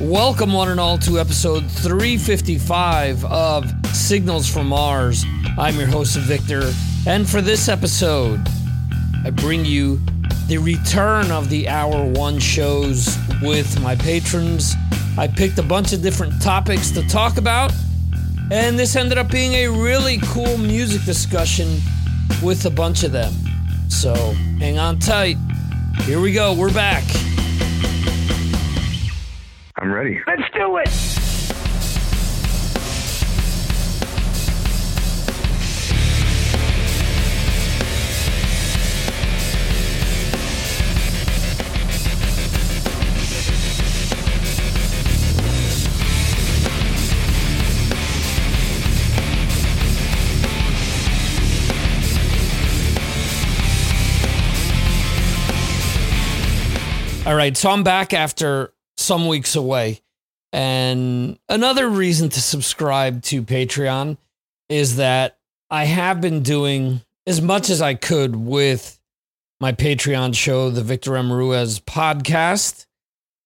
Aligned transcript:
Welcome, 0.00 0.52
one 0.52 0.68
and 0.68 0.78
all, 0.78 0.98
to 0.98 1.18
episode 1.18 1.70
355 1.70 3.24
of 3.24 3.64
Signals 3.96 4.46
from 4.46 4.68
Mars. 4.68 5.24
I'm 5.56 5.74
your 5.76 5.86
host, 5.86 6.18
Victor, 6.18 6.70
and 7.06 7.26
for 7.26 7.40
this 7.40 7.70
episode, 7.70 8.46
I 9.24 9.30
bring 9.30 9.64
you 9.64 9.98
the 10.48 10.58
return 10.58 11.30
of 11.30 11.48
the 11.48 11.66
hour 11.70 12.04
one 12.12 12.38
shows 12.38 13.16
with 13.40 13.80
my 13.80 13.96
patrons. 13.96 14.74
I 15.16 15.28
picked 15.28 15.58
a 15.58 15.62
bunch 15.62 15.94
of 15.94 16.02
different 16.02 16.42
topics 16.42 16.90
to 16.90 17.08
talk 17.08 17.38
about, 17.38 17.72
and 18.52 18.78
this 18.78 18.96
ended 18.96 19.16
up 19.16 19.30
being 19.30 19.54
a 19.54 19.68
really 19.68 20.18
cool 20.24 20.58
music 20.58 21.04
discussion 21.04 21.80
with 22.42 22.66
a 22.66 22.70
bunch 22.70 23.02
of 23.02 23.12
them. 23.12 23.32
So 23.88 24.14
hang 24.58 24.78
on 24.78 24.98
tight. 24.98 25.38
Here 26.02 26.20
we 26.20 26.34
go. 26.34 26.52
We're 26.52 26.74
back. 26.74 27.04
I'm 29.78 29.92
ready. 29.92 30.20
Let's 30.26 30.42
do 30.54 30.78
it. 30.78 30.88
All 57.26 57.34
right, 57.34 57.56
so 57.56 57.70
I'm 57.70 57.82
back 57.82 58.14
after 58.14 58.72
some 59.06 59.28
weeks 59.28 59.54
away. 59.54 60.00
And 60.52 61.38
another 61.48 61.88
reason 61.88 62.28
to 62.30 62.40
subscribe 62.40 63.22
to 63.24 63.42
Patreon 63.42 64.18
is 64.68 64.96
that 64.96 65.38
I 65.70 65.84
have 65.84 66.20
been 66.20 66.42
doing 66.42 67.02
as 67.26 67.40
much 67.40 67.70
as 67.70 67.80
I 67.80 67.94
could 67.94 68.34
with 68.34 68.98
my 69.60 69.72
Patreon 69.72 70.34
show, 70.34 70.70
the 70.70 70.82
Victor 70.82 71.16
M. 71.16 71.32
Ruiz 71.32 71.80
podcast. 71.80 72.86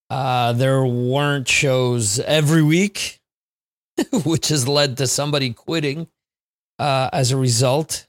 Uh, 0.08 0.52
there 0.52 0.84
weren't 0.84 1.46
shows 1.46 2.18
every 2.20 2.62
week, 2.62 3.20
which 4.24 4.48
has 4.48 4.66
led 4.66 4.96
to 4.96 5.06
somebody 5.06 5.52
quitting 5.52 6.08
uh, 6.78 7.10
as 7.12 7.30
a 7.30 7.36
result. 7.36 8.06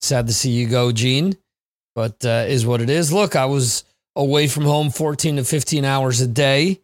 Sad 0.00 0.26
to 0.26 0.34
see 0.34 0.50
you 0.50 0.68
go, 0.68 0.92
Gene, 0.92 1.36
but 1.94 2.24
uh, 2.24 2.44
is 2.48 2.66
what 2.66 2.82
it 2.82 2.90
is. 2.90 3.12
Look, 3.12 3.34
I 3.34 3.46
was 3.46 3.84
away 4.16 4.48
from 4.48 4.64
home 4.64 4.90
14 4.90 5.36
to 5.36 5.44
15 5.44 5.84
hours 5.84 6.20
a 6.20 6.26
day. 6.26 6.80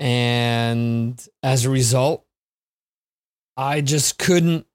And 0.00 1.24
as 1.42 1.64
a 1.64 1.70
result, 1.70 2.24
I 3.56 3.82
just 3.82 4.18
couldn't, 4.18 4.66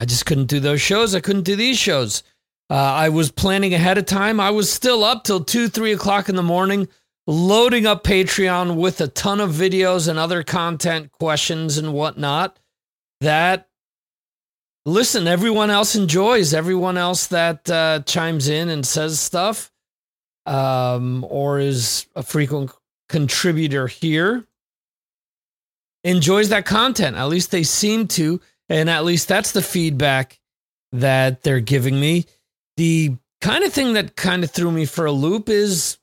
I 0.00 0.04
just 0.04 0.26
couldn't 0.26 0.46
do 0.46 0.60
those 0.60 0.82
shows. 0.82 1.14
I 1.14 1.20
couldn't 1.20 1.44
do 1.44 1.56
these 1.56 1.78
shows. 1.78 2.22
Uh, 2.68 2.74
I 2.74 3.08
was 3.08 3.30
planning 3.30 3.72
ahead 3.72 3.98
of 3.98 4.06
time. 4.06 4.40
I 4.40 4.50
was 4.50 4.70
still 4.70 5.04
up 5.04 5.24
till 5.24 5.42
two, 5.42 5.68
three 5.68 5.92
o'clock 5.92 6.28
in 6.28 6.36
the 6.36 6.42
morning, 6.42 6.88
loading 7.26 7.86
up 7.86 8.04
Patreon 8.04 8.76
with 8.76 9.00
a 9.00 9.08
ton 9.08 9.40
of 9.40 9.50
videos 9.50 10.08
and 10.08 10.18
other 10.18 10.42
content, 10.42 11.12
questions 11.12 11.78
and 11.78 11.92
whatnot. 11.92 12.58
That, 13.20 13.68
listen, 14.84 15.26
everyone 15.26 15.70
else 15.70 15.94
enjoys. 15.94 16.52
Everyone 16.52 16.98
else 16.98 17.26
that 17.28 17.70
uh, 17.70 18.00
chimes 18.00 18.48
in 18.48 18.68
and 18.68 18.84
says 18.84 19.20
stuff 19.20 19.71
um, 20.46 21.24
or 21.28 21.58
is 21.58 22.06
a 22.14 22.22
frequent 22.22 22.70
contributor 23.08 23.86
here 23.86 24.46
enjoys 26.04 26.48
that 26.50 26.66
content. 26.66 27.16
At 27.16 27.28
least 27.28 27.50
they 27.50 27.62
seem 27.62 28.08
to. 28.08 28.40
And 28.68 28.88
at 28.88 29.04
least 29.04 29.28
that's 29.28 29.52
the 29.52 29.62
feedback 29.62 30.40
that 30.92 31.42
they're 31.42 31.60
giving 31.60 31.98
me. 31.98 32.26
The 32.76 33.16
kind 33.40 33.64
of 33.64 33.72
thing 33.72 33.94
that 33.94 34.16
kind 34.16 34.44
of 34.44 34.50
threw 34.50 34.70
me 34.70 34.86
for 34.86 35.06
a 35.06 35.12
loop 35.12 35.48
is 35.48 35.98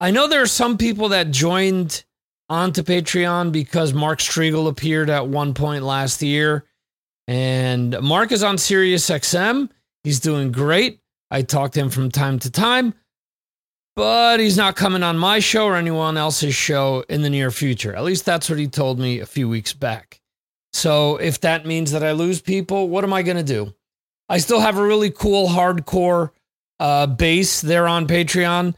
I 0.00 0.10
know 0.10 0.28
there 0.28 0.42
are 0.42 0.46
some 0.46 0.78
people 0.78 1.10
that 1.10 1.30
joined 1.30 2.04
onto 2.48 2.82
Patreon 2.82 3.52
because 3.52 3.92
Mark 3.92 4.18
Strigl 4.18 4.68
appeared 4.68 5.10
at 5.10 5.28
one 5.28 5.54
point 5.54 5.84
last 5.84 6.22
year. 6.22 6.64
And 7.26 8.00
Mark 8.00 8.32
is 8.32 8.42
on 8.42 8.58
Sirius 8.58 9.08
XM. 9.08 9.70
He's 10.02 10.20
doing 10.20 10.50
great. 10.52 10.99
I 11.30 11.42
talk 11.42 11.72
to 11.72 11.80
him 11.80 11.90
from 11.90 12.10
time 12.10 12.38
to 12.40 12.50
time, 12.50 12.94
but 13.96 14.40
he's 14.40 14.56
not 14.56 14.76
coming 14.76 15.02
on 15.02 15.18
my 15.18 15.38
show 15.38 15.66
or 15.66 15.76
anyone 15.76 16.16
else's 16.16 16.54
show 16.54 17.04
in 17.08 17.22
the 17.22 17.30
near 17.30 17.50
future. 17.50 17.94
At 17.94 18.04
least 18.04 18.24
that's 18.24 18.50
what 18.50 18.58
he 18.58 18.66
told 18.66 18.98
me 18.98 19.20
a 19.20 19.26
few 19.26 19.48
weeks 19.48 19.72
back. 19.72 20.20
So 20.72 21.16
if 21.16 21.40
that 21.40 21.66
means 21.66 21.92
that 21.92 22.04
I 22.04 22.12
lose 22.12 22.40
people, 22.40 22.88
what 22.88 23.04
am 23.04 23.12
I 23.12 23.22
going 23.22 23.36
to 23.36 23.42
do? 23.42 23.74
I 24.28 24.38
still 24.38 24.60
have 24.60 24.78
a 24.78 24.82
really 24.82 25.10
cool 25.10 25.48
hardcore 25.48 26.30
uh, 26.78 27.06
base 27.06 27.60
there 27.60 27.88
on 27.88 28.06
Patreon, 28.06 28.74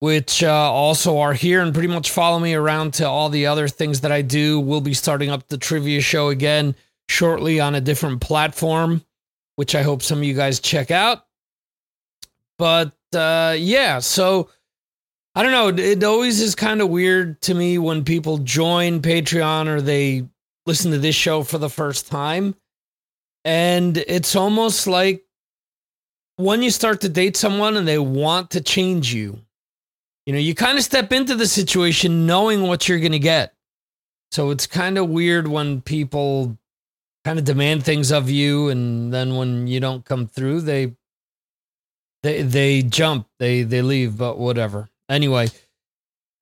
which 0.00 0.42
uh, 0.42 0.50
also 0.50 1.18
are 1.18 1.34
here 1.34 1.60
and 1.62 1.72
pretty 1.72 1.88
much 1.88 2.10
follow 2.10 2.38
me 2.38 2.54
around 2.54 2.94
to 2.94 3.08
all 3.08 3.28
the 3.28 3.46
other 3.46 3.68
things 3.68 4.00
that 4.00 4.12
I 4.12 4.22
do. 4.22 4.58
We'll 4.60 4.80
be 4.80 4.94
starting 4.94 5.30
up 5.30 5.48
the 5.48 5.58
trivia 5.58 6.00
show 6.00 6.28
again 6.28 6.74
shortly 7.08 7.60
on 7.60 7.74
a 7.74 7.80
different 7.80 8.20
platform, 8.20 9.04
which 9.56 9.74
I 9.74 9.82
hope 9.82 10.02
some 10.02 10.18
of 10.18 10.24
you 10.24 10.34
guys 10.34 10.58
check 10.58 10.90
out. 10.90 11.23
But 12.58 12.94
uh, 13.14 13.56
yeah, 13.58 13.98
so 13.98 14.50
I 15.34 15.42
don't 15.42 15.52
know. 15.52 15.82
It 15.82 16.04
always 16.04 16.40
is 16.40 16.54
kind 16.54 16.80
of 16.80 16.88
weird 16.88 17.40
to 17.42 17.54
me 17.54 17.78
when 17.78 18.04
people 18.04 18.38
join 18.38 19.00
Patreon 19.00 19.66
or 19.66 19.80
they 19.80 20.26
listen 20.66 20.92
to 20.92 20.98
this 20.98 21.16
show 21.16 21.42
for 21.42 21.58
the 21.58 21.70
first 21.70 22.06
time. 22.08 22.54
And 23.44 23.96
it's 23.96 24.36
almost 24.36 24.86
like 24.86 25.24
when 26.36 26.62
you 26.62 26.70
start 26.70 27.00
to 27.02 27.08
date 27.08 27.36
someone 27.36 27.76
and 27.76 27.86
they 27.86 27.98
want 27.98 28.50
to 28.52 28.60
change 28.60 29.12
you, 29.12 29.40
you 30.24 30.32
know, 30.32 30.38
you 30.38 30.54
kind 30.54 30.78
of 30.78 30.84
step 30.84 31.12
into 31.12 31.34
the 31.34 31.46
situation 31.46 32.26
knowing 32.26 32.62
what 32.62 32.88
you're 32.88 33.00
going 33.00 33.12
to 33.12 33.18
get. 33.18 33.54
So 34.30 34.50
it's 34.50 34.66
kind 34.66 34.98
of 34.98 35.10
weird 35.10 35.46
when 35.46 35.82
people 35.82 36.56
kind 37.24 37.38
of 37.38 37.44
demand 37.44 37.84
things 37.84 38.10
of 38.10 38.30
you 38.30 38.68
and 38.68 39.12
then 39.12 39.36
when 39.36 39.66
you 39.66 39.80
don't 39.80 40.04
come 40.04 40.26
through, 40.26 40.62
they 40.62 40.94
they 42.24 42.40
they 42.40 42.82
jump, 42.82 43.28
they 43.38 43.62
they 43.62 43.82
leave, 43.82 44.16
but 44.16 44.38
whatever. 44.38 44.88
Anyway, 45.10 45.48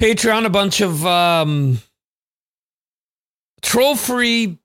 Patreon, 0.00 0.46
a 0.46 0.50
bunch 0.50 0.80
of 0.80 1.04
um, 1.04 1.80
troll 3.60 3.96
free 3.96 4.58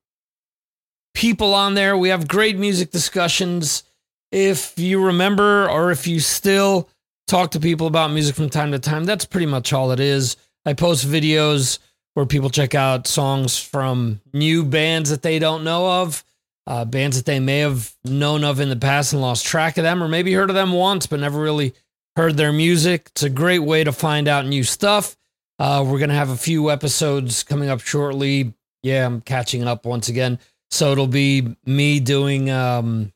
people 1.16 1.56
on 1.56 1.74
there. 1.74 1.98
We 1.98 2.10
have 2.10 2.28
great 2.28 2.58
music 2.58 2.92
discussions. 2.92 3.84
If 4.32 4.78
you 4.78 5.04
remember, 5.04 5.68
or 5.68 5.90
if 5.90 6.06
you 6.06 6.20
still 6.20 6.88
talk 7.26 7.52
to 7.52 7.60
people 7.60 7.88
about 7.88 8.12
music 8.12 8.36
from 8.36 8.50
time 8.50 8.72
to 8.74 8.80
time, 8.80 9.06
that's 9.06 9.26
pretty 9.26 9.48
much 9.48 9.74
all 9.74 9.92
it 9.92 10.00
is. 10.00 10.38
I 10.66 10.74
post 10.74 11.08
videos 11.08 11.80
where 12.14 12.28
people 12.28 12.52
check 12.52 12.76
out 12.76 13.08
songs 13.08 13.58
from 13.58 14.22
new 14.34 14.64
bands 14.64 15.10
that 15.10 15.24
they 15.24 15.40
don't 15.40 15.64
know 15.64 16.04
of 16.04 16.24
uh, 16.68 16.84
bands 16.86 17.16
that 17.16 17.26
they 17.26 17.40
may 17.40 17.60
have 17.60 17.96
known 18.04 18.44
of 18.44 18.60
in 18.60 18.70
the 18.70 18.76
past 18.76 19.14
and 19.14 19.22
lost 19.22 19.46
track 19.46 19.78
of 19.78 19.84
them, 19.84 20.04
or 20.04 20.08
maybe 20.08 20.34
heard 20.34 20.50
of 20.50 20.56
them 20.56 20.74
once 20.74 21.08
but 21.08 21.20
never 21.20 21.40
really 21.40 21.74
heard 22.18 22.36
their 22.36 22.52
music. 22.52 23.08
It's 23.12 23.24
a 23.24 23.30
great 23.30 23.60
way 23.60 23.84
to 23.86 23.92
find 23.94 24.28
out 24.28 24.46
new 24.46 24.64
stuff. 24.64 25.16
Uh, 25.60 25.84
we're 25.88 25.98
going 25.98 26.10
to 26.10 26.16
have 26.16 26.30
a 26.30 26.38
few 26.38 26.70
episodes 26.70 27.44
coming 27.44 27.70
up 27.70 27.80
shortly. 27.80 28.54
Yeah, 28.84 29.06
I'm 29.06 29.22
catching 29.22 29.66
up 29.66 29.86
once 29.86 30.10
again. 30.10 30.40
So 30.70 30.92
it'll 30.92 31.08
be 31.08 31.56
me 31.66 32.00
doing 32.02 32.50
um, 32.50 33.14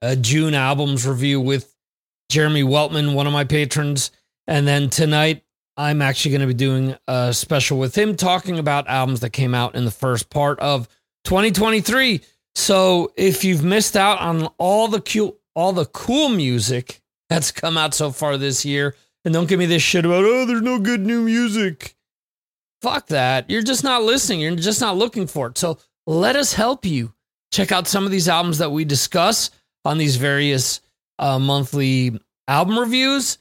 a 0.00 0.14
June 0.14 0.54
albums 0.54 1.06
review 1.06 1.40
with 1.40 1.74
Jeremy 2.30 2.62
Weltman, 2.62 3.14
one 3.14 3.26
of 3.26 3.32
my 3.32 3.44
patrons. 3.44 4.10
And 4.46 4.66
then 4.66 4.90
tonight, 4.90 5.42
I'm 5.76 6.00
actually 6.00 6.30
going 6.32 6.42
to 6.42 6.46
be 6.46 6.54
doing 6.54 6.96
a 7.08 7.34
special 7.34 7.78
with 7.78 7.96
him 7.96 8.16
talking 8.16 8.58
about 8.58 8.86
albums 8.86 9.20
that 9.20 9.30
came 9.30 9.54
out 9.54 9.74
in 9.74 9.84
the 9.84 9.90
first 9.90 10.30
part 10.30 10.60
of 10.60 10.88
2023. 11.24 12.20
So 12.54 13.12
if 13.16 13.44
you've 13.44 13.64
missed 13.64 13.96
out 13.96 14.20
on 14.20 14.48
all 14.58 14.88
the 14.88 15.00
cool, 15.00 15.38
all 15.54 15.72
the 15.72 15.86
cool 15.86 16.28
music 16.28 17.00
that's 17.28 17.50
come 17.50 17.76
out 17.76 17.94
so 17.94 18.10
far 18.10 18.36
this 18.36 18.64
year, 18.64 18.94
and 19.24 19.32
don't 19.32 19.48
give 19.48 19.58
me 19.58 19.66
this 19.66 19.82
shit 19.82 20.04
about 20.04 20.24
oh, 20.24 20.46
there's 20.46 20.62
no 20.62 20.78
good 20.78 21.00
new 21.00 21.22
music. 21.22 21.96
Fuck 22.82 23.06
that. 23.08 23.48
You're 23.48 23.62
just 23.62 23.82
not 23.82 24.02
listening. 24.02 24.40
You're 24.40 24.56
just 24.56 24.80
not 24.80 24.96
looking 24.96 25.26
for 25.26 25.48
it. 25.48 25.58
So 25.58 25.78
let 26.06 26.36
us 26.36 26.52
help 26.52 26.84
you. 26.84 27.14
Check 27.50 27.72
out 27.72 27.88
some 27.88 28.04
of 28.04 28.10
these 28.10 28.28
albums 28.28 28.58
that 28.58 28.72
we 28.72 28.84
discuss 28.84 29.50
on 29.84 29.96
these 29.96 30.16
various 30.16 30.80
uh, 31.18 31.38
monthly 31.38 32.20
album 32.46 32.78
reviews. 32.78 33.38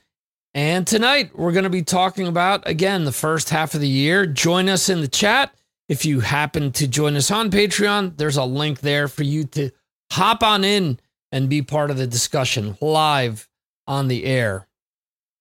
And 0.54 0.86
tonight 0.86 1.38
we're 1.38 1.52
going 1.52 1.64
to 1.64 1.70
be 1.70 1.82
talking 1.82 2.28
about 2.28 2.68
again 2.68 3.06
the 3.06 3.12
first 3.12 3.50
half 3.50 3.74
of 3.74 3.82
the 3.82 3.88
year. 3.88 4.26
Join 4.26 4.70
us 4.70 4.88
in 4.88 5.02
the 5.02 5.08
chat 5.08 5.54
if 5.90 6.06
you 6.06 6.22
happen 6.22 6.72
to 6.74 6.88
join 6.88 7.16
us 7.16 7.30
on 7.32 7.52
Patreon, 7.52 8.18
there's 8.18 8.38
a 8.38 8.46
link 8.46 8.80
there 8.80 9.08
for 9.08 9.24
you 9.24 9.44
to 9.46 9.72
hop 10.12 10.44
on 10.44 10.64
in 10.64 11.00
and 11.32 11.50
be 11.50 11.62
part 11.62 11.92
of 11.92 11.98
the 11.98 12.08
discussion 12.08 12.78
live 12.80 13.48
on 13.88 14.08
the 14.08 14.26
air. 14.26 14.68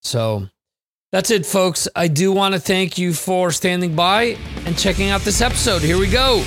So 0.01 0.49
That's 1.11 1.29
it, 1.31 1.45
folks. 1.45 1.87
I 1.95 2.07
do 2.07 2.31
want 2.31 2.55
to 2.55 2.59
thank 2.59 2.97
you 2.97 3.13
for 3.13 3.51
standing 3.51 3.95
by 3.95 4.35
and 4.65 4.77
checking 4.77 5.09
out 5.09 5.21
this 5.21 5.41
episode. 5.41 5.81
Here 5.81 5.97
we 5.97 6.09
go. 6.09 6.43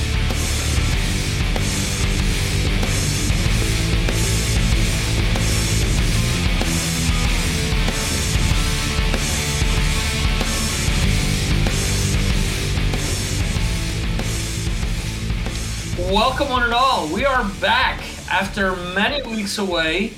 Welcome, 16.16 16.48
one 16.48 16.62
and 16.62 16.72
all. 16.72 17.12
We 17.12 17.26
are 17.26 17.44
back 17.60 18.00
after 18.30 18.74
many 18.94 19.22
weeks 19.28 19.58
away. 19.58 20.14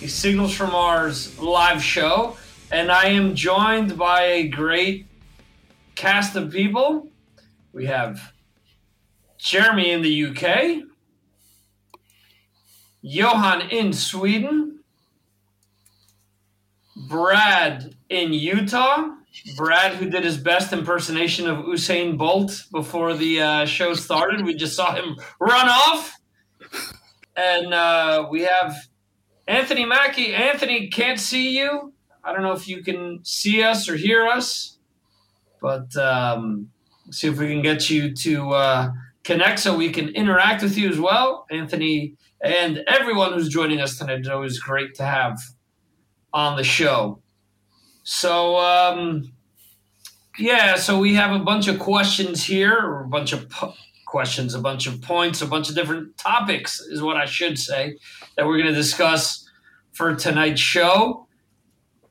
The 0.00 0.08
Signals 0.08 0.54
from 0.54 0.72
Mars 0.72 1.38
live 1.38 1.82
show, 1.82 2.38
and 2.72 2.90
I 2.90 3.08
am 3.08 3.34
joined 3.34 3.98
by 3.98 4.22
a 4.22 4.48
great 4.48 5.06
cast 5.94 6.36
of 6.36 6.50
people. 6.50 7.10
We 7.74 7.84
have 7.84 8.32
Jeremy 9.36 9.90
in 9.90 10.00
the 10.00 10.24
UK, 10.24 10.84
Johan 13.02 13.68
in 13.68 13.92
Sweden, 13.92 14.78
Brad 16.96 17.94
in 18.08 18.32
Utah, 18.32 19.10
Brad, 19.56 19.94
who 19.94 20.08
did 20.10 20.24
his 20.24 20.36
best 20.36 20.72
impersonation 20.72 21.48
of 21.48 21.64
Usain 21.66 22.16
Bolt 22.16 22.64
before 22.72 23.14
the 23.14 23.40
uh, 23.40 23.66
show 23.66 23.94
started. 23.94 24.44
We 24.44 24.54
just 24.54 24.76
saw 24.76 24.94
him 24.94 25.16
run 25.40 25.68
off. 25.68 26.16
And 27.36 27.74
uh, 27.74 28.28
we 28.30 28.42
have 28.42 28.74
Anthony 29.46 29.84
Mackie. 29.84 30.34
Anthony 30.34 30.88
can't 30.88 31.20
see 31.20 31.56
you. 31.58 31.92
I 32.24 32.32
don't 32.32 32.42
know 32.42 32.52
if 32.52 32.66
you 32.66 32.82
can 32.82 33.20
see 33.24 33.62
us 33.62 33.88
or 33.88 33.96
hear 33.96 34.26
us, 34.26 34.78
but 35.60 35.94
um, 35.96 36.70
see 37.10 37.28
if 37.28 37.38
we 37.38 37.46
can 37.48 37.62
get 37.62 37.88
you 37.88 38.14
to 38.14 38.50
uh, 38.50 38.92
connect 39.22 39.60
so 39.60 39.76
we 39.76 39.90
can 39.90 40.08
interact 40.08 40.62
with 40.62 40.76
you 40.76 40.88
as 40.88 40.98
well. 40.98 41.46
Anthony 41.50 42.14
and 42.40 42.78
everyone 42.86 43.32
who's 43.32 43.48
joining 43.48 43.80
us 43.80 43.98
tonight 43.98 44.20
is 44.20 44.28
always 44.28 44.58
great 44.58 44.94
to 44.96 45.04
have 45.04 45.38
on 46.32 46.56
the 46.56 46.64
show. 46.64 47.20
So, 48.08 48.56
um, 48.58 49.32
yeah, 50.38 50.76
so 50.76 50.96
we 50.96 51.16
have 51.16 51.32
a 51.32 51.42
bunch 51.42 51.66
of 51.66 51.80
questions 51.80 52.44
here, 52.44 52.72
or 52.72 53.02
a 53.02 53.08
bunch 53.08 53.32
of 53.32 53.52
questions, 54.06 54.54
a 54.54 54.60
bunch 54.60 54.86
of 54.86 55.02
points, 55.02 55.42
a 55.42 55.46
bunch 55.46 55.68
of 55.68 55.74
different 55.74 56.16
topics, 56.16 56.78
is 56.80 57.02
what 57.02 57.16
I 57.16 57.24
should 57.24 57.58
say, 57.58 57.98
that 58.36 58.46
we're 58.46 58.58
going 58.58 58.72
to 58.72 58.74
discuss 58.74 59.44
for 59.92 60.14
tonight's 60.14 60.60
show. 60.60 61.26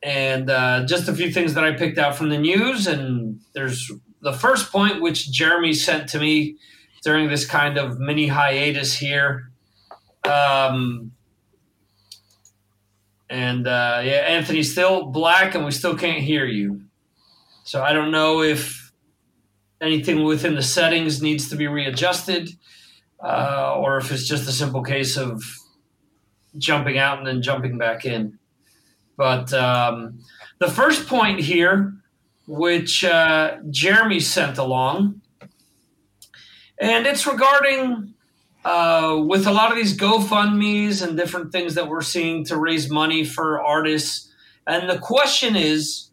And 0.02 0.50
uh, 0.50 0.84
just 0.84 1.08
a 1.08 1.14
few 1.14 1.32
things 1.32 1.54
that 1.54 1.64
I 1.64 1.72
picked 1.72 1.96
out 1.96 2.14
from 2.14 2.28
the 2.28 2.36
news. 2.36 2.86
And 2.86 3.40
there's 3.54 3.90
the 4.20 4.34
first 4.34 4.70
point, 4.70 5.00
which 5.00 5.32
Jeremy 5.32 5.72
sent 5.72 6.10
to 6.10 6.18
me 6.18 6.58
during 7.04 7.30
this 7.30 7.46
kind 7.46 7.78
of 7.78 7.98
mini 7.98 8.26
hiatus 8.26 8.94
here. 8.94 9.50
Um, 10.26 11.12
and 13.28 13.66
uh, 13.66 14.00
yeah, 14.04 14.24
Anthony's 14.26 14.72
still 14.72 15.06
black, 15.06 15.54
and 15.54 15.64
we 15.64 15.70
still 15.70 15.96
can't 15.96 16.22
hear 16.22 16.46
you. 16.46 16.82
So 17.64 17.82
I 17.82 17.92
don't 17.92 18.10
know 18.10 18.42
if 18.42 18.92
anything 19.80 20.24
within 20.24 20.54
the 20.54 20.62
settings 20.62 21.20
needs 21.20 21.50
to 21.50 21.56
be 21.56 21.66
readjusted, 21.66 22.50
uh, 23.22 23.74
or 23.76 23.98
if 23.98 24.12
it's 24.12 24.28
just 24.28 24.48
a 24.48 24.52
simple 24.52 24.82
case 24.82 25.16
of 25.16 25.42
jumping 26.56 26.98
out 26.98 27.18
and 27.18 27.26
then 27.26 27.42
jumping 27.42 27.78
back 27.78 28.04
in. 28.04 28.38
But 29.16 29.52
um, 29.52 30.20
the 30.58 30.70
first 30.70 31.06
point 31.06 31.40
here, 31.40 31.94
which 32.46 33.04
uh, 33.04 33.56
Jeremy 33.70 34.20
sent 34.20 34.58
along, 34.58 35.22
and 36.78 37.06
it's 37.06 37.26
regarding 37.26 38.14
uh, 38.66 39.22
with 39.24 39.46
a 39.46 39.52
lot 39.52 39.70
of 39.70 39.76
these 39.76 39.96
GoFundMe's 39.96 41.00
and 41.00 41.16
different 41.16 41.52
things 41.52 41.76
that 41.76 41.88
we're 41.88 42.02
seeing 42.02 42.44
to 42.46 42.56
raise 42.56 42.90
money 42.90 43.22
for 43.22 43.62
artists. 43.62 44.32
And 44.66 44.90
the 44.90 44.98
question 44.98 45.54
is 45.54 46.10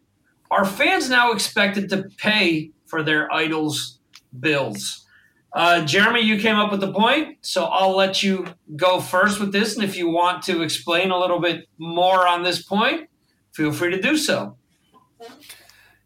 are 0.52 0.64
fans 0.64 1.10
now 1.10 1.32
expected 1.32 1.88
to 1.88 2.04
pay 2.16 2.70
for 2.86 3.02
their 3.02 3.32
idols' 3.32 3.98
bills? 4.38 5.04
Uh, 5.52 5.84
Jeremy, 5.84 6.20
you 6.20 6.38
came 6.38 6.54
up 6.54 6.70
with 6.70 6.80
the 6.80 6.92
point, 6.92 7.38
so 7.40 7.64
I'll 7.64 7.96
let 7.96 8.22
you 8.22 8.46
go 8.76 9.00
first 9.00 9.40
with 9.40 9.50
this. 9.50 9.74
And 9.74 9.82
if 9.82 9.96
you 9.96 10.08
want 10.08 10.44
to 10.44 10.62
explain 10.62 11.10
a 11.10 11.18
little 11.18 11.40
bit 11.40 11.68
more 11.78 12.28
on 12.28 12.44
this 12.44 12.62
point, 12.62 13.08
feel 13.52 13.72
free 13.72 13.90
to 13.90 14.00
do 14.00 14.16
so. 14.16 14.56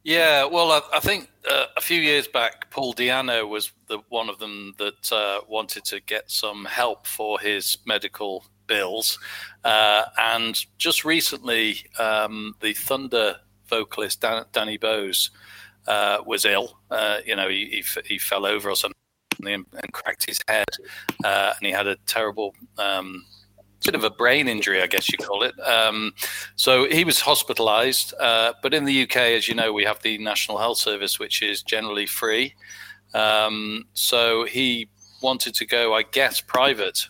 Yeah, 0.02 0.46
well, 0.46 0.72
I, 0.72 0.80
I 0.94 1.00
think 1.00 1.28
uh, 1.50 1.66
a 1.76 1.80
few 1.80 2.00
years 2.00 2.28
back, 2.28 2.70
Paul 2.70 2.94
Di'Anno 2.94 3.48
was 3.48 3.72
the 3.86 3.98
one 4.08 4.28
of 4.28 4.38
them 4.38 4.74
that 4.78 5.12
uh, 5.12 5.40
wanted 5.48 5.84
to 5.86 6.00
get 6.00 6.30
some 6.30 6.64
help 6.64 7.06
for 7.06 7.38
his 7.40 7.78
medical 7.86 8.44
bills, 8.66 9.18
uh, 9.64 10.04
and 10.18 10.64
just 10.76 11.04
recently, 11.04 11.78
um, 11.98 12.54
the 12.60 12.74
Thunder 12.74 13.36
vocalist 13.68 14.20
Dan- 14.20 14.44
Danny 14.52 14.76
Bowes 14.76 15.30
uh, 15.86 16.18
was 16.26 16.44
ill. 16.44 16.78
Uh, 16.90 17.18
you 17.24 17.36
know, 17.36 17.48
he, 17.48 17.66
he, 17.66 17.78
f- 17.80 18.04
he, 18.04 18.18
fell 18.18 18.46
over 18.46 18.70
or 18.70 18.76
something 18.76 18.94
and, 19.40 19.64
and 19.72 19.92
cracked 19.92 20.26
his 20.26 20.40
head, 20.48 20.68
uh, 21.24 21.52
and 21.58 21.66
he 21.66 21.72
had 21.72 21.86
a 21.86 21.96
terrible. 22.06 22.54
Um, 22.76 23.24
bit 23.84 23.94
of 23.94 24.04
a 24.04 24.10
brain 24.10 24.48
injury, 24.48 24.82
I 24.82 24.86
guess 24.86 25.08
you 25.08 25.18
call 25.18 25.42
it. 25.42 25.58
Um, 25.60 26.12
so 26.56 26.88
he 26.88 27.04
was 27.04 27.20
hospitalized. 27.20 28.14
Uh, 28.18 28.52
but 28.62 28.74
in 28.74 28.84
the 28.84 29.02
UK, 29.02 29.16
as 29.16 29.48
you 29.48 29.54
know, 29.54 29.72
we 29.72 29.84
have 29.84 30.02
the 30.02 30.18
National 30.18 30.58
Health 30.58 30.78
Service, 30.78 31.18
which 31.18 31.42
is 31.42 31.62
generally 31.62 32.06
free. 32.06 32.54
Um, 33.14 33.84
so 33.94 34.44
he 34.44 34.88
wanted 35.22 35.54
to 35.54 35.66
go, 35.66 35.94
I 35.94 36.02
guess, 36.02 36.40
private 36.40 37.08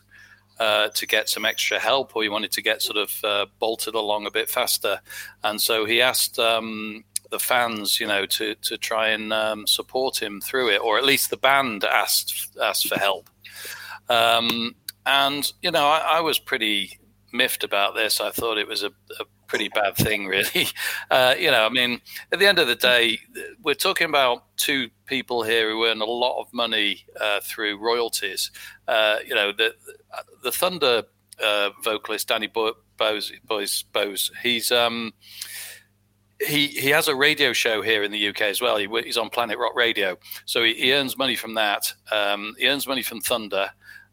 uh, 0.59 0.89
to 0.89 1.07
get 1.07 1.29
some 1.29 1.45
extra 1.45 1.79
help, 1.79 2.15
or 2.17 2.23
he 2.23 2.29
wanted 2.29 2.53
to 2.53 2.63
get 2.63 2.83
sort 2.83 2.97
of 2.97 3.25
uh, 3.25 3.47
bolted 3.59 3.95
along 3.95 4.27
a 4.27 4.31
bit 4.31 4.49
faster. 4.49 5.01
And 5.45 5.61
so 5.61 5.85
he 5.85 6.03
asked 6.03 6.39
um, 6.39 7.05
the 7.31 7.39
fans, 7.39 8.01
you 8.01 8.07
know, 8.07 8.27
to 8.27 8.55
to 8.57 8.77
try 8.77 9.09
and 9.09 9.33
um, 9.33 9.67
support 9.67 10.21
him 10.21 10.41
through 10.41 10.71
it, 10.71 10.81
or 10.81 10.99
at 10.99 11.05
least 11.05 11.31
the 11.31 11.37
band 11.37 11.85
asked 11.85 12.57
asked 12.61 12.89
for 12.89 12.99
help. 12.99 13.31
Um, 14.09 14.75
and 15.07 15.51
you 15.63 15.71
know, 15.71 15.87
I, 15.87 16.19
I, 16.19 16.21
was 16.21 16.39
pretty 16.39 16.99
miffed 17.33 17.65
about 17.65 17.95
this. 17.95 18.21
I 18.21 18.31
thought 18.31 18.59
it 18.59 18.69
was 18.69 18.83
a, 18.83 18.89
a 19.21 19.25
pretty 19.47 19.69
bad 19.69 19.97
thing, 19.97 20.27
really. 20.29 20.69
Uh, 21.11 21.35
you 21.39 21.51
know, 21.51 21.65
I 21.65 21.69
mean, 21.69 22.01
at 22.33 22.39
the 22.39 22.47
end 22.47 22.59
of 22.59 22.69
the 22.69 22.75
day, 22.75 23.21
we're 23.63 23.75
talking 23.75 24.09
about 24.09 24.45
two 24.57 24.91
people 25.07 25.43
here 25.43 25.71
who 25.71 25.87
earn 25.87 26.01
a 26.01 26.07
lot 26.07 26.41
of 26.41 26.53
money 26.53 27.05
uh, 27.21 27.41
through 27.43 27.79
royalties. 27.79 28.51
Uh, 28.87 29.19
you 29.27 29.35
know, 29.35 29.53
the 29.53 29.75
the 30.43 30.53
Thunder 30.53 31.05
uh, 31.43 31.71
vocalist 31.83 32.29
Danny 32.29 32.47
Bo- 32.47 32.77
Bowes, 32.97 33.33
Bowes, 33.45 33.83
Bowes, 33.93 34.31
he's 34.43 34.73
um, 34.73 35.13
he 36.41 36.69
he 36.69 36.91
has 36.91 37.09
a 37.09 37.15
radio 37.15 37.53
show 37.53 37.83
here 37.83 38.03
in 38.03 38.13
the 38.13 38.29
UK 38.29 38.43
as 38.43 38.61
well. 38.61 38.77
He, 38.77 38.89
he's 39.05 39.17
on 39.17 39.31
Planet 39.31 39.59
Rock 39.59 39.75
Radio, 39.75 40.19
so 40.45 40.63
he, 40.63 40.75
he 40.75 40.93
earns 40.93 41.17
money 41.17 41.37
from 41.37 41.55
that. 41.55 41.93
Um, 42.13 42.55
he 42.59 42.69
earns 42.69 42.87
money 42.87 43.03
from 43.03 43.21
Thunder. 43.21 43.71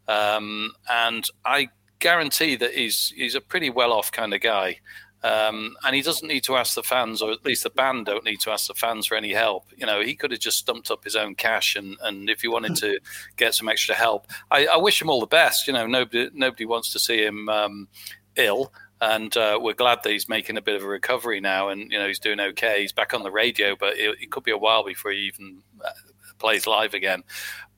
Um, 0.08 0.72
and 0.88 1.28
I 1.44 1.68
guarantee 1.98 2.56
that 2.56 2.74
he's 2.74 3.12
he's 3.16 3.34
a 3.34 3.40
pretty 3.40 3.70
well 3.70 3.92
off 3.92 4.12
kind 4.12 4.34
of 4.34 4.40
guy. 4.40 4.78
Um, 5.22 5.76
and 5.84 5.96
he 5.96 6.02
doesn't 6.02 6.28
need 6.28 6.44
to 6.44 6.56
ask 6.56 6.74
the 6.74 6.82
fans, 6.84 7.20
or 7.20 7.32
at 7.32 7.44
least 7.44 7.64
the 7.64 7.70
band 7.70 8.06
don't 8.06 8.24
need 8.24 8.38
to 8.40 8.50
ask 8.52 8.68
the 8.68 8.74
fans 8.74 9.06
for 9.06 9.16
any 9.16 9.32
help. 9.32 9.64
You 9.76 9.84
know, 9.84 10.00
he 10.00 10.14
could 10.14 10.30
have 10.30 10.38
just 10.38 10.58
stumped 10.58 10.90
up 10.90 11.02
his 11.02 11.16
own 11.16 11.34
cash, 11.34 11.74
and, 11.74 11.96
and 12.02 12.30
if 12.30 12.42
he 12.42 12.48
wanted 12.48 12.76
to 12.76 13.00
get 13.36 13.54
some 13.54 13.68
extra 13.68 13.94
help, 13.94 14.28
I, 14.52 14.66
I 14.66 14.76
wish 14.76 15.02
him 15.02 15.10
all 15.10 15.18
the 15.18 15.26
best. 15.26 15.66
You 15.66 15.72
know, 15.72 15.86
nobody 15.86 16.30
nobody 16.32 16.64
wants 16.64 16.92
to 16.92 17.00
see 17.00 17.24
him 17.24 17.48
um, 17.48 17.88
ill, 18.36 18.72
and 19.00 19.36
uh, 19.36 19.58
we're 19.60 19.74
glad 19.74 20.02
that 20.04 20.12
he's 20.12 20.28
making 20.28 20.58
a 20.58 20.62
bit 20.62 20.76
of 20.76 20.84
a 20.84 20.88
recovery 20.88 21.40
now, 21.40 21.70
and 21.70 21.90
you 21.90 21.98
know 21.98 22.06
he's 22.06 22.20
doing 22.20 22.38
okay. 22.38 22.82
He's 22.82 22.92
back 22.92 23.12
on 23.12 23.24
the 23.24 23.32
radio, 23.32 23.74
but 23.74 23.96
it, 23.96 24.16
it 24.20 24.30
could 24.30 24.44
be 24.44 24.52
a 24.52 24.58
while 24.58 24.84
before 24.84 25.10
he 25.10 25.20
even 25.20 25.62
uh, 25.84 25.90
plays 26.38 26.66
live 26.66 26.94
again. 26.94 27.22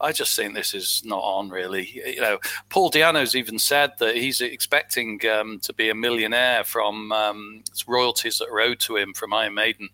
I 0.01 0.13
just 0.13 0.37
think 0.37 0.55
this 0.55 0.75
is 0.75 1.03
not 1.05 1.21
on 1.21 1.51
really. 1.51 1.89
You 2.07 2.21
know, 2.21 2.39
Paul 2.69 2.91
Di'Anno's 2.91 3.35
even 3.35 3.59
said 3.59 3.93
that 3.99 4.17
he's 4.17 4.41
expecting 4.41 5.21
um, 5.27 5.59
to 5.61 5.73
be 5.73 5.91
a 5.91 5.95
millionaire 5.95 6.65
from 6.65 7.11
um, 7.11 7.65
royalties 7.87 8.39
that 8.39 8.49
are 8.49 8.61
owed 8.61 8.81
to 8.81 8.97
him 8.97 9.13
from 9.13 9.33
Iron 9.33 9.55
Maiden, 9.55 9.89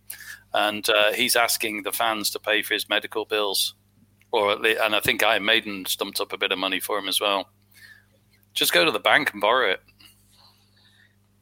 and 0.52 0.88
uh, 0.90 1.12
he's 1.12 1.36
asking 1.36 1.82
the 1.82 1.92
fans 1.92 2.30
to 2.30 2.38
pay 2.38 2.62
for 2.62 2.74
his 2.74 2.88
medical 2.88 3.24
bills, 3.24 3.74
or 4.30 4.52
at 4.52 4.60
least, 4.60 4.80
and 4.82 4.94
I 4.94 5.00
think 5.00 5.22
Iron 5.22 5.44
Maiden 5.44 5.86
stumped 5.86 6.20
up 6.20 6.32
a 6.32 6.38
bit 6.38 6.52
of 6.52 6.58
money 6.58 6.80
for 6.80 6.98
him 6.98 7.08
as 7.08 7.20
well. 7.20 7.48
Just 8.52 8.72
go 8.72 8.84
to 8.84 8.90
the 8.90 9.00
bank 9.00 9.32
and 9.32 9.40
borrow 9.40 9.70
it. 9.70 9.80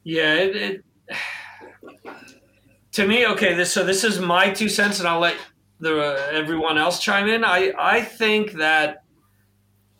Yeah, 0.04 0.34
it, 0.34 0.56
it 0.56 0.84
to 2.92 3.06
me, 3.06 3.26
okay. 3.26 3.54
This 3.54 3.72
so 3.72 3.84
this 3.84 4.04
is 4.04 4.20
my 4.20 4.50
two 4.50 4.68
cents, 4.68 5.00
and 5.00 5.08
I'll 5.08 5.20
let 5.20 5.36
the 5.82 6.28
everyone 6.32 6.78
else 6.78 7.00
chime 7.00 7.28
in. 7.28 7.44
I 7.44 7.72
I 7.78 8.00
think 8.02 8.52
that, 8.52 9.04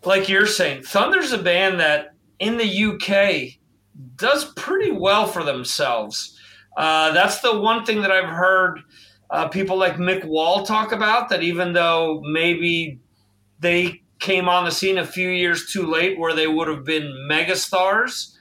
like 0.05 0.29
you're 0.29 0.47
saying, 0.47 0.85
Thunder's 0.85 1.33
a 1.33 1.39
band 1.39 1.81
that 1.81 2.15
in 2.39 2.57
the 2.57 2.85
UK 2.85 3.59
does 4.17 4.53
pretty 4.55 4.93
well 4.93 5.27
for 5.27 5.43
themselves. 5.43 6.39
Uh, 6.77 7.13
that's 7.13 7.41
the 7.41 7.61
one 7.61 7.85
thing 7.85 8.01
that 8.01 8.11
I've 8.11 8.31
heard 8.31 8.81
uh, 9.31 9.49
people 9.49 9.77
like 9.77 9.97
Mick 9.97 10.25
Wall 10.25 10.65
talk 10.65 10.93
about 10.93 11.29
that 11.29 11.43
even 11.43 11.73
though 11.73 12.23
maybe 12.25 13.01
they 13.59 14.03
came 14.21 14.49
on 14.49 14.65
the 14.65 14.71
scene 14.71 14.99
a 14.99 15.07
few 15.07 15.29
years 15.29 15.73
too 15.73 15.87
late 15.87 16.19
where 16.19 16.35
they 16.35 16.47
would 16.47 16.69
have 16.69 16.85
been 16.85 17.27
megastars, 17.29 18.37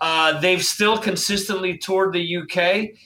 uh, 0.00 0.38
they've 0.40 0.64
still 0.64 0.98
consistently 0.98 1.78
toured 1.78 2.12
the 2.12 2.36
UK 2.36 2.96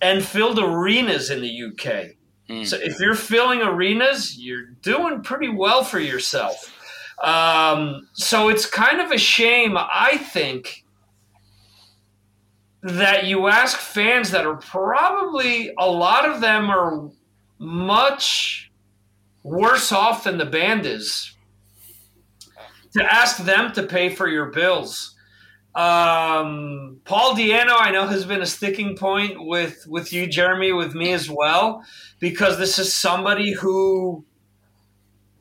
and 0.00 0.24
filled 0.24 0.58
arenas 0.58 1.30
in 1.30 1.40
the 1.40 1.62
UK. 1.62 2.16
Mm. 2.52 2.66
So 2.66 2.76
if 2.76 3.00
you're 3.00 3.14
filling 3.14 3.62
arenas, 3.62 4.38
you're 4.38 4.66
doing 4.82 5.22
pretty 5.22 5.48
well 5.48 5.84
for 5.84 5.98
yourself. 5.98 6.70
Um, 7.22 8.08
so 8.12 8.48
it's 8.48 8.66
kind 8.66 9.00
of 9.00 9.10
a 9.10 9.18
shame, 9.18 9.76
I 9.78 10.18
think, 10.18 10.84
that 12.82 13.24
you 13.24 13.48
ask 13.48 13.78
fans 13.78 14.32
that 14.32 14.44
are 14.44 14.56
probably 14.56 15.72
a 15.78 15.88
lot 15.88 16.28
of 16.28 16.40
them 16.40 16.68
are 16.68 17.10
much 17.58 18.70
worse 19.42 19.90
off 19.92 20.24
than 20.24 20.36
the 20.36 20.44
band 20.44 20.84
is 20.84 21.34
to 22.94 23.02
ask 23.02 23.38
them 23.38 23.72
to 23.72 23.84
pay 23.84 24.10
for 24.10 24.28
your 24.28 24.46
bills. 24.46 25.11
Um, 25.74 27.00
Paul 27.04 27.34
Di'Anno, 27.34 27.74
I 27.78 27.90
know, 27.90 28.06
has 28.06 28.26
been 28.26 28.42
a 28.42 28.46
sticking 28.46 28.96
point 28.96 29.44
with 29.44 29.86
with 29.86 30.12
you, 30.12 30.26
Jeremy, 30.26 30.72
with 30.72 30.94
me 30.94 31.12
as 31.12 31.30
well, 31.30 31.82
because 32.18 32.58
this 32.58 32.78
is 32.78 32.94
somebody 32.94 33.52
who 33.52 34.24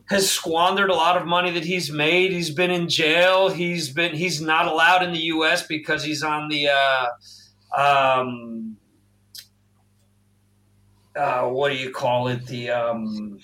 has 0.05 0.29
squandered 0.29 0.89
a 0.89 0.93
lot 0.93 1.17
of 1.17 1.25
money 1.25 1.51
that 1.51 1.65
he's 1.65 1.91
made. 1.91 2.31
He's 2.31 2.49
been 2.49 2.71
in 2.71 2.87
jail. 2.87 3.49
He's 3.49 3.89
been 3.89 4.15
he's 4.15 4.41
not 4.41 4.67
allowed 4.67 5.03
in 5.03 5.11
the 5.11 5.19
U.S. 5.19 5.67
because 5.67 6.03
he's 6.03 6.23
on 6.23 6.47
the 6.47 6.69
uh, 6.69 7.07
um, 7.77 8.77
uh, 11.15 11.43
what 11.43 11.71
do 11.71 11.77
you 11.77 11.91
call 11.91 12.29
it? 12.29 12.45
The 12.47 12.69
um, 12.69 13.39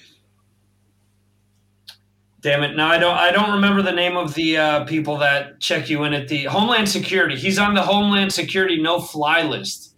damn 2.48 2.63
it! 2.63 2.77
Now 2.77 2.88
I 2.88 2.98
don't 2.98 3.18
I 3.18 3.32
don't 3.32 3.51
remember 3.51 3.82
the 3.82 3.92
name 3.92 4.16
of 4.16 4.34
the 4.34 4.58
uh, 4.58 4.86
people 4.86 5.18
that 5.18 5.60
check 5.60 5.89
you 5.89 6.06
in 6.06 6.13
at 6.13 6.30
the 6.30 6.46
Homeland 6.46 6.88
Security. 6.88 7.36
He's 7.36 7.60
on 7.60 7.74
the 7.74 7.82
Homeland 7.82 8.32
Security 8.32 8.82
no 8.82 9.01
fly 9.01 9.42
list 9.42 9.94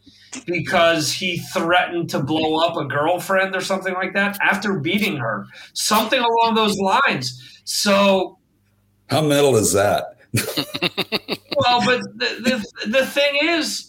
because 0.47 1.11
he 1.11 1.37
threatened 1.37 2.09
to 2.09 2.19
blow 2.19 2.57
up 2.65 2.75
a 2.75 2.85
girlfriend 2.85 3.55
or 3.55 3.61
something 3.61 3.93
like 3.93 4.13
that 4.13 4.39
after 4.41 4.79
beating 4.79 5.17
her. 5.17 5.45
Something 5.73 6.19
along 6.19 6.55
those 6.55 6.75
lines. 6.79 7.61
So 7.65 8.39
how 9.11 9.21
metal 9.21 9.55
is 9.55 9.73
that? 9.73 10.17
well, 10.33 11.85
but 11.85 12.01
the, 12.15 12.63
the, 12.83 12.87
the 12.87 13.05
thing 13.05 13.37
is, 13.41 13.88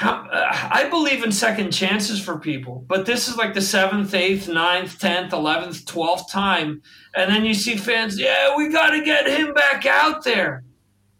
I 0.00 0.86
believe 0.90 1.24
in 1.24 1.32
second 1.32 1.72
chances 1.72 2.20
for 2.20 2.38
people, 2.38 2.84
but 2.86 3.04
this 3.04 3.26
is 3.26 3.36
like 3.36 3.54
the 3.54 3.60
seventh, 3.60 4.14
eighth, 4.14 4.48
ninth, 4.48 4.98
tenth, 4.98 5.32
eleventh, 5.32 5.86
twelfth 5.86 6.30
time, 6.30 6.82
and 7.16 7.30
then 7.30 7.44
you 7.44 7.54
see 7.54 7.76
fans. 7.76 8.18
Yeah, 8.18 8.56
we 8.56 8.70
got 8.70 8.90
to 8.90 9.04
get 9.04 9.26
him 9.26 9.54
back 9.54 9.86
out 9.86 10.22
there, 10.24 10.62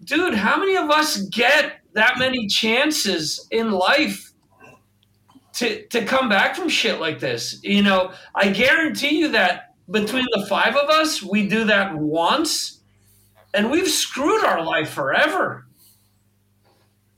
dude. 0.05 0.35
How 0.35 0.59
many 0.59 0.77
of 0.77 0.91
us 0.91 1.23
get 1.29 1.81
that 1.95 2.19
many 2.19 2.47
chances 2.47 3.47
in 3.51 3.73
life 3.73 4.29
to 5.59 5.87
to 5.89 6.05
come 6.05 6.29
back 6.29 6.55
from 6.55 6.69
shit 6.69 7.01
like 7.01 7.19
this. 7.19 7.59
You 7.63 7.83
know, 7.83 8.13
I 8.35 8.51
guarantee 8.51 9.19
you 9.19 9.29
that 9.33 9.75
between 9.91 10.27
the 10.33 10.47
five 10.47 10.77
of 10.77 10.89
us, 10.89 11.23
we 11.23 11.49
do 11.49 11.65
that 11.65 11.97
once, 11.97 12.81
and 13.53 13.71
we've 13.71 13.89
screwed 13.89 14.45
our 14.45 14.65
life 14.65 14.91
forever. 14.91 15.67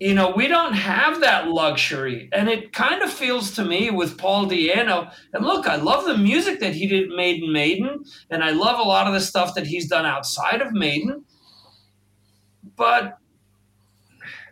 You 0.00 0.14
know, 0.14 0.30
we 0.30 0.48
don't 0.48 0.72
have 0.72 1.20
that 1.20 1.48
luxury. 1.48 2.30
And 2.32 2.48
it 2.48 2.72
kind 2.72 3.02
of 3.02 3.12
feels 3.12 3.52
to 3.52 3.64
me 3.64 3.90
with 3.90 4.16
Paul 4.16 4.46
Di'Anno, 4.46 5.12
and 5.34 5.44
look, 5.44 5.66
I 5.66 5.76
love 5.76 6.06
the 6.06 6.16
music 6.16 6.58
that 6.60 6.74
he 6.74 6.86
did 6.86 7.10
Maiden 7.10 7.52
Maiden, 7.52 8.04
and 8.30 8.42
I 8.42 8.50
love 8.50 8.78
a 8.78 8.88
lot 8.88 9.06
of 9.06 9.12
the 9.12 9.20
stuff 9.20 9.54
that 9.54 9.66
he's 9.66 9.88
done 9.88 10.06
outside 10.06 10.62
of 10.62 10.72
Maiden. 10.72 11.24
But 12.76 13.18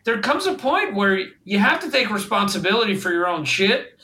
there 0.04 0.20
comes 0.20 0.44
a 0.44 0.54
point 0.54 0.94
where 0.94 1.28
you 1.44 1.58
have 1.58 1.80
to 1.80 1.90
take 1.90 2.10
responsibility 2.10 2.94
for 2.94 3.10
your 3.10 3.26
own 3.26 3.46
shit 3.46 3.98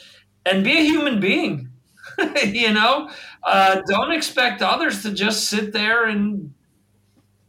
and 0.47 0.65
be 0.65 0.79
a 0.79 0.83
human 0.83 1.21
being. 1.21 1.69
you 2.45 2.73
know, 2.73 3.11
uh, 3.43 3.83
don't 3.87 4.13
expect 4.13 4.63
others 4.63 5.03
to 5.03 5.13
just 5.13 5.49
sit 5.49 5.73
there 5.75 6.07
and 6.07 6.55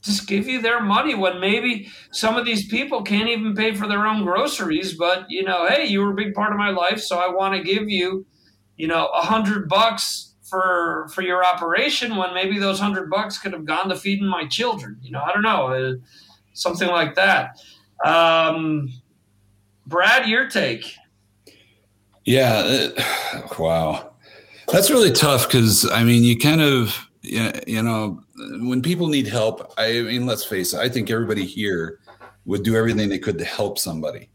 just 0.05 0.27
give 0.27 0.47
you 0.47 0.61
their 0.61 0.81
money 0.81 1.15
when 1.15 1.39
maybe 1.39 1.89
some 2.11 2.37
of 2.37 2.45
these 2.45 2.67
people 2.67 3.01
can't 3.01 3.27
even 3.27 3.55
pay 3.55 3.73
for 3.73 3.87
their 3.87 4.05
own 4.05 4.23
groceries. 4.23 4.93
But 4.93 5.29
you 5.29 5.43
know, 5.43 5.67
hey, 5.67 5.85
you 5.87 6.01
were 6.01 6.11
a 6.11 6.15
big 6.15 6.33
part 6.33 6.51
of 6.51 6.57
my 6.57 6.69
life, 6.69 6.99
so 7.01 7.17
I 7.17 7.27
want 7.29 7.55
to 7.55 7.63
give 7.63 7.89
you, 7.89 8.25
you 8.77 8.87
know, 8.87 9.07
a 9.07 9.21
hundred 9.21 9.67
bucks 9.67 10.35
for 10.43 11.07
for 11.13 11.23
your 11.23 11.43
operation 11.43 12.15
when 12.15 12.33
maybe 12.33 12.59
those 12.59 12.79
hundred 12.79 13.09
bucks 13.09 13.39
could 13.39 13.51
have 13.53 13.65
gone 13.65 13.89
to 13.89 13.95
feeding 13.95 14.27
my 14.27 14.45
children. 14.45 14.97
You 15.01 15.11
know, 15.11 15.21
I 15.21 15.33
don't 15.33 15.41
know, 15.41 15.67
uh, 15.67 15.93
something 16.53 16.87
like 16.87 17.15
that. 17.15 17.59
Um, 18.05 18.93
Brad, 19.87 20.27
your 20.27 20.47
take? 20.49 20.95
Yeah, 22.25 22.63
it, 22.65 23.03
wow, 23.59 24.13
that's 24.67 24.91
really 24.91 25.11
tough 25.11 25.47
because 25.47 25.89
I 25.89 26.03
mean, 26.03 26.23
you 26.23 26.37
kind 26.37 26.61
of 26.61 27.09
you 27.21 27.81
know 27.81 28.24
when 28.35 28.81
people 28.81 29.07
need 29.07 29.27
help. 29.27 29.73
I 29.77 30.01
mean, 30.01 30.25
let's 30.25 30.43
face 30.43 30.73
it. 30.73 30.79
I 30.79 30.89
think 30.89 31.09
everybody 31.09 31.45
here 31.45 31.99
would 32.45 32.63
do 32.63 32.75
everything 32.75 33.09
they 33.09 33.19
could 33.19 33.37
to 33.39 33.45
help 33.45 33.77
somebody. 33.77 34.29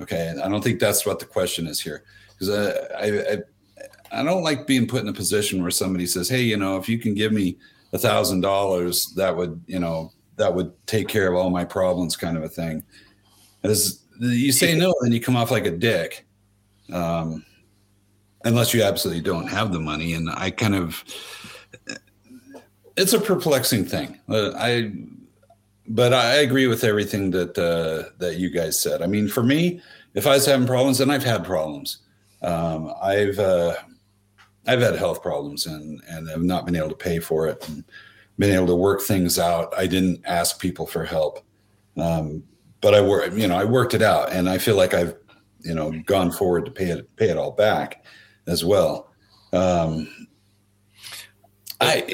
Okay, 0.00 0.34
I 0.42 0.48
don't 0.48 0.62
think 0.62 0.80
that's 0.80 1.04
what 1.04 1.18
the 1.18 1.26
question 1.26 1.66
is 1.66 1.80
here 1.80 2.04
because 2.30 2.50
I, 2.50 2.70
I, 2.94 3.32
I 3.32 3.38
I 4.12 4.22
don't 4.24 4.42
like 4.42 4.66
being 4.66 4.86
put 4.88 5.02
in 5.02 5.08
a 5.08 5.12
position 5.12 5.62
where 5.62 5.70
somebody 5.70 6.06
says, 6.06 6.28
"Hey, 6.28 6.42
you 6.42 6.56
know, 6.56 6.76
if 6.76 6.88
you 6.88 6.98
can 6.98 7.14
give 7.14 7.32
me 7.32 7.58
a 7.92 7.98
thousand 7.98 8.40
dollars, 8.40 9.12
that 9.16 9.36
would 9.36 9.62
you 9.66 9.78
know 9.78 10.12
that 10.40 10.54
would 10.54 10.72
take 10.86 11.06
care 11.06 11.28
of 11.28 11.36
all 11.36 11.50
my 11.50 11.64
problems 11.64 12.16
kind 12.16 12.36
of 12.36 12.42
a 12.42 12.48
thing 12.48 12.82
as 13.62 14.04
you 14.18 14.52
say 14.52 14.76
no 14.76 14.92
then 15.02 15.12
you 15.12 15.20
come 15.20 15.36
off 15.36 15.50
like 15.50 15.66
a 15.66 15.70
dick 15.70 16.26
um, 16.92 17.44
unless 18.44 18.74
you 18.74 18.82
absolutely 18.82 19.22
don't 19.22 19.46
have 19.46 19.72
the 19.72 19.78
money 19.78 20.14
and 20.14 20.28
i 20.30 20.50
kind 20.50 20.74
of 20.74 21.04
it's 23.00 23.12
a 23.12 23.20
perplexing 23.20 23.84
thing 23.84 24.18
i 24.28 24.92
but 25.88 26.12
i 26.12 26.34
agree 26.36 26.66
with 26.66 26.84
everything 26.84 27.30
that 27.30 27.56
uh, 27.58 28.10
that 28.18 28.36
you 28.36 28.50
guys 28.50 28.80
said 28.80 29.02
i 29.02 29.06
mean 29.06 29.28
for 29.28 29.42
me 29.42 29.80
if 30.14 30.26
i 30.26 30.30
was 30.30 30.46
having 30.46 30.66
problems 30.66 31.00
and 31.00 31.10
i've 31.10 31.24
had 31.24 31.44
problems 31.44 31.98
um, 32.42 32.92
i've 33.02 33.38
uh, 33.38 33.74
i've 34.66 34.80
had 34.80 34.96
health 34.96 35.22
problems 35.22 35.66
and 35.66 36.00
and 36.08 36.28
have 36.28 36.42
not 36.42 36.64
been 36.64 36.76
able 36.76 36.88
to 36.88 36.94
pay 36.94 37.18
for 37.18 37.48
it 37.48 37.68
and 37.68 37.84
been 38.40 38.54
able 38.54 38.66
to 38.66 38.74
work 38.74 39.02
things 39.02 39.38
out. 39.38 39.72
I 39.76 39.86
didn't 39.86 40.22
ask 40.24 40.58
people 40.58 40.86
for 40.86 41.04
help, 41.04 41.44
um, 41.98 42.42
but 42.80 42.94
I 42.94 43.00
work. 43.02 43.32
You 43.34 43.46
know, 43.46 43.56
I 43.56 43.64
worked 43.64 43.94
it 43.94 44.02
out, 44.02 44.32
and 44.32 44.48
I 44.48 44.58
feel 44.58 44.76
like 44.76 44.94
I've 44.94 45.14
you 45.60 45.74
know 45.74 45.92
gone 46.06 46.32
forward 46.32 46.64
to 46.64 46.70
pay 46.70 46.86
it 46.86 47.14
pay 47.16 47.28
it 47.28 47.36
all 47.36 47.52
back 47.52 48.04
as 48.48 48.64
well. 48.64 49.12
Um, 49.52 50.26
I. 51.80 52.10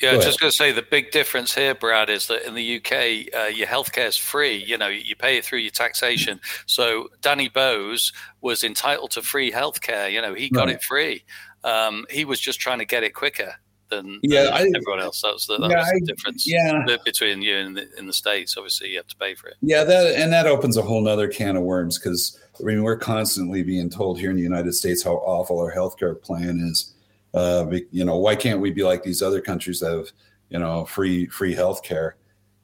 Yeah, 0.00 0.12
I 0.12 0.16
was 0.16 0.24
just 0.24 0.38
going 0.38 0.50
to 0.50 0.56
say 0.56 0.70
the 0.70 0.82
big 0.82 1.10
difference 1.10 1.54
here, 1.54 1.74
Brad, 1.74 2.08
is 2.08 2.28
that 2.28 2.46
in 2.46 2.54
the 2.54 2.76
UK, 2.76 3.34
uh, 3.34 3.46
your 3.48 3.66
healthcare 3.66 4.06
is 4.06 4.16
free. 4.16 4.56
You 4.56 4.78
know, 4.78 4.86
you 4.86 5.16
pay 5.16 5.36
it 5.36 5.44
through 5.44 5.58
your 5.58 5.72
taxation. 5.72 6.40
So 6.66 7.08
Danny 7.20 7.48
Bowes 7.48 8.12
was 8.40 8.62
entitled 8.62 9.10
to 9.12 9.22
free 9.22 9.50
healthcare. 9.50 10.10
You 10.10 10.22
know, 10.22 10.34
he 10.34 10.50
got 10.50 10.66
right. 10.66 10.76
it 10.76 10.82
free. 10.82 11.24
Um, 11.64 12.06
he 12.10 12.24
was 12.24 12.38
just 12.38 12.60
trying 12.60 12.78
to 12.78 12.84
get 12.84 13.02
it 13.02 13.12
quicker 13.14 13.54
than, 13.90 14.20
yeah, 14.22 14.44
than 14.44 14.52
I, 14.52 14.70
everyone 14.76 15.00
else. 15.00 15.22
That 15.22 15.32
was 15.32 15.46
the, 15.46 15.58
that 15.58 15.70
yeah, 15.70 15.78
was 15.78 16.00
the 16.00 16.06
difference 16.06 16.46
yeah. 16.46 16.96
between 17.04 17.42
you 17.42 17.56
and 17.56 17.76
the, 17.76 17.88
in 17.98 18.06
the 18.06 18.12
states. 18.12 18.56
Obviously, 18.56 18.90
you 18.90 18.98
have 18.98 19.08
to 19.08 19.16
pay 19.16 19.34
for 19.34 19.48
it. 19.48 19.56
Yeah, 19.62 19.82
that 19.82 20.14
and 20.14 20.32
that 20.32 20.46
opens 20.46 20.76
a 20.76 20.82
whole 20.82 21.00
nother 21.00 21.26
can 21.26 21.56
of 21.56 21.64
worms 21.64 21.98
because 21.98 22.38
I 22.60 22.62
mean 22.62 22.84
we're 22.84 22.98
constantly 22.98 23.64
being 23.64 23.90
told 23.90 24.20
here 24.20 24.30
in 24.30 24.36
the 24.36 24.42
United 24.42 24.74
States 24.74 25.02
how 25.02 25.14
awful 25.14 25.58
our 25.58 25.74
healthcare 25.74 26.20
plan 26.20 26.60
is. 26.60 26.94
Uh, 27.34 27.66
you 27.90 28.04
know, 28.04 28.16
why 28.16 28.34
can't 28.34 28.60
we 28.60 28.70
be 28.70 28.82
like 28.82 29.02
these 29.02 29.22
other 29.22 29.40
countries 29.40 29.80
that 29.80 29.92
have 29.92 30.10
you 30.50 30.58
know 30.58 30.84
free 30.84 31.26
free 31.26 31.54
health 31.54 31.82
care? 31.82 32.16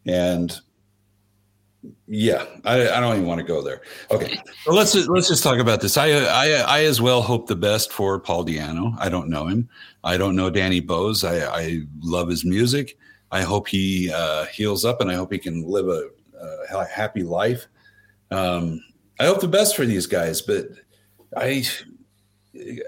And 0.06 0.58
yeah, 2.06 2.44
I, 2.64 2.88
I, 2.88 3.00
don't 3.00 3.16
even 3.16 3.26
want 3.26 3.40
to 3.40 3.46
go 3.46 3.62
there. 3.62 3.82
Okay, 4.10 4.38
so 4.64 4.72
let's 4.72 4.92
just, 4.92 5.08
let's 5.08 5.28
just 5.28 5.42
talk 5.42 5.58
about 5.58 5.80
this. 5.80 5.96
I, 5.96 6.10
I 6.12 6.46
I 6.66 6.84
as 6.84 7.00
well 7.00 7.22
hope 7.22 7.46
the 7.46 7.56
best 7.56 7.92
for 7.92 8.18
Paul 8.18 8.44
Di'Anno. 8.44 8.94
I 8.98 9.08
don't 9.08 9.28
know 9.28 9.46
him. 9.46 9.68
I 10.02 10.16
don't 10.16 10.36
know 10.36 10.50
Danny 10.50 10.80
Bowes. 10.80 11.24
I, 11.24 11.46
I 11.46 11.80
love 12.00 12.28
his 12.28 12.44
music. 12.44 12.98
I 13.30 13.42
hope 13.42 13.68
he 13.68 14.10
uh, 14.12 14.44
heals 14.46 14.84
up, 14.84 15.00
and 15.00 15.10
I 15.10 15.14
hope 15.14 15.32
he 15.32 15.38
can 15.38 15.68
live 15.68 15.88
a, 15.88 16.08
a 16.74 16.84
happy 16.86 17.22
life. 17.22 17.66
Um, 18.30 18.82
I 19.18 19.26
hope 19.26 19.40
the 19.40 19.48
best 19.48 19.76
for 19.76 19.84
these 19.84 20.06
guys, 20.06 20.40
but 20.42 20.68
I 21.36 21.64
I 22.56 22.78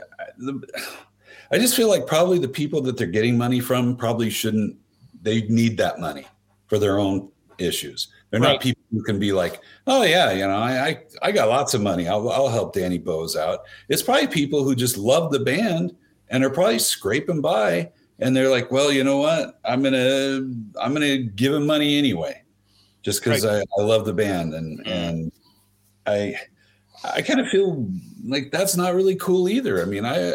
just 1.53 1.77
feel 1.77 1.89
like 1.89 2.07
probably 2.07 2.39
the 2.39 2.49
people 2.49 2.81
that 2.83 2.97
they're 2.97 3.07
getting 3.07 3.39
money 3.39 3.61
from 3.61 3.97
probably 3.97 4.31
shouldn't. 4.31 4.77
They 5.23 5.43
need 5.43 5.77
that 5.79 5.99
money 5.99 6.27
for 6.67 6.79
their 6.79 6.99
own 6.99 7.31
issues 7.59 8.09
They're 8.31 8.41
Right. 8.41 8.53
not 8.53 8.61
people 8.61 8.83
who 8.93 9.03
can 9.03 9.19
be 9.19 9.33
like, 9.33 9.61
oh 9.87 10.03
yeah, 10.03 10.33
you 10.33 10.47
know, 10.47 10.57
I 10.57 10.89
I, 10.89 11.03
I 11.23 11.33
got 11.33 11.49
lots 11.49 11.75
of 11.75 11.81
money. 11.81 12.09
I'll 12.09 12.29
I'll 12.31 12.49
help 12.49 12.75
Danny 12.75 12.99
Bowes 12.99 13.37
out. 13.37 13.61
It's 13.89 14.03
probably 14.03 14.27
people 14.27 14.65
who 14.65 14.75
just 14.75 14.97
love 14.97 15.31
the 15.31 15.41
band 15.41 15.95
and 16.29 16.45
are 16.45 16.51
probably 16.51 16.79
scraping 16.79 17.41
by, 17.41 17.91
and 18.19 18.37
they're 18.37 18.51
like, 18.51 18.71
well, 18.71 18.93
you 18.93 19.05
know 19.05 19.19
what? 19.19 19.59
I'm 19.65 19.83
gonna 19.83 20.41
I'm 20.81 20.93
gonna 20.93 21.19
give 21.19 21.55
him 21.55 21.67
money 21.67 21.99
anyway, 21.99 22.43
just 23.03 23.23
because 23.23 23.45
I, 23.45 23.61
I 23.61 23.83
love 23.83 24.05
the 24.05 24.13
band 24.15 24.55
and 24.55 24.85
mm. 24.85 24.89
and 24.89 25.33
I 26.07 26.37
I 27.05 27.23
kind 27.23 27.41
of 27.41 27.49
feel 27.49 27.89
like 28.25 28.51
that's 28.51 28.77
not 28.77 28.95
really 28.95 29.17
cool 29.17 29.49
either. 29.49 29.81
I 29.83 29.85
mean, 29.85 30.05
I 30.05 30.33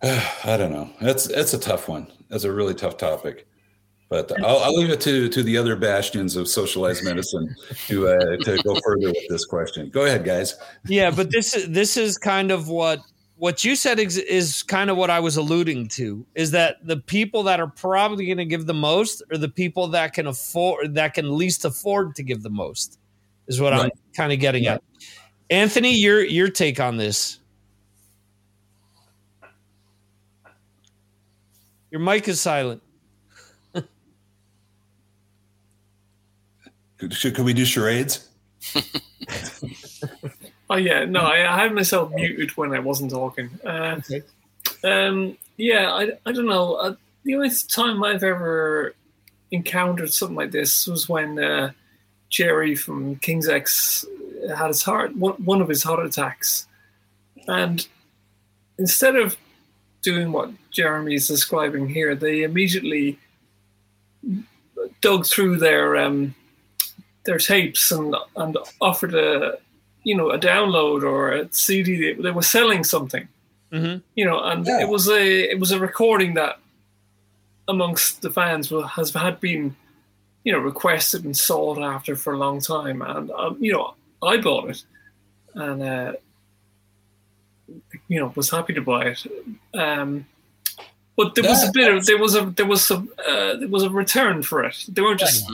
I 0.02 0.56
don't 0.56 0.72
know. 0.72 0.90
That's 1.00 1.26
that's 1.26 1.54
a 1.54 1.58
tough 1.58 1.88
one. 1.88 2.06
That's 2.28 2.44
a 2.44 2.52
really 2.52 2.74
tough 2.74 2.96
topic. 2.96 3.46
But 4.08 4.32
I'll, 4.42 4.58
I'll 4.60 4.74
leave 4.74 4.88
it 4.88 5.00
to 5.02 5.28
to 5.28 5.42
the 5.42 5.58
other 5.58 5.76
bastions 5.76 6.34
of 6.36 6.48
socialized 6.48 7.04
medicine 7.04 7.54
to 7.88 8.08
uh, 8.08 8.36
to 8.44 8.62
go 8.62 8.74
further 8.84 9.08
with 9.08 9.28
this 9.28 9.44
question. 9.44 9.90
Go 9.90 10.06
ahead, 10.06 10.24
guys. 10.24 10.56
yeah, 10.86 11.10
but 11.10 11.30
this 11.30 11.54
is 11.56 11.68
this 11.68 11.96
is 11.96 12.16
kind 12.16 12.50
of 12.50 12.68
what 12.68 13.00
what 13.38 13.62
you 13.62 13.76
said 13.76 14.00
is, 14.00 14.18
is 14.18 14.64
kind 14.64 14.90
of 14.90 14.96
what 14.96 15.10
I 15.10 15.20
was 15.20 15.36
alluding 15.36 15.88
to 15.88 16.26
is 16.34 16.50
that 16.50 16.84
the 16.84 16.96
people 16.96 17.44
that 17.44 17.60
are 17.60 17.68
probably 17.68 18.26
going 18.26 18.38
to 18.38 18.44
give 18.44 18.66
the 18.66 18.74
most 18.74 19.22
are 19.30 19.38
the 19.38 19.48
people 19.48 19.86
that 19.88 20.12
can 20.12 20.26
afford 20.26 20.94
that 20.94 21.14
can 21.14 21.36
least 21.36 21.64
afford 21.64 22.16
to 22.16 22.24
give 22.24 22.42
the 22.42 22.50
most 22.50 22.98
is 23.46 23.60
what 23.60 23.72
I'm 23.72 23.90
kind 24.16 24.32
of 24.32 24.40
getting 24.40 24.66
at. 24.66 24.82
Anthony, 25.50 25.94
your 25.94 26.24
your 26.24 26.48
take 26.48 26.80
on 26.80 26.96
this? 26.96 27.37
Your 31.90 32.00
mic 32.00 32.28
is 32.28 32.40
silent. 32.40 32.82
Could, 36.98 37.14
should, 37.14 37.34
could 37.36 37.44
we 37.44 37.54
do 37.54 37.64
charades? 37.64 38.28
Oh 40.70 40.76
yeah, 40.76 41.06
no, 41.06 41.20
I, 41.20 41.50
I 41.50 41.62
had 41.62 41.74
myself 41.74 42.12
muted 42.12 42.50
when 42.58 42.74
I 42.74 42.78
wasn't 42.78 43.10
talking. 43.10 43.48
Uh, 43.64 44.00
Okay. 44.10 44.22
um, 44.84 45.38
yeah, 45.56 45.90
I, 45.90 46.10
I 46.26 46.32
don't 46.32 46.44
know. 46.44 46.74
Uh, 46.74 46.94
the 47.24 47.36
only 47.36 47.48
time 47.68 48.04
I've 48.04 48.22
ever 48.22 48.94
encountered 49.50 50.12
something 50.12 50.36
like 50.36 50.50
this 50.50 50.86
was 50.86 51.08
when 51.08 51.38
uh, 51.38 51.70
Jerry 52.28 52.74
from 52.74 53.16
King's 53.16 53.48
X 53.48 54.04
had 54.54 54.66
his 54.68 54.82
heart 54.82 55.16
one, 55.16 55.42
one 55.42 55.62
of 55.62 55.70
his 55.70 55.82
heart 55.82 56.04
attacks, 56.04 56.66
and 57.46 57.88
instead 58.78 59.16
of 59.16 59.38
doing 60.02 60.32
what 60.32 60.50
Jeremy's 60.82 61.26
describing 61.26 61.88
here, 61.88 62.14
they 62.14 62.44
immediately 62.44 63.18
dug 65.00 65.26
through 65.26 65.56
their 65.58 65.96
um, 65.96 66.34
their 67.24 67.38
tapes 67.38 67.90
and 67.90 68.14
and 68.36 68.56
offered 68.80 69.14
a 69.14 69.58
you 70.04 70.16
know 70.16 70.30
a 70.30 70.38
download 70.38 71.02
or 71.02 71.32
a 71.32 71.52
CD. 71.52 71.96
They, 72.14 72.22
they 72.22 72.30
were 72.30 72.42
selling 72.56 72.84
something, 72.84 73.26
Mm-hmm. 73.72 73.98
you 74.14 74.24
know, 74.24 74.40
and 74.42 74.64
Yeah. 74.66 74.80
it 74.82 74.88
was 74.88 75.08
a 75.08 75.50
it 75.50 75.58
was 75.58 75.72
a 75.72 75.80
recording 75.80 76.34
that 76.34 76.58
amongst 77.66 78.22
the 78.22 78.30
fans 78.30 78.70
wa- 78.70 78.86
has 78.86 79.12
had 79.12 79.40
been 79.40 79.74
you 80.44 80.52
know 80.52 80.60
requested 80.60 81.24
and 81.24 81.36
sought 81.36 81.82
after 81.82 82.14
for 82.16 82.32
a 82.34 82.38
long 82.38 82.60
time, 82.60 83.02
and 83.02 83.30
um, 83.32 83.56
you 83.60 83.72
know 83.72 83.94
I 84.22 84.36
bought 84.36 84.70
it 84.70 84.84
and 85.54 85.82
uh, 85.82 86.12
you 88.08 88.18
know 88.20 88.32
was 88.36 88.50
happy 88.50 88.74
to 88.74 88.80
buy 88.80 89.02
it. 89.14 89.26
Um, 89.74 90.24
but 91.18 91.34
there 91.34 91.44
was 91.44 91.68
a 91.68 91.70
bit 91.72 91.92
of 91.94 92.06
there 92.06 92.16
was 92.16 92.34
a 92.34 92.46
there 92.56 92.64
was 92.64 92.82
some 92.82 93.10
uh, 93.28 93.56
there 93.56 93.68
was 93.68 93.82
a 93.82 93.90
return 93.90 94.42
for 94.42 94.64
it. 94.64 94.86
They 94.88 95.02
weren't 95.02 95.20
just 95.20 95.44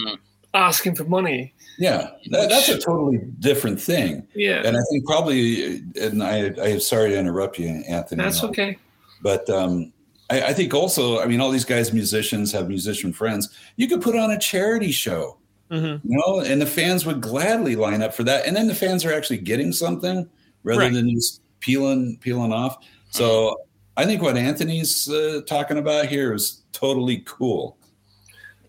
asking 0.54 0.94
for 0.94 1.02
money. 1.04 1.52
Yeah, 1.78 2.10
that, 2.30 2.48
that's 2.50 2.68
a 2.68 2.78
totally 2.78 3.18
different 3.40 3.80
thing. 3.80 4.28
Yeah, 4.32 4.62
And 4.64 4.76
I 4.76 4.80
think 4.92 5.04
probably, 5.04 5.82
and 6.00 6.22
I, 6.22 6.52
I 6.62 6.68
am 6.68 6.78
sorry 6.78 7.10
to 7.10 7.18
interrupt 7.18 7.58
you, 7.58 7.66
Anthony. 7.88 8.22
that's 8.22 8.44
okay. 8.44 8.78
But 9.22 9.50
um, 9.50 9.92
I, 10.30 10.42
I 10.42 10.52
think 10.52 10.72
also, 10.72 11.18
I 11.18 11.26
mean, 11.26 11.40
all 11.40 11.50
these 11.50 11.64
guys, 11.64 11.92
musicians, 11.92 12.52
have 12.52 12.68
musician 12.68 13.12
friends. 13.12 13.48
You 13.74 13.88
could 13.88 14.02
put 14.02 14.14
on 14.14 14.30
a 14.30 14.38
charity 14.38 14.92
show, 14.92 15.38
Mm-hmm. 15.70 16.06
you 16.08 16.18
know, 16.24 16.40
and 16.40 16.60
the 16.62 16.66
fans 16.66 17.04
would 17.06 17.20
gladly 17.20 17.74
line 17.74 18.02
up 18.02 18.14
for 18.14 18.22
that. 18.22 18.46
And 18.46 18.54
then 18.54 18.68
the 18.68 18.74
fans 18.76 19.04
are 19.04 19.12
actually 19.12 19.38
getting 19.38 19.72
something 19.72 20.28
rather 20.62 20.80
Right. 20.82 20.92
than 20.92 21.10
just 21.10 21.40
peeling 21.58 22.18
peeling 22.20 22.52
off. 22.52 22.76
So 23.10 23.56
I 23.96 24.04
think 24.04 24.22
what 24.22 24.36
Anthony's 24.36 25.08
uh, 25.08 25.42
talking 25.46 25.78
about 25.78 26.06
here 26.06 26.32
is 26.34 26.62
totally 26.72 27.22
cool. 27.26 27.76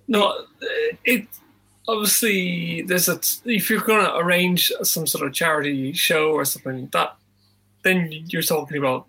No, 0.07 0.45
it 1.03 1.27
obviously 1.88 2.83
there's 2.83 3.09
a 3.09 3.19
if 3.45 3.69
you're 3.69 3.81
going 3.81 4.05
to 4.05 4.15
arrange 4.17 4.71
some 4.83 5.07
sort 5.07 5.25
of 5.25 5.33
charity 5.33 5.93
show 5.93 6.31
or 6.31 6.45
something 6.45 6.81
like 6.81 6.91
that, 6.91 7.15
then 7.83 8.11
you're 8.27 8.43
talking 8.43 8.77
about 8.77 9.07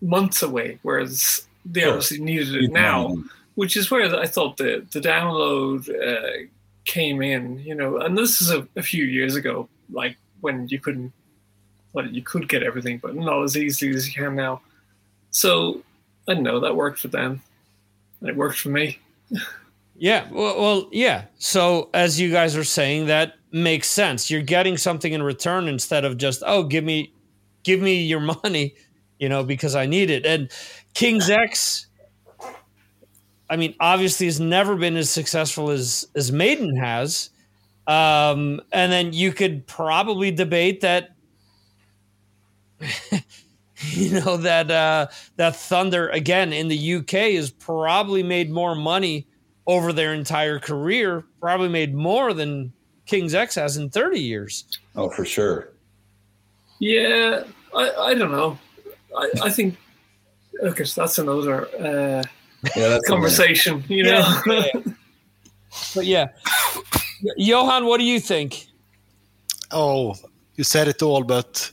months 0.00 0.42
away. 0.42 0.78
Whereas 0.82 1.46
they 1.64 1.80
Sure. 1.80 1.90
obviously 1.90 2.20
needed 2.20 2.54
it 2.54 2.72
now, 2.72 3.16
which 3.56 3.76
is 3.76 3.90
where 3.90 4.14
I 4.18 4.26
thought 4.26 4.56
the 4.56 4.86
the 4.92 5.00
download 5.00 5.88
uh, 5.90 6.46
came 6.86 7.20
in. 7.20 7.58
You 7.58 7.74
know, 7.74 7.98
and 7.98 8.16
this 8.16 8.40
is 8.40 8.50
a, 8.50 8.66
a 8.76 8.82
few 8.82 9.04
years 9.04 9.36
ago, 9.36 9.68
like 9.90 10.16
when 10.40 10.66
you 10.68 10.78
couldn't, 10.80 11.12
well, 11.96 12.06
you 12.06 12.20
could 12.20 12.46
get 12.46 12.62
everything, 12.62 12.98
but 12.98 13.16
not 13.16 13.42
as 13.42 13.56
easily 13.56 13.94
as 13.94 14.06
you 14.06 14.12
can 14.12 14.36
now. 14.36 14.60
So 15.30 15.82
I 16.28 16.34
know 16.34 16.60
that 16.60 16.76
worked 16.76 16.98
for 16.98 17.08
them. 17.08 17.40
and 18.20 18.28
It 18.28 18.36
worked 18.36 18.58
for 18.58 18.68
me. 18.68 18.98
Yeah, 19.98 20.28
well, 20.30 20.60
well, 20.60 20.88
yeah. 20.92 21.24
So 21.38 21.88
as 21.94 22.20
you 22.20 22.30
guys 22.30 22.54
are 22.54 22.64
saying, 22.64 23.06
that 23.06 23.36
makes 23.50 23.88
sense. 23.88 24.30
You're 24.30 24.42
getting 24.42 24.76
something 24.76 25.10
in 25.10 25.22
return 25.22 25.68
instead 25.68 26.04
of 26.04 26.18
just, 26.18 26.42
oh, 26.46 26.64
give 26.64 26.84
me, 26.84 27.14
give 27.62 27.80
me 27.80 28.02
your 28.02 28.20
money, 28.44 28.74
you 29.18 29.30
know, 29.30 29.42
because 29.42 29.74
I 29.74 29.86
need 29.86 30.10
it. 30.10 30.26
And 30.26 30.50
King's 30.92 31.30
X, 31.30 31.86
I 33.48 33.56
mean, 33.56 33.74
obviously, 33.80 34.26
has 34.26 34.38
never 34.38 34.76
been 34.76 34.96
as 34.96 35.08
successful 35.08 35.70
as 35.70 36.06
as 36.14 36.30
Maiden 36.30 36.76
has. 36.76 37.30
Um, 37.86 38.60
and 38.72 38.92
then 38.92 39.14
you 39.14 39.32
could 39.32 39.66
probably 39.66 40.30
debate 40.30 40.82
that. 40.82 41.15
you 43.78 44.20
know 44.20 44.36
that 44.36 44.70
uh, 44.70 45.06
that 45.36 45.56
Thunder 45.56 46.08
again 46.10 46.52
in 46.52 46.68
the 46.68 46.94
UK 46.96 47.34
has 47.34 47.50
probably 47.50 48.22
made 48.22 48.50
more 48.50 48.74
money 48.74 49.26
over 49.66 49.92
their 49.92 50.14
entire 50.14 50.58
career, 50.58 51.24
probably 51.40 51.68
made 51.68 51.94
more 51.94 52.32
than 52.32 52.72
King's 53.06 53.34
X 53.34 53.54
has 53.56 53.76
in 53.76 53.90
30 53.90 54.20
years. 54.20 54.64
Oh, 54.94 55.10
for 55.10 55.24
sure. 55.24 55.72
Yeah, 56.78 57.44
I, 57.74 57.90
I 57.90 58.14
don't 58.14 58.32
know. 58.32 58.58
I, 59.16 59.30
I 59.44 59.50
think 59.50 59.76
okay, 60.62 60.84
so 60.84 61.00
that's 61.00 61.18
another 61.18 61.66
uh, 61.78 62.22
Yeah, 62.76 62.88
that's 62.88 63.08
conversation. 63.08 63.84
You 63.88 64.04
know, 64.04 64.42
Yeah, 64.46 64.70
But 65.94 66.06
yeah, 66.06 66.26
Johan, 67.36 67.86
what 67.86 67.98
do 67.98 68.04
you 68.04 68.20
think? 68.20 68.66
Oh, 69.70 70.14
you 70.54 70.64
said 70.64 70.88
it 70.88 71.02
all, 71.02 71.22
but 71.22 71.70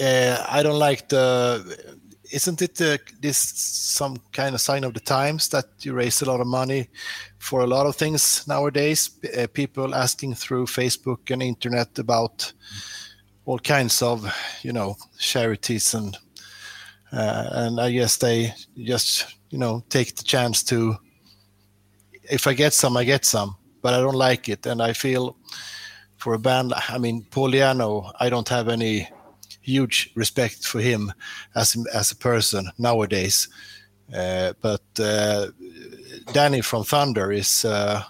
uh, 0.00 0.44
I 0.48 0.62
don't 0.62 0.78
like 0.78 1.08
the. 1.08 1.98
Isn't 2.30 2.62
it 2.62 2.80
uh, 2.80 2.96
this 3.20 3.36
some 3.36 4.16
kind 4.32 4.54
of 4.54 4.60
sign 4.60 4.84
of 4.84 4.94
the 4.94 5.00
times 5.00 5.48
that 5.48 5.66
you 5.80 5.92
raise 5.92 6.22
a 6.22 6.24
lot 6.24 6.40
of 6.40 6.46
money 6.46 6.88
for 7.38 7.60
a 7.60 7.66
lot 7.66 7.86
of 7.86 7.96
things 7.96 8.46
nowadays? 8.48 9.10
Uh, 9.36 9.46
people 9.52 9.94
asking 9.94 10.34
through 10.34 10.66
Facebook 10.66 11.30
and 11.30 11.42
internet 11.42 11.98
about 11.98 12.52
all 13.44 13.58
kinds 13.58 14.00
of, 14.00 14.24
you 14.62 14.72
know, 14.72 14.96
charities 15.18 15.92
and 15.94 16.16
uh, 17.12 17.48
and 17.52 17.80
I 17.80 17.90
guess 17.90 18.16
they 18.16 18.54
just 18.78 19.26
you 19.50 19.58
know 19.58 19.84
take 19.90 20.16
the 20.16 20.24
chance 20.24 20.62
to. 20.64 20.96
If 22.22 22.46
I 22.46 22.54
get 22.54 22.72
some, 22.72 22.96
I 22.96 23.04
get 23.04 23.26
some, 23.26 23.56
but 23.82 23.92
I 23.92 23.98
don't 23.98 24.14
like 24.14 24.48
it, 24.48 24.64
and 24.64 24.80
I 24.80 24.94
feel 24.94 25.36
for 26.22 26.34
a 26.34 26.38
band 26.38 26.72
i 26.88 26.98
mean 26.98 27.26
paul 27.32 27.50
Di'Anno, 27.50 28.12
i 28.20 28.30
don't 28.30 28.48
have 28.48 28.68
any 28.68 29.08
huge 29.62 30.10
respect 30.16 30.66
for 30.66 30.80
him 30.80 31.12
as 31.54 31.76
as 31.94 32.12
a 32.12 32.16
person 32.16 32.68
nowadays 32.78 33.48
uh, 34.14 34.52
but 34.60 34.82
uh, 35.00 35.46
danny 36.32 36.60
from 36.60 36.84
thunder 36.84 37.32
is 37.32 37.64
uh, 37.64 38.02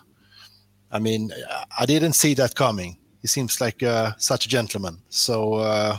i 0.90 0.98
mean 0.98 1.30
i 1.78 1.86
didn't 1.86 2.14
see 2.14 2.34
that 2.34 2.54
coming 2.54 2.96
he 3.20 3.28
seems 3.28 3.60
like 3.60 3.82
uh, 3.82 4.12
such 4.18 4.46
a 4.46 4.48
gentleman 4.48 4.96
so 5.08 5.54
uh, 5.54 5.96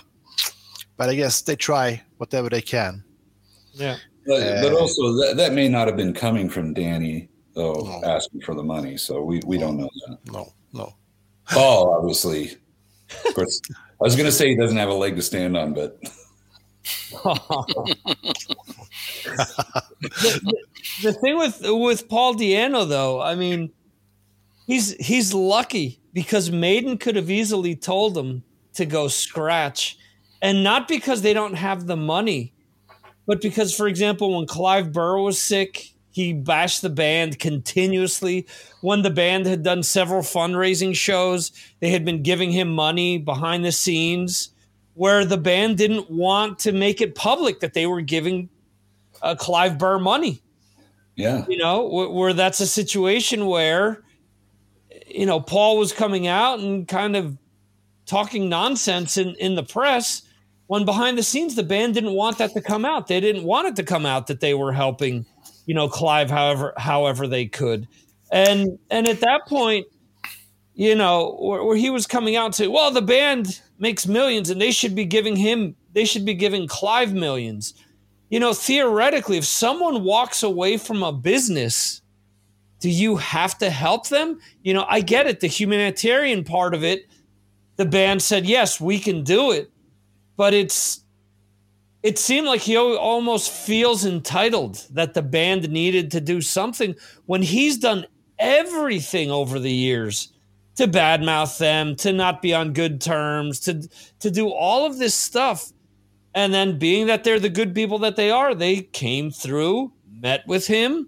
but 0.98 1.10
i 1.10 1.16
guess 1.16 1.42
they 1.42 1.56
try 1.56 2.02
whatever 2.18 2.50
they 2.50 2.62
can 2.62 3.04
Yeah. 3.76 3.98
But, 4.28 4.62
but 4.62 4.72
Uh, 4.74 4.78
also 4.80 5.02
that, 5.20 5.34
that 5.38 5.54
may 5.54 5.68
not 5.68 5.88
have 5.88 5.98
been 5.98 6.14
coming 6.14 6.48
from 6.50 6.74
Danny 6.74 7.28
though 7.56 7.82
No. 8.02 8.02
asking 8.18 8.42
for 8.46 8.56
the 8.56 8.64
money. 8.64 8.98
So 8.98 9.22
we, 9.30 9.42
we 9.46 9.58
don't 9.58 9.78
know 9.78 9.90
that. 10.08 10.18
no 10.32 10.54
no 10.74 10.94
Paul 11.50 11.94
obviously 11.98 12.56
of 13.26 13.34
course 13.36 13.62
I 13.70 13.74
was 14.00 14.16
gonna 14.16 14.32
say 14.32 14.50
he 14.50 14.56
doesn't 14.56 14.78
have 14.78 14.90
a 14.90 14.94
leg 14.94 15.16
to 15.16 15.22
stand 15.22 15.56
on, 15.58 15.74
but 15.74 15.98
the, 20.02 20.40
the- 20.44 20.64
the 21.02 21.14
thing 21.14 21.38
with 21.38 21.62
with 21.64 22.10
Paul 22.10 22.36
Di'Anno, 22.36 22.88
though, 22.88 23.22
I 23.22 23.36
mean, 23.36 23.72
he's 24.68 24.94
he's 24.96 25.34
lucky 25.34 26.00
because 26.14 26.52
Maiden 26.52 26.98
could 26.98 27.16
have 27.16 27.32
easily 27.32 27.76
told 27.76 28.18
him 28.18 28.44
to 28.74 28.86
go 28.86 29.08
scratch, 29.08 29.98
and 30.42 30.64
not 30.64 30.88
because 30.88 31.22
they 31.22 31.34
don't 31.34 31.54
have 31.56 31.88
the 31.88 31.96
money, 31.96 32.54
but 33.26 33.42
because, 33.42 33.74
for 33.76 33.88
example, 33.88 34.36
when 34.36 34.46
Clive 34.46 34.92
Burr 34.92 35.20
was 35.20 35.42
sick, 35.42 35.93
he 36.14 36.32
bashed 36.32 36.84
the 36.84 36.90
band 36.90 37.40
continuously. 37.40 38.48
When 38.82 39.02
the 39.02 39.10
band 39.10 39.48
had 39.48 39.64
done 39.64 39.82
several 39.82 40.22
fundraising 40.22 40.96
shows, 40.96 41.52
they 41.80 41.90
had 41.90 42.06
been 42.06 42.22
giving 42.22 42.52
him 42.52 42.70
money 42.74 43.18
behind 43.18 43.66
the 43.66 43.72
scenes, 43.72 44.52
where 44.94 45.26
the 45.26 45.38
band 45.38 45.78
didn't 45.80 46.12
want 46.12 46.60
to 46.60 46.72
make 46.72 47.02
it 47.02 47.16
public 47.16 47.62
that 47.62 47.74
they 47.74 47.88
were 47.88 48.02
giving 48.02 48.48
uh, 49.24 49.34
Clive 49.34 49.80
Burr 49.80 49.98
money. 49.98 50.40
Yeah. 51.16 51.46
You 51.50 51.58
know, 51.58 51.88
where, 51.88 52.10
where 52.10 52.34
that's 52.34 52.60
a 52.60 52.68
situation 52.68 53.48
where, 53.48 54.04
you 55.08 55.26
know, 55.26 55.40
Paul 55.40 55.80
was 55.80 55.92
coming 55.94 56.28
out 56.28 56.60
and 56.60 56.88
kind 56.88 57.16
of 57.16 57.38
talking 58.06 58.50
nonsense 58.50 59.18
in, 59.18 59.30
in 59.36 59.56
the 59.56 59.64
press 59.64 60.22
when 60.68 60.86
behind 60.86 61.18
the 61.18 61.24
scenes 61.24 61.56
the 61.56 61.64
band 61.64 61.96
didn't 61.96 62.14
want 62.14 62.38
that 62.38 62.54
to 62.54 62.62
come 62.62 62.86
out. 62.86 63.08
They 63.08 63.20
didn't 63.20 63.46
want 63.46 63.68
it 63.68 63.76
to 63.78 63.84
come 63.84 64.06
out 64.06 64.28
that 64.28 64.42
they 64.42 64.54
were 64.54 64.74
helping, 64.74 65.26
you 65.66 65.74
know, 65.74 65.88
Clive 65.88 66.30
however 66.30 66.74
however 66.78 67.28
they 67.28 67.46
could. 67.46 67.88
And 68.32 68.80
and 68.90 69.08
at 69.08 69.22
that 69.22 69.48
point, 69.48 69.88
you 70.74 70.96
know, 70.96 71.38
where, 71.40 71.64
where 71.64 71.78
he 71.78 71.90
was 71.90 72.08
coming 72.08 72.36
out 72.36 72.54
to, 72.54 72.68
well, 72.68 72.92
the 72.92 73.02
band 73.02 73.62
makes 73.78 74.08
millions 74.08 74.50
and 74.50 74.60
they 74.60 74.72
should 74.72 74.96
be 74.96 75.06
giving 75.06 75.36
him 75.36 75.76
they 75.94 76.06
should 76.06 76.26
be 76.26 76.34
giving 76.34 76.68
Clive 76.68 77.14
millions. 77.14 77.74
You 78.30 78.40
know, 78.40 78.54
theoretically, 78.54 79.38
if 79.38 79.46
someone 79.46 80.04
walks 80.04 80.42
away 80.42 80.78
from 80.78 81.04
a 81.04 81.14
business, 81.14 82.02
do 82.80 82.90
you 82.90 83.18
have 83.18 83.58
to 83.60 83.70
help 83.70 84.10
them? 84.10 84.40
You 84.64 84.74
know, 84.74 84.86
I 84.90 85.02
get 85.02 85.28
it, 85.28 85.40
the 85.40 85.48
humanitarian 85.48 86.44
part 86.44 86.74
of 86.74 86.84
it. 86.84 87.06
The 87.76 87.86
band 87.86 88.22
said, 88.24 88.46
yes, 88.48 88.82
we 88.82 89.00
can 89.00 89.24
do 89.24 89.52
it 89.52 89.72
but 90.36 90.54
it's 90.54 91.03
it 92.04 92.20
seemed 92.20 92.48
like 92.48 92.62
he 92.62 92.78
almost 92.78 93.50
feels 93.50 94.06
entitled 94.06 94.86
that 94.92 95.14
the 95.14 95.22
band 95.22 95.70
needed 95.70 96.12
to 96.12 96.22
do 96.22 96.42
something 96.42 96.96
when 97.26 97.42
he's 97.42 97.78
done 97.78 98.06
everything 98.38 99.32
over 99.32 99.58
the 99.58 99.72
years 99.72 100.34
to 100.76 100.88
badmouth 100.88 101.58
them, 101.60 101.96
to 101.96 102.12
not 102.12 102.42
be 102.42 102.54
on 102.54 102.74
good 102.74 103.00
terms, 103.00 103.60
to 103.62 103.88
to 104.20 104.30
do 104.30 104.50
all 104.50 104.86
of 104.86 104.98
this 104.98 105.16
stuff. 105.16 105.72
And 106.36 106.54
then 106.54 106.80
being 106.80 107.08
that 107.08 107.24
they're 107.24 107.40
the 107.40 107.50
good 107.50 107.76
people 107.76 108.00
that 108.00 108.16
they 108.16 108.32
are, 108.32 108.56
they 108.56 108.82
came 108.82 109.30
through, 109.32 109.94
met 110.12 110.46
with 110.48 110.66
him, 110.68 111.08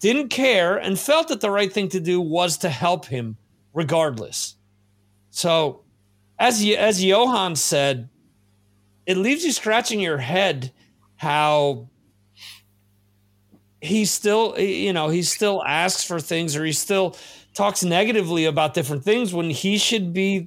didn't 0.00 0.28
care, 0.28 0.76
and 0.76 0.98
felt 0.98 1.28
that 1.28 1.40
the 1.40 1.50
right 1.50 1.72
thing 1.72 1.88
to 1.90 2.00
do 2.00 2.20
was 2.20 2.58
to 2.58 2.68
help 2.68 3.06
him 3.06 3.36
regardless. 3.72 4.56
So 5.30 5.84
as 6.38 6.62
as 6.76 7.02
Johan 7.02 7.56
said, 7.56 8.10
it 9.08 9.16
leaves 9.16 9.42
you 9.42 9.50
scratching 9.50 10.00
your 10.00 10.18
head 10.18 10.70
how 11.16 11.88
he 13.80 14.04
still 14.04 14.56
you 14.60 14.92
know 14.92 15.08
he 15.08 15.22
still 15.22 15.64
asks 15.64 16.04
for 16.04 16.20
things 16.20 16.54
or 16.54 16.64
he 16.64 16.72
still 16.72 17.16
talks 17.54 17.82
negatively 17.82 18.44
about 18.44 18.74
different 18.74 19.02
things 19.02 19.32
when 19.32 19.50
he 19.50 19.78
should 19.78 20.12
be 20.12 20.46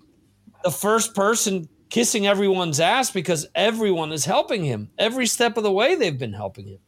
the 0.64 0.72
first 0.72 1.14
person 1.16 1.68
kissing 1.90 2.28
everyone's 2.28 2.80
ass 2.80 3.12
because 3.12 3.48
everyone 3.54 4.14
is 4.14 4.24
helping 4.24 4.64
him. 4.64 4.90
Every 4.98 5.26
step 5.26 5.58
of 5.58 5.64
the 5.64 5.72
way 5.72 5.96
they've 5.96 6.18
been 6.18 6.32
helping 6.32 6.68
him. 6.68 6.80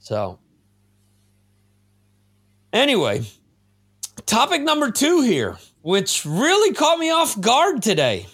So 0.00 0.40
anyway 2.72 3.22
topic 4.26 4.60
number 4.60 4.90
two 4.90 5.22
here 5.22 5.56
which 5.80 6.26
really 6.26 6.74
caught 6.74 6.98
me 6.98 7.10
off 7.10 7.40
guard 7.40 7.80
today 7.80 8.26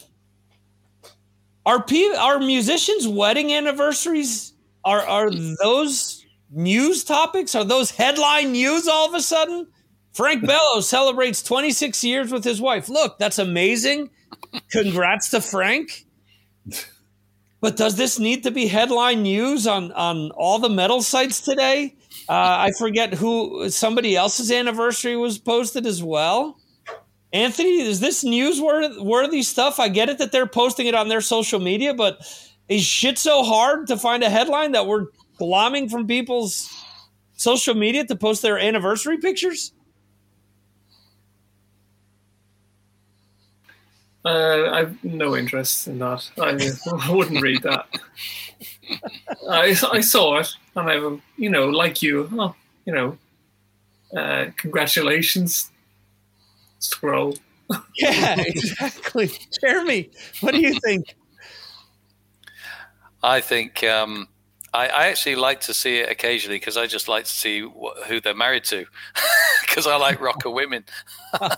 are 1.67 1.83
pe- 1.83 2.15
are 2.17 2.39
musicians' 2.39 3.09
wedding 3.09 3.53
anniversaries 3.53 4.53
are 4.85 5.01
are 5.01 5.31
those 5.31 6.25
news 6.51 7.05
topics? 7.05 7.55
Are 7.55 7.65
those 7.65 7.91
headline 7.91 8.53
news 8.53 8.87
all 8.87 9.09
of 9.09 9.15
a 9.15 9.23
sudden? 9.23 9.69
Frank 10.13 10.47
Bello 10.47 10.81
celebrates 10.81 11.43
26 11.43 12.05
years 12.05 12.33
with 12.33 12.45
his 12.45 12.61
wife. 12.61 12.89
Look, 12.89 13.19
that's 13.19 13.39
amazing. 13.39 14.11
Congrats 14.71 15.31
to 15.31 15.41
Frank. 15.41 16.05
But 17.61 17.77
does 17.77 17.97
this 17.97 18.19
need 18.19 18.43
to 18.43 18.51
be 18.51 18.67
headline 18.67 19.23
news 19.23 19.67
on 19.67 19.91
on 19.93 20.31
all 20.33 20.59
the 20.59 20.69
metal 20.69 21.03
sites 21.03 21.41
today? 21.41 21.97
Uh, 22.29 22.69
I 22.69 22.73
forget 22.79 23.15
who 23.15 23.71
somebody 23.71 24.17
else's 24.17 24.53
anniversary 24.53 25.17
was 25.17 25.39
posted 25.39 25.87
as 25.87 26.03
well. 26.03 26.59
Anthony, 27.35 27.81
is 27.81 27.99
this 27.99 28.23
newsworthy 28.23 29.43
stuff? 29.43 29.81
I 29.81 29.89
get 29.89 30.09
it 30.09 30.19
that 30.19 30.31
they're 30.31 30.47
posting 30.47 30.87
it 30.87 30.95
on 30.95 31.09
their 31.09 31.21
social 31.21 31.59
media, 31.59 31.93
but 31.93 32.25
is 32.69 32.85
shit 32.85 33.19
so 33.19 33.43
hard 33.43 33.89
to 33.89 33.97
find 33.97 34.23
a 34.23 34.31
headline 34.31 34.71
that 34.71 34.87
we're 34.87 35.07
glomming 35.41 35.91
from 35.91 36.07
people's 36.07 36.71
social 37.35 37.75
media 37.75 38.07
to 38.07 38.15
post 38.15 38.41
their 38.41 38.57
anniversary 38.57 39.19
pictures? 39.19 39.73
Uh, 44.25 44.71
I've 44.71 45.03
no 45.03 45.37
interest 45.37 45.89
in 45.89 45.99
that. 45.99 46.31
I, 46.39 47.13
wouldn't 47.13 47.43
read 47.43 47.65
that. 47.65 47.89
I, 49.51 49.77
I 49.91 50.01
saw 50.01 50.39
it, 50.39 50.55
and 50.77 50.89
I, 50.89 50.95
you 51.37 51.51
know, 51.51 51.69
like 51.69 52.01
you, 52.01 52.29
oh, 52.33 52.55
you 52.87 52.95
know, 52.95 53.19
uh, 54.17 54.47
congratulations 54.57 55.73
scroll. 56.85 57.37
yeah, 57.97 58.41
exactly. 58.41 59.31
Jeremy, 59.61 60.11
what 60.41 60.55
do 60.55 60.61
you 60.61 60.79
think? 60.81 61.17
I 63.23 63.41
think 63.41 63.83
um, 63.85 64.29
I, 64.75 64.87
I, 64.89 65.07
actually 65.07 65.37
like 65.37 65.61
to 65.63 65.75
see 65.75 65.99
it 65.99 66.11
occasionally 66.11 66.57
because 66.57 66.77
I 66.77 66.87
just 66.87 67.07
like 67.07 67.25
to 67.25 67.31
see 67.31 67.63
wh- 67.63 67.97
who 68.07 68.21
they're 68.21 68.35
married 68.35 68.65
to 68.65 68.85
because 69.63 69.87
I 69.87 69.97
like 69.97 70.21
rocker 70.21 70.51
women. 70.51 70.85
but 71.33 71.53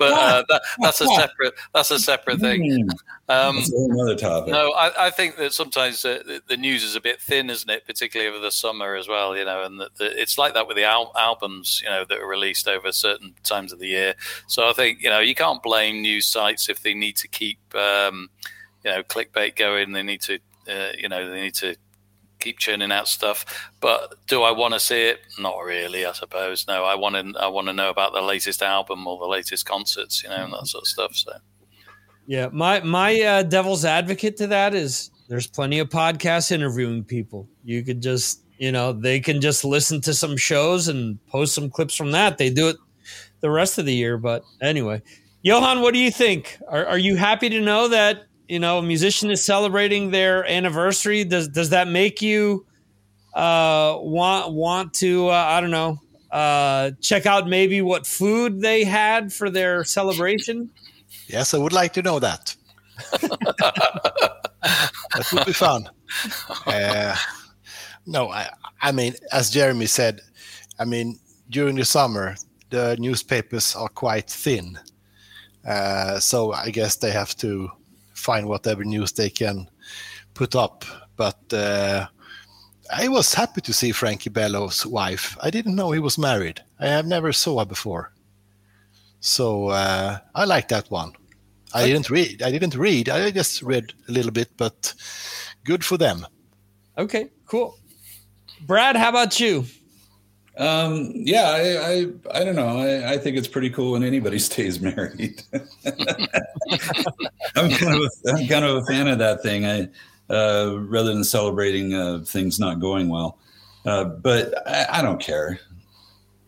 uh, 0.00 0.44
that, 0.48 0.62
that's 0.80 1.00
a 1.00 1.06
separate 1.08 1.54
that's 1.74 1.90
a 1.90 1.98
separate 1.98 2.38
thing. 2.38 2.88
Um, 3.28 3.56
that's 3.56 3.72
another 3.72 4.14
topic. 4.14 4.52
No, 4.52 4.70
I, 4.70 5.06
I 5.06 5.10
think 5.10 5.36
that 5.36 5.52
sometimes 5.52 6.04
uh, 6.04 6.22
the, 6.24 6.42
the, 6.48 6.56
news 6.56 6.84
is 6.84 6.94
a 6.94 7.00
bit 7.00 7.20
thin, 7.20 7.50
isn't 7.50 7.68
it? 7.68 7.86
Particularly 7.86 8.30
over 8.32 8.40
the 8.40 8.52
summer 8.52 8.94
as 8.94 9.08
well, 9.08 9.36
you 9.36 9.44
know. 9.44 9.64
And 9.64 9.80
the, 9.80 9.90
the, 9.98 10.20
it's 10.20 10.38
like 10.38 10.54
that 10.54 10.68
with 10.68 10.76
the 10.76 10.84
al- 10.84 11.12
albums, 11.16 11.80
you 11.82 11.90
know, 11.90 12.04
that 12.08 12.18
are 12.18 12.26
released 12.26 12.68
over 12.68 12.92
certain 12.92 13.34
times 13.42 13.72
of 13.72 13.80
the 13.80 13.88
year. 13.88 14.14
So 14.46 14.68
I 14.68 14.72
think 14.72 15.02
you 15.02 15.10
know 15.10 15.20
you 15.20 15.34
can't 15.34 15.62
blame 15.62 16.02
news 16.02 16.26
sites 16.28 16.68
if 16.68 16.82
they 16.82 16.94
need 16.94 17.16
to 17.16 17.28
keep 17.28 17.58
um, 17.74 18.30
you 18.84 18.92
know 18.92 19.02
clickbait 19.02 19.56
going. 19.56 19.92
They 19.92 20.04
need 20.04 20.22
to 20.22 20.38
uh, 20.68 20.92
you 20.96 21.08
know 21.08 21.28
they 21.28 21.40
need 21.40 21.54
to 21.54 21.76
keep 22.44 22.58
churning 22.58 22.92
out 22.92 23.08
stuff. 23.08 23.44
But 23.80 24.14
do 24.26 24.42
I 24.42 24.52
want 24.52 24.74
to 24.74 24.80
see 24.80 25.02
it? 25.08 25.20
Not 25.38 25.58
really, 25.58 26.04
I 26.04 26.12
suppose. 26.12 26.66
No, 26.68 26.84
I 26.84 26.94
want 26.94 27.16
to. 27.16 27.40
I 27.40 27.48
want 27.48 27.66
to 27.68 27.72
know 27.72 27.90
about 27.90 28.12
the 28.12 28.20
latest 28.22 28.62
album 28.62 29.06
or 29.06 29.18
the 29.18 29.26
latest 29.26 29.66
concerts, 29.66 30.22
you 30.22 30.28
know, 30.28 30.44
and 30.44 30.52
that 30.52 30.66
sort 30.66 30.82
of 30.82 30.88
stuff. 30.88 31.16
So, 31.16 31.32
yeah, 32.26 32.48
my 32.52 32.80
my 32.80 33.20
uh, 33.20 33.42
devil's 33.42 33.84
advocate 33.84 34.36
to 34.36 34.46
that 34.48 34.74
is 34.74 35.10
there's 35.28 35.46
plenty 35.46 35.78
of 35.78 35.88
podcasts 35.88 36.52
interviewing 36.52 37.02
people. 37.02 37.48
You 37.64 37.82
could 37.82 38.02
just, 38.02 38.42
you 38.58 38.70
know, 38.70 38.92
they 38.92 39.20
can 39.20 39.40
just 39.40 39.64
listen 39.64 40.00
to 40.02 40.14
some 40.14 40.36
shows 40.36 40.88
and 40.88 41.18
post 41.26 41.54
some 41.54 41.70
clips 41.70 41.96
from 41.96 42.12
that. 42.12 42.38
They 42.38 42.50
do 42.50 42.68
it 42.68 42.76
the 43.40 43.50
rest 43.50 43.78
of 43.78 43.86
the 43.86 43.94
year. 43.94 44.18
But 44.18 44.44
anyway, 44.60 45.02
Johan, 45.42 45.80
what 45.80 45.94
do 45.94 46.00
you 46.00 46.10
think? 46.10 46.58
Are, 46.68 46.84
are 46.86 46.98
you 46.98 47.16
happy 47.16 47.48
to 47.48 47.60
know 47.60 47.88
that 47.88 48.24
you 48.48 48.58
know, 48.58 48.78
a 48.78 48.82
musician 48.82 49.30
is 49.30 49.44
celebrating 49.44 50.10
their 50.10 50.44
anniversary, 50.44 51.24
does 51.24 51.48
does 51.48 51.70
that 51.70 51.88
make 51.88 52.22
you 52.22 52.66
uh, 53.34 53.96
want 54.00 54.52
want 54.52 54.94
to 54.94 55.28
uh, 55.28 55.32
I 55.32 55.60
don't 55.60 55.70
know 55.70 55.98
uh, 56.30 56.92
check 57.00 57.26
out 57.26 57.48
maybe 57.48 57.80
what 57.80 58.06
food 58.06 58.60
they 58.60 58.84
had 58.84 59.32
for 59.32 59.50
their 59.50 59.84
celebration? 59.84 60.70
Yes, 61.28 61.54
I 61.54 61.58
would 61.58 61.72
like 61.72 61.92
to 61.94 62.02
know 62.02 62.18
that. 62.18 62.54
that 63.12 64.40
would 65.32 65.46
be 65.46 65.52
fun. 65.52 65.88
Uh, 66.66 67.16
no, 68.06 68.30
I, 68.30 68.50
I 68.82 68.92
mean, 68.92 69.14
as 69.32 69.50
Jeremy 69.50 69.86
said, 69.86 70.20
I 70.78 70.84
mean, 70.84 71.18
during 71.48 71.76
the 71.76 71.84
summer, 71.84 72.36
the 72.70 72.96
newspapers 72.98 73.76
are 73.76 73.88
quite 73.88 74.28
thin. 74.28 74.78
Uh, 75.66 76.20
so 76.20 76.52
I 76.52 76.70
guess 76.70 76.96
they 76.96 77.12
have 77.12 77.34
to 77.36 77.70
find 78.24 78.48
whatever 78.48 78.84
news 78.84 79.12
they 79.12 79.30
can 79.30 79.68
put 80.32 80.56
up. 80.56 80.84
But 81.16 81.52
uh, 81.52 82.06
I 82.92 83.08
was 83.08 83.34
happy 83.34 83.60
to 83.60 83.72
see 83.72 83.92
Frankie 83.92 84.30
Bello's 84.30 84.86
wife. 84.86 85.36
I 85.40 85.50
didn't 85.50 85.76
know 85.76 85.92
he 85.92 86.00
was 86.00 86.18
married. 86.18 86.60
I 86.80 86.86
have 86.86 87.06
never 87.06 87.32
saw 87.32 87.58
her 87.60 87.66
before. 87.66 88.12
So 89.20 89.68
uh, 89.68 90.18
I 90.34 90.44
like 90.44 90.68
that 90.68 90.90
one. 90.90 91.12
I 91.72 91.82
okay. 91.82 91.92
didn't 91.92 92.10
read. 92.10 92.42
I 92.42 92.50
didn't 92.50 92.76
read. 92.76 93.08
I 93.08 93.30
just 93.30 93.62
read 93.62 93.92
a 94.08 94.12
little 94.12 94.30
bit, 94.30 94.50
but 94.56 94.94
good 95.64 95.84
for 95.84 95.98
them. 95.98 96.26
Okay, 96.96 97.30
cool. 97.46 97.78
Brad, 98.60 98.96
how 98.96 99.08
about 99.08 99.40
you? 99.40 99.64
Um, 100.56 101.10
yeah, 101.14 101.50
I, 101.50 101.60
I, 101.60 102.06
I 102.40 102.44
don't 102.44 102.54
know. 102.54 102.78
I, 102.78 103.14
I 103.14 103.18
think 103.18 103.36
it's 103.36 103.48
pretty 103.48 103.70
cool 103.70 103.92
when 103.92 104.04
anybody 104.04 104.38
stays 104.50 104.80
married. 104.80 105.42
I'm 107.56 107.70
kind 107.70 107.94
of 107.94 108.00
a, 108.00 108.10
I'm 108.28 108.46
kind 108.46 108.64
of 108.64 108.76
a 108.76 108.84
fan 108.86 109.08
of 109.08 109.18
that 109.18 109.42
thing. 109.42 109.66
I 109.66 109.88
uh, 110.30 110.76
rather 110.78 111.12
than 111.12 111.24
celebrating 111.24 111.94
uh, 111.94 112.20
things 112.26 112.58
not 112.58 112.80
going 112.80 113.08
well, 113.08 113.38
uh, 113.84 114.04
but 114.04 114.66
I, 114.66 114.98
I 114.98 115.02
don't 115.02 115.20
care. 115.20 115.58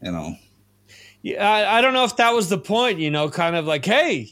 You 0.03 0.13
know. 0.13 0.37
Yeah, 1.23 1.49
I, 1.49 1.79
I 1.79 1.81
don't 1.81 1.93
know 1.93 2.05
if 2.05 2.17
that 2.17 2.33
was 2.33 2.49
the 2.49 2.59
point. 2.59 3.01
You 3.01 3.11
know, 3.11 3.29
kind 3.29 3.57
of 3.57 3.67
like, 3.67 3.85
hey, 3.85 4.31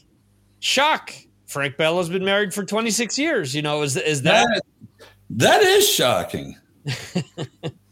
shock. 0.59 1.13
Frank 1.47 1.77
Bell 1.77 1.97
has 1.99 2.09
been 2.09 2.25
married 2.25 2.53
for 2.53 2.65
26 2.65 3.19
years. 3.19 3.53
You 3.53 3.61
know, 3.61 3.83
is 3.83 3.95
is 3.97 4.23
that 4.23 4.47
That, 4.47 4.61
that 5.29 5.61
is 5.61 5.87
shocking. 5.87 6.57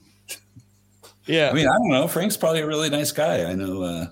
yeah? 1.26 1.50
I 1.50 1.54
mean, 1.54 1.68
I 1.68 1.74
don't 1.74 1.90
know. 1.90 2.08
Frank's 2.08 2.38
probably 2.38 2.62
a 2.62 2.68
really 2.68 2.90
nice 2.90 3.12
guy. 3.12 3.50
I 3.50 3.54
know. 3.54 3.84
Uh, 3.84 4.06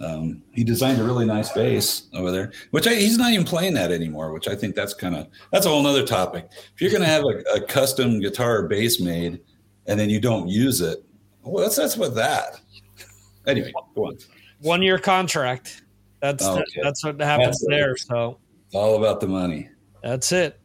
um, 0.00 0.42
he 0.52 0.64
designed 0.64 1.00
a 1.00 1.04
really 1.04 1.24
nice 1.24 1.52
bass 1.52 2.08
over 2.14 2.30
there, 2.32 2.52
which 2.72 2.86
I, 2.86 2.94
he's 2.94 3.16
not 3.16 3.32
even 3.32 3.46
playing 3.46 3.74
that 3.74 3.92
anymore. 3.92 4.32
Which 4.32 4.48
I 4.48 4.56
think 4.56 4.74
that's 4.74 4.92
kind 4.92 5.14
of 5.14 5.28
that's 5.52 5.66
a 5.66 5.68
whole 5.68 5.82
nother 5.82 6.04
topic. 6.04 6.48
If 6.74 6.80
you're 6.80 6.90
going 6.90 7.02
to 7.02 7.08
have 7.08 7.22
a, 7.22 7.56
a 7.56 7.60
custom 7.60 8.20
guitar 8.20 8.58
or 8.58 8.68
bass 8.68 9.00
made, 9.00 9.40
and 9.86 9.98
then 9.98 10.10
you 10.10 10.20
don't 10.20 10.48
use 10.48 10.80
it, 10.80 11.04
well, 11.42 11.62
that's 11.62 11.76
that's 11.76 11.96
what 11.96 12.14
that. 12.16 12.60
Anyway, 13.46 13.72
go 13.94 14.06
on. 14.06 14.18
One 14.60 14.82
year 14.82 14.98
contract. 14.98 15.82
That's 16.20 16.44
Okay. 16.44 16.64
that's 16.82 17.04
what 17.04 17.20
happens 17.20 17.60
That's 17.60 17.66
there. 17.68 17.96
So 17.96 18.38
It's 18.66 18.74
all 18.74 18.96
about 18.96 19.20
the 19.20 19.26
money. 19.28 19.68
That's 20.02 20.32
it. 20.32 20.58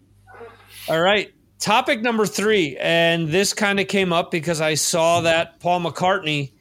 All 0.87 1.01
right. 1.01 1.33
Topic 1.59 2.01
number 2.01 2.25
three. 2.25 2.77
And 2.79 3.27
this 3.27 3.53
kind 3.53 3.79
of 3.79 3.87
came 3.87 4.13
up 4.13 4.31
because 4.31 4.61
I 4.61 4.75
saw 4.75 5.21
that 5.21 5.59
Paul 5.59 5.81
McCartney 5.81 6.51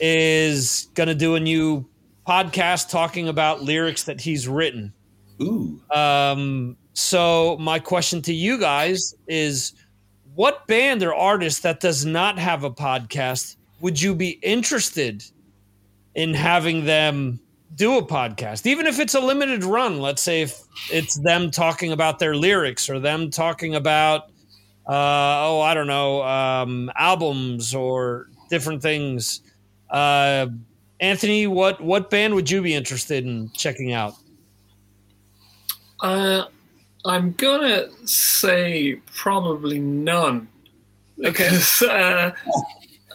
is 0.00 0.88
going 0.94 1.08
to 1.08 1.14
do 1.14 1.34
a 1.34 1.40
new 1.40 1.86
podcast 2.26 2.90
talking 2.90 3.28
about 3.28 3.62
lyrics 3.62 4.04
that 4.04 4.20
he's 4.20 4.46
written. 4.46 4.92
Ooh, 5.42 5.80
Um, 5.90 6.76
so, 6.92 7.56
my 7.58 7.78
question 7.78 8.20
to 8.22 8.34
you 8.34 8.58
guys 8.58 9.14
is 9.26 9.72
what 10.34 10.66
band 10.66 11.02
or 11.02 11.14
artist 11.14 11.62
that 11.62 11.80
does 11.80 12.04
not 12.04 12.38
have 12.38 12.62
a 12.62 12.70
podcast 12.70 13.56
would 13.80 14.00
you 14.00 14.14
be 14.14 14.38
interested 14.42 15.24
in 16.14 16.34
having 16.34 16.84
them 16.84 17.40
do 17.74 17.98
a 17.98 18.02
podcast, 18.02 18.66
even 18.66 18.86
if 18.86 18.98
it's 18.98 19.14
a 19.14 19.20
limited 19.20 19.64
run? 19.64 20.00
Let's 20.00 20.22
say 20.22 20.42
if 20.42 20.60
it's 20.90 21.14
them 21.16 21.50
talking 21.50 21.92
about 21.92 22.18
their 22.18 22.34
lyrics 22.34 22.90
or 22.90 22.98
them 22.98 23.30
talking 23.30 23.74
about, 23.74 24.24
uh, 24.88 25.46
oh, 25.46 25.60
I 25.60 25.74
don't 25.74 25.86
know, 25.86 26.22
um, 26.22 26.90
albums 26.96 27.74
or 27.74 28.28
different 28.48 28.82
things. 28.82 29.40
Uh, 29.88 30.48
Anthony, 31.00 31.46
what 31.46 31.80
what 31.80 32.10
band 32.10 32.34
would 32.34 32.50
you 32.50 32.60
be 32.62 32.74
interested 32.74 33.24
in 33.24 33.50
checking 33.52 33.92
out? 33.92 34.14
Uh, 36.00 36.44
I'm 37.04 37.32
gonna 37.32 37.86
say 38.06 39.00
probably 39.14 39.78
none. 39.78 40.48
Because 41.18 41.82
uh, 41.90 42.32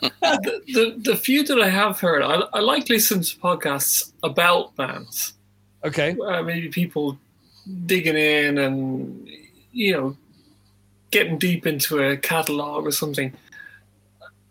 the, 0.02 0.62
the 0.68 0.96
the 0.98 1.16
few 1.16 1.44
that 1.44 1.60
I 1.60 1.70
have 1.70 2.00
heard, 2.00 2.22
I, 2.22 2.42
I 2.54 2.60
like 2.60 2.90
listening 2.90 3.24
to 3.24 3.38
podcasts 3.38 4.12
about 4.24 4.76
bands. 4.76 5.34
Okay. 5.84 6.16
Uh, 6.26 6.42
maybe 6.42 6.70
people 6.70 7.18
digging 7.86 8.16
in 8.16 8.58
and 8.58 9.28
you 9.72 9.94
know 9.94 10.18
getting 11.12 11.38
deep 11.38 11.66
into 11.66 12.04
a 12.04 12.18
catalog 12.18 12.86
or 12.86 12.92
something. 12.92 13.34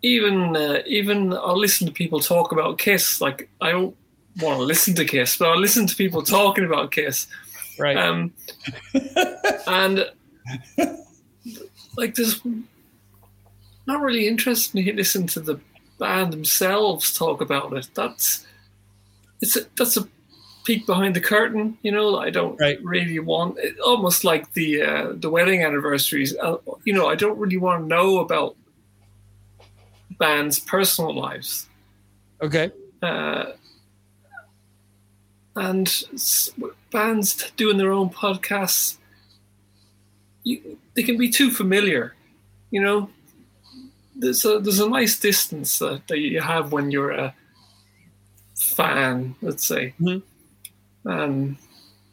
Even 0.01 0.55
uh, 0.55 0.81
even 0.85 1.33
I'll 1.33 1.57
listen 1.57 1.87
to 1.87 1.93
people 1.93 2.19
talk 2.19 2.51
about 2.51 2.77
Kiss. 2.77 3.21
Like 3.21 3.49
I 3.61 3.71
don't 3.71 3.95
want 4.41 4.59
to 4.59 4.63
listen 4.63 4.95
to 4.95 5.05
Kiss, 5.05 5.37
but 5.37 5.49
I 5.49 5.55
listen 5.55 5.87
to 5.87 5.95
people 5.95 6.21
talking 6.21 6.65
about 6.65 6.91
Kiss. 6.91 7.27
Right. 7.77 7.97
Um, 7.97 8.33
and 9.67 10.09
like, 11.97 12.15
there's 12.15 12.41
not 13.87 14.01
really 14.01 14.27
interested 14.27 14.87
in 14.87 14.95
listening 14.95 15.27
to 15.29 15.39
the 15.39 15.59
band 15.99 16.33
themselves 16.33 17.13
talk 17.13 17.41
about 17.41 17.73
it. 17.73 17.89
That's 17.95 18.45
it's 19.41 19.55
a, 19.57 19.61
that's 19.77 19.97
a 19.97 20.07
peek 20.65 20.85
behind 20.85 21.15
the 21.15 21.21
curtain, 21.21 21.77
you 21.83 21.91
know. 21.91 22.17
I 22.17 22.29
don't 22.29 22.59
Right. 22.59 22.79
really 22.81 23.19
want 23.19 23.57
it, 23.59 23.79
almost 23.79 24.23
like 24.23 24.53
the 24.53 24.81
uh, 24.81 25.13
the 25.15 25.29
wedding 25.29 25.63
anniversaries. 25.63 26.35
Uh, 26.37 26.57
you 26.85 26.93
know, 26.93 27.07
I 27.07 27.15
don't 27.15 27.37
really 27.39 27.57
want 27.57 27.83
to 27.83 27.87
know 27.87 28.19
about 28.19 28.55
bands' 30.19 30.59
personal 30.59 31.13
lives. 31.15 31.67
okay. 32.41 32.71
Uh, 33.01 33.53
and 35.55 36.03
bands 36.91 37.51
doing 37.55 37.77
their 37.77 37.91
own 37.91 38.09
podcasts, 38.09 38.97
you, 40.43 40.77
they 40.95 41.03
can 41.03 41.17
be 41.17 41.29
too 41.29 41.51
familiar. 41.51 42.15
You 42.71 42.81
know, 42.81 43.09
there's 44.15 44.45
a 44.45 44.59
there's 44.59 44.79
a 44.79 44.89
nice 44.89 45.19
distance 45.19 45.79
that, 45.79 46.07
that 46.07 46.19
you 46.19 46.41
have 46.41 46.71
when 46.71 46.91
you're 46.91 47.11
a 47.11 47.33
fan, 48.57 49.35
let's 49.41 49.65
say. 49.65 49.93
Mhm. 49.99 50.21
Um, 51.05 51.57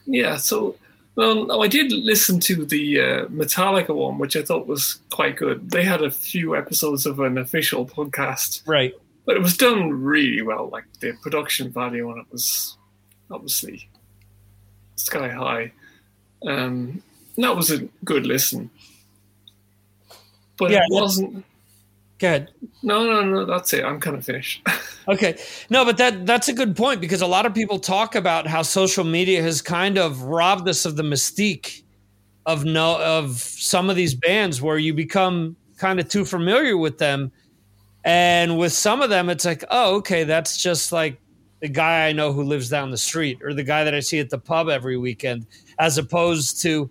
yeah. 0.06 0.36
So, 0.36 0.76
well, 1.14 1.62
I 1.62 1.68
did 1.68 1.92
listen 1.92 2.40
to 2.40 2.64
the 2.64 3.00
uh, 3.00 3.24
Metallica 3.26 3.94
one, 3.94 4.18
which 4.18 4.36
I 4.36 4.42
thought 4.42 4.66
was 4.66 4.98
quite 5.10 5.36
good. 5.36 5.70
They 5.70 5.84
had 5.84 6.02
a 6.02 6.10
few 6.10 6.56
episodes 6.56 7.06
of 7.06 7.20
an 7.20 7.38
official 7.38 7.86
podcast 7.86 8.62
Right. 8.66 8.94
but 9.24 9.36
it 9.36 9.42
was 9.42 9.56
done 9.56 9.90
really 9.92 10.42
well. 10.42 10.68
Like 10.70 10.84
the 11.00 11.12
production 11.22 11.70
value 11.70 12.10
on 12.10 12.18
it 12.18 12.26
was 12.32 12.76
obviously 13.30 13.88
sky 14.96 15.28
high. 15.28 15.72
Um, 16.46 17.02
that 17.38 17.56
was 17.56 17.70
a 17.70 17.88
good 18.04 18.26
listen, 18.26 18.68
but 20.58 20.70
Yeah, 20.70 20.80
it 20.84 20.90
wasn't. 20.90 21.44
Go 22.22 22.28
ahead. 22.28 22.50
No, 22.84 23.04
no, 23.04 23.24
no. 23.24 23.44
That's 23.44 23.72
it. 23.72 23.84
I'm 23.84 23.98
kind 23.98 24.16
of 24.16 24.24
finished. 24.24 24.66
Okay. 25.08 25.36
No, 25.68 25.84
but 25.84 25.96
that 25.96 26.26
that's 26.26 26.46
a 26.46 26.52
good 26.52 26.76
point 26.76 27.00
because 27.00 27.22
a 27.22 27.26
lot 27.26 27.44
of 27.44 27.52
people 27.52 27.80
talk 27.80 28.14
about 28.14 28.46
how 28.46 28.62
social 28.62 29.02
media 29.02 29.42
has 29.42 29.60
kind 29.60 29.98
of 29.98 30.22
robbed 30.22 30.68
us 30.68 30.84
of 30.84 30.94
the 30.94 31.02
mystique 31.02 31.82
of 32.46 32.64
no 32.64 33.02
of 33.02 33.32
some 33.40 33.90
of 33.90 33.96
these 33.96 34.14
bands 34.14 34.62
where 34.62 34.78
you 34.78 34.94
become 34.94 35.56
kind 35.76 35.98
of 35.98 36.08
too 36.08 36.24
familiar 36.24 36.76
with 36.76 36.98
them. 36.98 37.32
And 38.04 38.56
with 38.56 38.72
some 38.72 39.02
of 39.02 39.10
them 39.10 39.28
it's 39.28 39.44
like, 39.44 39.64
"Oh, 39.72 39.96
okay, 39.96 40.22
that's 40.22 40.62
just 40.62 40.92
like 40.92 41.20
the 41.60 41.68
guy 41.68 42.06
I 42.06 42.12
know 42.12 42.32
who 42.32 42.44
lives 42.44 42.68
down 42.68 42.92
the 42.92 42.96
street 42.96 43.40
or 43.42 43.54
the 43.54 43.64
guy 43.64 43.82
that 43.82 43.96
I 43.96 44.00
see 44.00 44.20
at 44.20 44.30
the 44.30 44.38
pub 44.38 44.68
every 44.68 44.96
weekend 44.96 45.48
as 45.80 45.98
opposed 45.98 46.62
to 46.62 46.88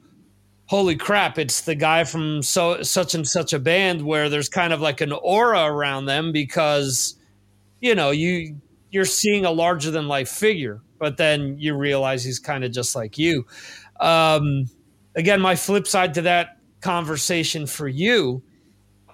holy 0.71 0.95
crap, 0.95 1.37
it's 1.37 1.59
the 1.59 1.75
guy 1.75 2.05
from 2.05 2.41
so 2.41 2.81
such 2.81 3.13
and 3.13 3.27
such 3.27 3.51
a 3.51 3.59
band 3.59 4.01
where 4.01 4.29
there's 4.29 4.47
kind 4.47 4.71
of 4.71 4.79
like 4.79 5.01
an 5.01 5.11
aura 5.11 5.65
around 5.65 6.05
them 6.05 6.31
because 6.31 7.19
you 7.81 7.93
know 7.93 8.09
you 8.09 8.55
you're 8.89 9.03
seeing 9.03 9.43
a 9.43 9.51
larger 9.51 9.91
than 9.91 10.07
life 10.07 10.29
figure 10.29 10.81
but 10.97 11.17
then 11.17 11.57
you 11.59 11.75
realize 11.75 12.23
he's 12.23 12.39
kind 12.39 12.63
of 12.63 12.71
just 12.71 12.95
like 12.95 13.17
you. 13.17 13.45
Um, 13.99 14.67
again 15.13 15.41
my 15.41 15.57
flip 15.57 15.87
side 15.87 16.13
to 16.13 16.21
that 16.21 16.57
conversation 16.79 17.67
for 17.67 17.89
you 17.89 18.41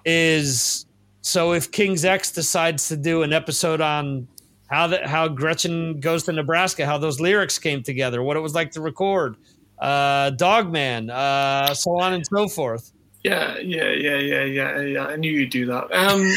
is 0.04 0.86
so 1.22 1.54
if 1.54 1.72
king's 1.72 2.04
x 2.04 2.30
decides 2.30 2.86
to 2.86 2.96
do 2.96 3.22
an 3.22 3.32
episode 3.32 3.80
on 3.80 4.28
how 4.68 4.86
that 4.86 5.06
how 5.06 5.26
gretchen 5.26 5.98
goes 6.00 6.22
to 6.22 6.32
nebraska 6.32 6.86
how 6.86 6.96
those 6.96 7.20
lyrics 7.20 7.58
came 7.58 7.82
together 7.82 8.22
what 8.22 8.36
it 8.36 8.40
was 8.40 8.54
like 8.54 8.70
to 8.70 8.80
record 8.80 9.36
uh 9.80 10.30
dogman 10.30 11.10
uh 11.10 11.72
so 11.74 11.98
on 11.98 12.12
and 12.14 12.26
so 12.26 12.48
forth 12.48 12.92
yeah, 13.24 13.58
yeah, 13.58 13.90
yeah, 13.90 14.16
yeah, 14.16 14.44
yeah, 14.44 14.80
yeah. 14.80 15.06
I 15.06 15.16
knew 15.16 15.30
you'd 15.30 15.50
do 15.50 15.66
that. 15.66 15.92
Um, 15.92 16.32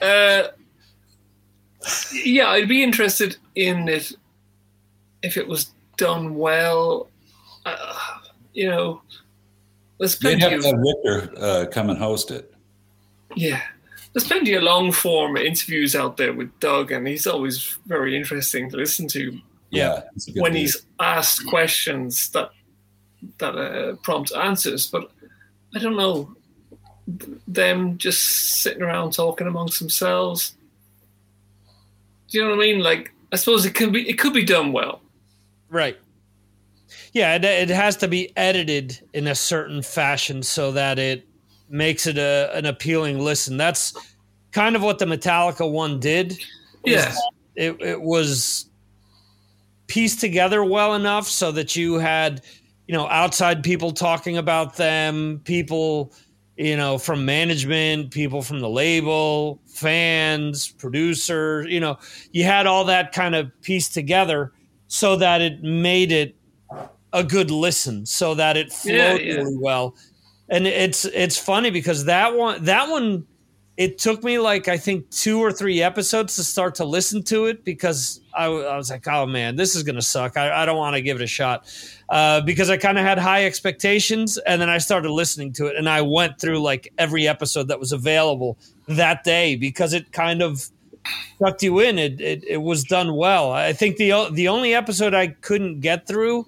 uh, 0.00 0.48
yeah, 2.24 2.48
I'd 2.48 2.68
be 2.68 2.82
interested 2.82 3.36
in 3.54 3.88
it 3.88 4.12
if 5.22 5.36
it 5.36 5.46
was 5.46 5.74
done 5.96 6.36
well. 6.36 7.08
Uh, 7.64 7.94
you 8.54 8.68
know, 8.68 9.02
there's 9.98 10.18
they'd 10.18 10.38
plenty 10.38 10.42
have 10.42 10.52
of 10.52 10.62
to 10.62 10.68
have 10.68 10.78
Victor 10.78 11.44
uh, 11.44 11.66
come 11.66 11.90
and 11.90 11.98
host 11.98 12.30
it. 12.30 12.54
Yeah. 13.34 13.60
There's 14.12 14.26
plenty 14.26 14.54
of 14.54 14.62
long 14.62 14.92
form 14.92 15.36
interviews 15.36 15.94
out 15.94 16.16
there 16.16 16.32
with 16.32 16.58
Doug, 16.58 16.90
and 16.90 17.06
he's 17.06 17.26
always 17.26 17.76
very 17.86 18.16
interesting 18.16 18.70
to 18.70 18.76
listen 18.76 19.08
to 19.08 19.38
Yeah, 19.76 20.02
it's 20.14 20.28
when 20.34 20.52
dude. 20.52 20.62
he's 20.62 20.86
asked 21.00 21.46
questions 21.46 22.30
that 22.30 22.50
that 23.38 23.56
uh, 23.56 23.96
prompt 24.02 24.32
answers. 24.34 24.86
But 24.86 25.10
I 25.74 25.78
don't 25.78 25.96
know 25.96 26.34
them 27.46 27.98
just 27.98 28.62
sitting 28.62 28.82
around 28.82 29.12
talking 29.12 29.46
amongst 29.46 29.78
themselves. 29.78 30.56
Do 32.28 32.38
you 32.38 32.44
know 32.44 32.50
what 32.50 32.56
I 32.56 32.66
mean? 32.66 32.80
Like, 32.80 33.12
I 33.32 33.36
suppose 33.36 33.64
it 33.64 33.74
can 33.74 33.92
be 33.92 34.08
it 34.08 34.18
could 34.18 34.32
be 34.34 34.44
done 34.44 34.72
well. 34.72 35.00
Right. 35.68 35.96
Yeah, 37.12 37.34
it, 37.36 37.44
it 37.44 37.68
has 37.70 37.96
to 37.98 38.08
be 38.08 38.36
edited 38.36 39.00
in 39.14 39.28
a 39.28 39.34
certain 39.34 39.82
fashion 39.82 40.42
so 40.42 40.70
that 40.72 40.98
it 40.98 41.26
makes 41.68 42.06
it 42.06 42.18
a, 42.18 42.50
an 42.54 42.66
appealing 42.66 43.18
listen. 43.18 43.56
That's 43.56 43.94
kind 44.52 44.76
of 44.76 44.82
what 44.82 44.98
the 44.98 45.06
Metallica 45.06 45.70
one 45.70 45.98
did. 45.98 46.30
was 46.82 46.92
Yeah. 46.92 47.14
it, 47.56 47.80
it 47.80 48.00
was 48.00 48.66
pieced 49.86 50.20
together 50.20 50.64
well 50.64 50.94
enough 50.94 51.26
so 51.28 51.52
that 51.52 51.76
you 51.76 51.94
had 51.94 52.42
you 52.86 52.94
know 52.94 53.06
outside 53.08 53.62
people 53.62 53.92
talking 53.92 54.36
about 54.36 54.76
them 54.76 55.40
people 55.44 56.12
you 56.56 56.76
know 56.76 56.98
from 56.98 57.24
management 57.24 58.10
people 58.10 58.42
from 58.42 58.60
the 58.60 58.68
label 58.68 59.60
fans 59.66 60.68
producers 60.72 61.66
you 61.68 61.80
know 61.80 61.98
you 62.32 62.44
had 62.44 62.66
all 62.66 62.84
that 62.84 63.12
kind 63.12 63.34
of 63.34 63.50
pieced 63.62 63.92
together 63.94 64.52
so 64.88 65.16
that 65.16 65.40
it 65.40 65.62
made 65.62 66.12
it 66.12 66.34
a 67.12 67.22
good 67.24 67.50
listen 67.50 68.04
so 68.06 68.34
that 68.34 68.56
it 68.56 68.72
flowed 68.72 68.94
Yeah, 68.94 69.14
yeah. 69.14 69.34
really 69.34 69.56
well 69.58 69.94
and 70.48 70.66
it's 70.66 71.04
it's 71.06 71.38
funny 71.38 71.70
because 71.70 72.04
that 72.04 72.36
one 72.36 72.64
that 72.64 72.88
one 72.88 73.26
it 73.76 73.98
took 73.98 74.24
me 74.24 74.38
like 74.38 74.68
I 74.68 74.78
think 74.78 75.10
two 75.10 75.38
or 75.38 75.52
three 75.52 75.82
episodes 75.82 76.36
to 76.36 76.44
start 76.44 76.76
to 76.76 76.84
listen 76.84 77.22
to 77.24 77.46
it 77.46 77.64
because 77.64 78.20
I 78.34 78.48
was 78.48 78.90
like, 78.90 79.06
oh 79.06 79.26
man, 79.26 79.56
this 79.56 79.74
is 79.74 79.82
gonna 79.82 80.02
suck. 80.02 80.36
I, 80.36 80.62
I 80.62 80.66
don't 80.66 80.78
want 80.78 80.96
to 80.96 81.02
give 81.02 81.20
it 81.20 81.22
a 81.22 81.26
shot 81.26 81.66
uh, 82.08 82.40
because 82.40 82.70
I 82.70 82.78
kind 82.78 82.98
of 82.98 83.04
had 83.04 83.18
high 83.18 83.44
expectations, 83.44 84.38
and 84.38 84.60
then 84.60 84.70
I 84.70 84.78
started 84.78 85.10
listening 85.10 85.52
to 85.54 85.66
it, 85.66 85.76
and 85.76 85.88
I 85.88 86.02
went 86.02 86.40
through 86.40 86.60
like 86.62 86.92
every 86.96 87.28
episode 87.28 87.68
that 87.68 87.78
was 87.78 87.92
available 87.92 88.58
that 88.88 89.24
day 89.24 89.56
because 89.56 89.92
it 89.92 90.10
kind 90.12 90.42
of 90.42 90.70
sucked 91.38 91.62
you 91.62 91.80
in. 91.80 91.98
It 91.98 92.20
it, 92.20 92.44
it 92.44 92.62
was 92.62 92.84
done 92.84 93.14
well. 93.14 93.52
I 93.52 93.74
think 93.74 93.96
the 93.96 94.30
the 94.32 94.48
only 94.48 94.74
episode 94.74 95.14
I 95.14 95.28
couldn't 95.28 95.80
get 95.80 96.06
through 96.06 96.46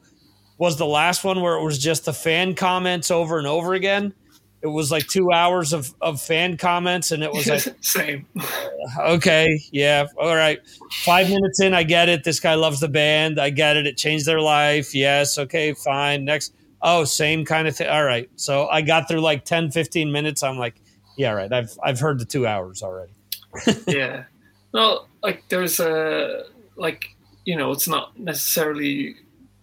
was 0.57 0.77
the 0.77 0.87
last 0.87 1.25
one 1.25 1.41
where 1.41 1.57
it 1.57 1.65
was 1.65 1.79
just 1.79 2.05
the 2.05 2.13
fan 2.13 2.55
comments 2.55 3.11
over 3.11 3.39
and 3.39 3.47
over 3.47 3.75
again. 3.75 4.13
It 4.61 4.67
was 4.67 4.91
like 4.91 5.07
two 5.07 5.31
hours 5.31 5.73
of, 5.73 5.95
of 6.01 6.21
fan 6.21 6.57
comments, 6.57 7.13
and 7.13 7.23
it 7.23 7.33
was 7.33 7.47
like, 7.47 7.77
Same. 7.81 8.27
Uh, 8.37 9.13
okay, 9.15 9.61
yeah, 9.71 10.07
all 10.17 10.35
right. 10.35 10.59
Five 11.05 11.29
minutes 11.29 11.61
in, 11.61 11.75
I 11.75 11.85
get 11.85 12.09
it. 12.09 12.25
This 12.25 12.41
guy 12.41 12.55
loves 12.55 12.81
the 12.81 12.89
band. 12.89 13.39
I 13.41 13.51
get 13.51 13.77
it. 13.77 13.87
It 13.87 13.97
changed 13.97 14.27
their 14.27 14.41
life. 14.41 14.95
Yes, 14.95 15.39
okay, 15.39 15.75
fine. 15.75 16.25
Next, 16.25 16.55
oh, 16.83 17.05
same 17.05 17.45
kind 17.45 17.69
of 17.69 17.77
thing. 17.77 17.89
All 17.89 18.05
right. 18.05 18.29
So 18.35 18.67
I 18.67 18.83
got 18.83 19.07
through 19.07 19.21
like 19.21 19.45
10, 19.45 19.71
15 19.71 20.11
minutes. 20.11 20.43
I'm 20.43 20.59
like, 20.59 20.75
yeah, 21.17 21.33
right. 21.33 21.53
I've 21.53 21.77
I've 21.83 22.01
heard 22.01 22.19
the 22.19 22.25
two 22.25 22.47
hours 22.47 22.83
already. 22.83 23.13
yeah. 23.87 24.25
well 24.73 25.09
like 25.23 25.43
there's 25.49 25.81
a 25.81 26.45
like 26.77 27.17
you 27.45 27.57
know 27.57 27.73
it's 27.73 27.89
not 27.89 28.19
necessarily 28.19 29.17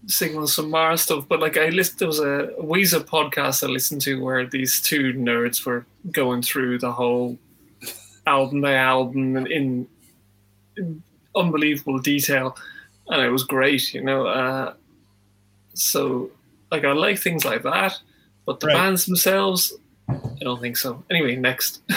signals 0.08 0.56
from 0.56 0.70
Mars 0.70 1.02
stuff, 1.02 1.26
but 1.28 1.40
like 1.40 1.58
I 1.58 1.70
listened 1.70 2.00
there 2.00 2.08
was 2.08 2.20
a 2.20 2.50
Weezer 2.60 3.02
podcast 3.04 3.64
I 3.64 3.68
listened 3.68 4.02
to 4.02 4.24
where 4.24 4.46
these 4.46 4.82
two 4.82 5.14
nerds 5.14 5.66
were 5.66 5.86
going 6.12 6.42
through 6.42 6.80
the 6.80 6.92
whole 6.92 7.38
album 8.28 8.62
by 8.62 8.74
album 8.76 9.36
in, 9.38 9.48
in, 9.52 9.88
in 10.78 11.04
unbelievable 11.36 12.00
detail, 12.00 12.56
and 13.08 13.22
it 13.22 13.30
was 13.30 13.44
great. 13.44 13.94
You 13.94 14.04
know, 14.04 14.26
uh, 14.28 14.74
so 15.74 16.32
like 16.72 16.84
I 16.86 16.92
like 16.94 17.20
things 17.20 17.46
like 17.46 17.64
that, 17.64 18.00
but 18.46 18.60
the 18.60 18.68
Right. 18.68 18.76
bands 18.76 19.06
themselves. 19.06 19.74
I 20.08 20.44
don't 20.44 20.62
think 20.62 20.78
so. 20.78 21.04
Anyway, 21.10 21.36
next. 21.36 21.82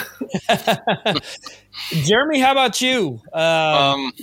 Jeremy, 2.03 2.39
how 2.39 2.51
about 2.51 2.81
you? 2.81 3.21
Uh, 3.33 3.93
Um, 3.95 4.13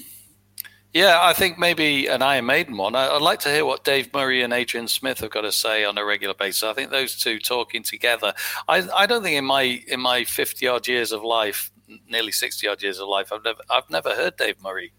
yeah, 0.96 1.18
I 1.20 1.34
think 1.34 1.58
maybe 1.58 2.06
an 2.06 2.22
Iron 2.22 2.46
Maiden 2.46 2.78
one. 2.78 2.94
I'd 2.94 3.20
like 3.20 3.40
to 3.40 3.50
hear 3.50 3.66
what 3.66 3.84
Dave 3.84 4.10
Murray 4.14 4.40
and 4.40 4.50
Adrian 4.50 4.88
Smith 4.88 5.20
have 5.20 5.30
got 5.30 5.42
to 5.42 5.52
say 5.52 5.84
on 5.84 5.98
a 5.98 6.04
regular 6.06 6.32
basis. 6.32 6.62
I 6.62 6.72
think 6.72 6.90
those 6.90 7.14
two 7.14 7.38
talking 7.38 7.82
together. 7.82 8.32
I, 8.66 8.88
I 8.96 9.04
don't 9.04 9.22
think 9.22 9.36
in 9.36 9.44
my 9.44 9.82
in 9.88 10.00
my 10.00 10.24
fifty 10.24 10.66
odd 10.66 10.88
years 10.88 11.12
of 11.12 11.22
life, 11.22 11.70
nearly 12.08 12.32
sixty 12.32 12.66
odd 12.66 12.82
years 12.82 12.98
of 12.98 13.08
life, 13.08 13.30
I've 13.30 13.44
never 13.44 13.60
I've 13.68 13.90
never 13.90 14.14
heard 14.14 14.38
Dave 14.38 14.62
Murray. 14.62 14.94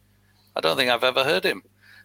I 0.55 0.61
don't 0.61 0.77
think 0.77 0.91
I've 0.91 1.03
ever 1.03 1.23
heard 1.23 1.43
him 1.43 1.63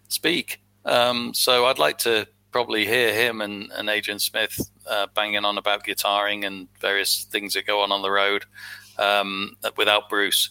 speak. 0.09 0.63
Um, 0.87 1.35
so 1.35 1.67
I'd 1.67 1.79
like 1.79 1.99
to 1.99 2.27
probably 2.51 2.87
hear 2.87 3.13
him 3.13 3.43
and, 3.43 3.71
and 3.73 3.91
Adrian 3.91 4.19
Smith 4.19 4.59
uh, 4.91 5.07
banging 5.15 5.45
on 5.45 5.59
about 5.59 5.85
guitaring 5.85 6.47
and 6.47 6.67
various 6.81 7.25
things 7.25 7.53
that 7.53 7.67
go 7.67 7.83
on 7.83 7.93
on 7.93 8.01
the 8.01 8.11
road 8.11 8.47
um, 8.99 9.55
without 9.77 10.09
Bruce 10.09 10.49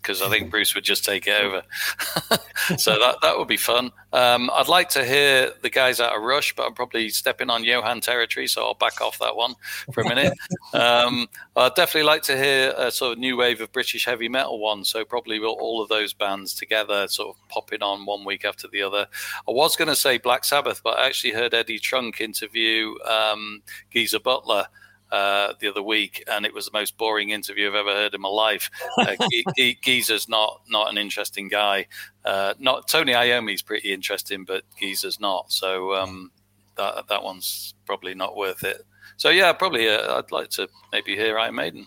because 0.00 0.22
I 0.22 0.28
think 0.28 0.50
Bruce 0.50 0.74
would 0.74 0.84
just 0.84 1.04
take 1.04 1.26
it 1.26 1.42
over. 1.42 1.62
so 2.76 2.98
that 2.98 3.16
that 3.22 3.38
would 3.38 3.48
be 3.48 3.56
fun. 3.56 3.90
Um, 4.12 4.50
I'd 4.52 4.68
like 4.68 4.88
to 4.90 5.04
hear 5.04 5.52
the 5.62 5.70
guys 5.70 6.00
out 6.00 6.14
of 6.16 6.22
Rush, 6.22 6.54
but 6.54 6.66
I'm 6.66 6.74
probably 6.74 7.08
stepping 7.08 7.50
on 7.50 7.64
Johan 7.64 8.00
territory, 8.00 8.46
so 8.46 8.64
I'll 8.64 8.74
back 8.74 9.00
off 9.00 9.18
that 9.18 9.36
one 9.36 9.54
for 9.92 10.02
a 10.02 10.08
minute. 10.08 10.34
um, 10.74 11.28
I'd 11.56 11.74
definitely 11.74 12.06
like 12.06 12.22
to 12.24 12.36
hear 12.36 12.74
a 12.76 12.90
sort 12.90 13.12
of 13.12 13.18
new 13.18 13.36
wave 13.36 13.60
of 13.60 13.72
British 13.72 14.04
heavy 14.04 14.28
metal 14.28 14.58
one. 14.58 14.84
So 14.84 15.04
probably 15.04 15.38
all- 15.38 15.58
all 15.60 15.82
of 15.82 15.88
those 15.88 16.12
bands 16.12 16.54
together, 16.54 17.08
sort 17.08 17.36
of 17.36 17.48
popping 17.48 17.82
on 17.82 18.04
one 18.06 18.24
week 18.24 18.44
after 18.44 18.68
the 18.68 18.82
other. 18.82 19.06
I 19.48 19.52
was 19.52 19.76
going 19.76 19.88
to 19.88 19.96
say 19.96 20.18
Black 20.18 20.44
Sabbath, 20.44 20.82
but 20.82 20.98
I 20.98 21.06
actually 21.06 21.32
heard 21.32 21.54
Eddie 21.54 21.78
Trunk 21.78 22.20
interview 22.20 22.94
um, 23.04 23.62
Geezer 23.92 24.20
Butler 24.20 24.66
uh, 25.12 25.52
the 25.60 25.68
other 25.68 25.82
week, 25.82 26.24
and 26.26 26.44
it 26.44 26.52
was 26.52 26.64
the 26.64 26.72
most 26.72 26.96
boring 26.96 27.30
interview 27.30 27.68
I've 27.68 27.74
ever 27.74 27.92
heard 27.92 28.14
in 28.14 28.20
my 28.20 28.28
life. 28.28 28.68
Uh, 28.98 29.14
Ge- 29.30 29.44
Ge- 29.56 29.80
Geezer's 29.80 30.28
not 30.28 30.62
not 30.68 30.90
an 30.90 30.98
interesting 30.98 31.46
guy. 31.48 31.86
Uh, 32.24 32.54
not 32.58 32.88
Tony 32.88 33.12
Iommi's 33.12 33.62
pretty 33.62 33.92
interesting, 33.92 34.44
but 34.44 34.64
Geezer's 34.80 35.20
not. 35.20 35.52
So 35.52 35.94
um, 35.94 36.32
that 36.76 37.06
that 37.08 37.22
one's 37.22 37.74
probably 37.86 38.14
not 38.14 38.36
worth 38.36 38.64
it. 38.64 38.84
So 39.18 39.28
yeah, 39.28 39.52
probably 39.52 39.88
uh, 39.88 40.18
I'd 40.18 40.32
like 40.32 40.48
to 40.50 40.68
maybe 40.90 41.14
hear 41.14 41.38
Iron 41.38 41.54
Maiden. 41.54 41.86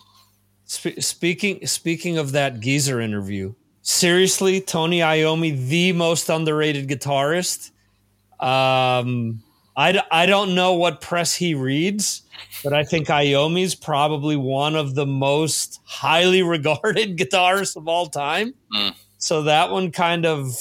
Spe- 0.64 1.00
speaking 1.00 1.66
speaking 1.66 2.18
of 2.18 2.32
that 2.32 2.60
geezer 2.60 3.00
interview, 3.00 3.54
seriously, 3.82 4.60
Tony 4.60 5.00
Iommi, 5.00 5.68
the 5.68 5.92
most 5.92 6.28
underrated 6.28 6.88
guitarist. 6.88 7.70
Um, 8.40 9.42
I, 9.76 9.92
d- 9.92 10.00
I 10.10 10.26
don't 10.26 10.54
know 10.54 10.74
what 10.74 11.00
press 11.00 11.34
he 11.34 11.54
reads, 11.54 12.22
but 12.62 12.72
I 12.72 12.84
think 12.84 13.10
Iommi's 13.10 13.74
probably 13.74 14.36
one 14.36 14.76
of 14.76 14.94
the 14.94 15.06
most 15.06 15.80
highly 15.84 16.42
regarded 16.42 17.16
guitarists 17.18 17.76
of 17.76 17.88
all 17.88 18.06
time. 18.06 18.54
Mm. 18.74 18.94
So 19.18 19.42
that 19.42 19.70
one 19.70 19.92
kind 19.92 20.26
of 20.26 20.56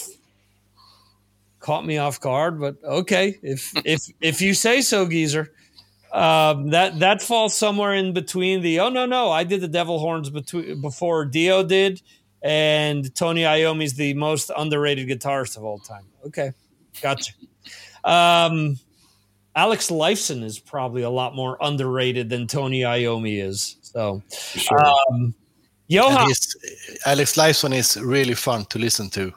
caught 1.60 1.86
me 1.86 1.98
off 1.98 2.20
guard, 2.20 2.60
but 2.60 2.76
okay, 2.84 3.38
if 3.42 3.72
if 3.86 4.08
if 4.22 4.42
you 4.42 4.54
say 4.54 4.82
so, 4.82 5.08
geezer. 5.08 5.52
Um, 6.12 6.70
that 6.70 7.00
that 7.00 7.22
falls 7.22 7.54
somewhere 7.54 7.94
in 7.94 8.14
between 8.14 8.62
the 8.62 8.80
oh 8.80 8.88
no 8.88 9.06
no 9.06 9.32
I 9.32 9.44
did 9.44 9.60
the 9.60 9.68
devil 9.68 10.00
horns 10.00 10.30
between 10.30 10.80
before 10.80 11.26
Dio 11.26 11.62
did 11.62 12.02
and 12.42 13.14
Tony 13.16 13.44
Iommi's 13.44 13.96
the 13.96 14.14
most 14.14 14.50
underrated 14.56 15.10
guitarist 15.10 15.58
of 15.58 15.66
all 15.66 15.80
time. 15.80 16.06
Okay, 16.26 16.52
gotcha. 17.02 17.34
Um, 18.06 18.80
Alex 19.56 19.90
Lifeson 19.90 20.44
is 20.44 20.60
probably 20.60 21.04
a 21.04 21.10
lot 21.10 21.34
more 21.34 21.58
underrated 21.62 22.30
than 22.30 22.46
Tony 22.48 22.82
Iommi 22.82 23.42
is. 23.42 23.78
So, 23.82 24.22
sure. 24.30 24.86
um, 24.86 25.34
Johan, 25.88 26.30
Alex 27.06 27.36
Lifeson 27.36 27.74
is 27.74 27.98
really 27.98 28.34
fun 28.34 28.66
to 28.66 28.80
listen 28.80 29.10
to. 29.12 29.34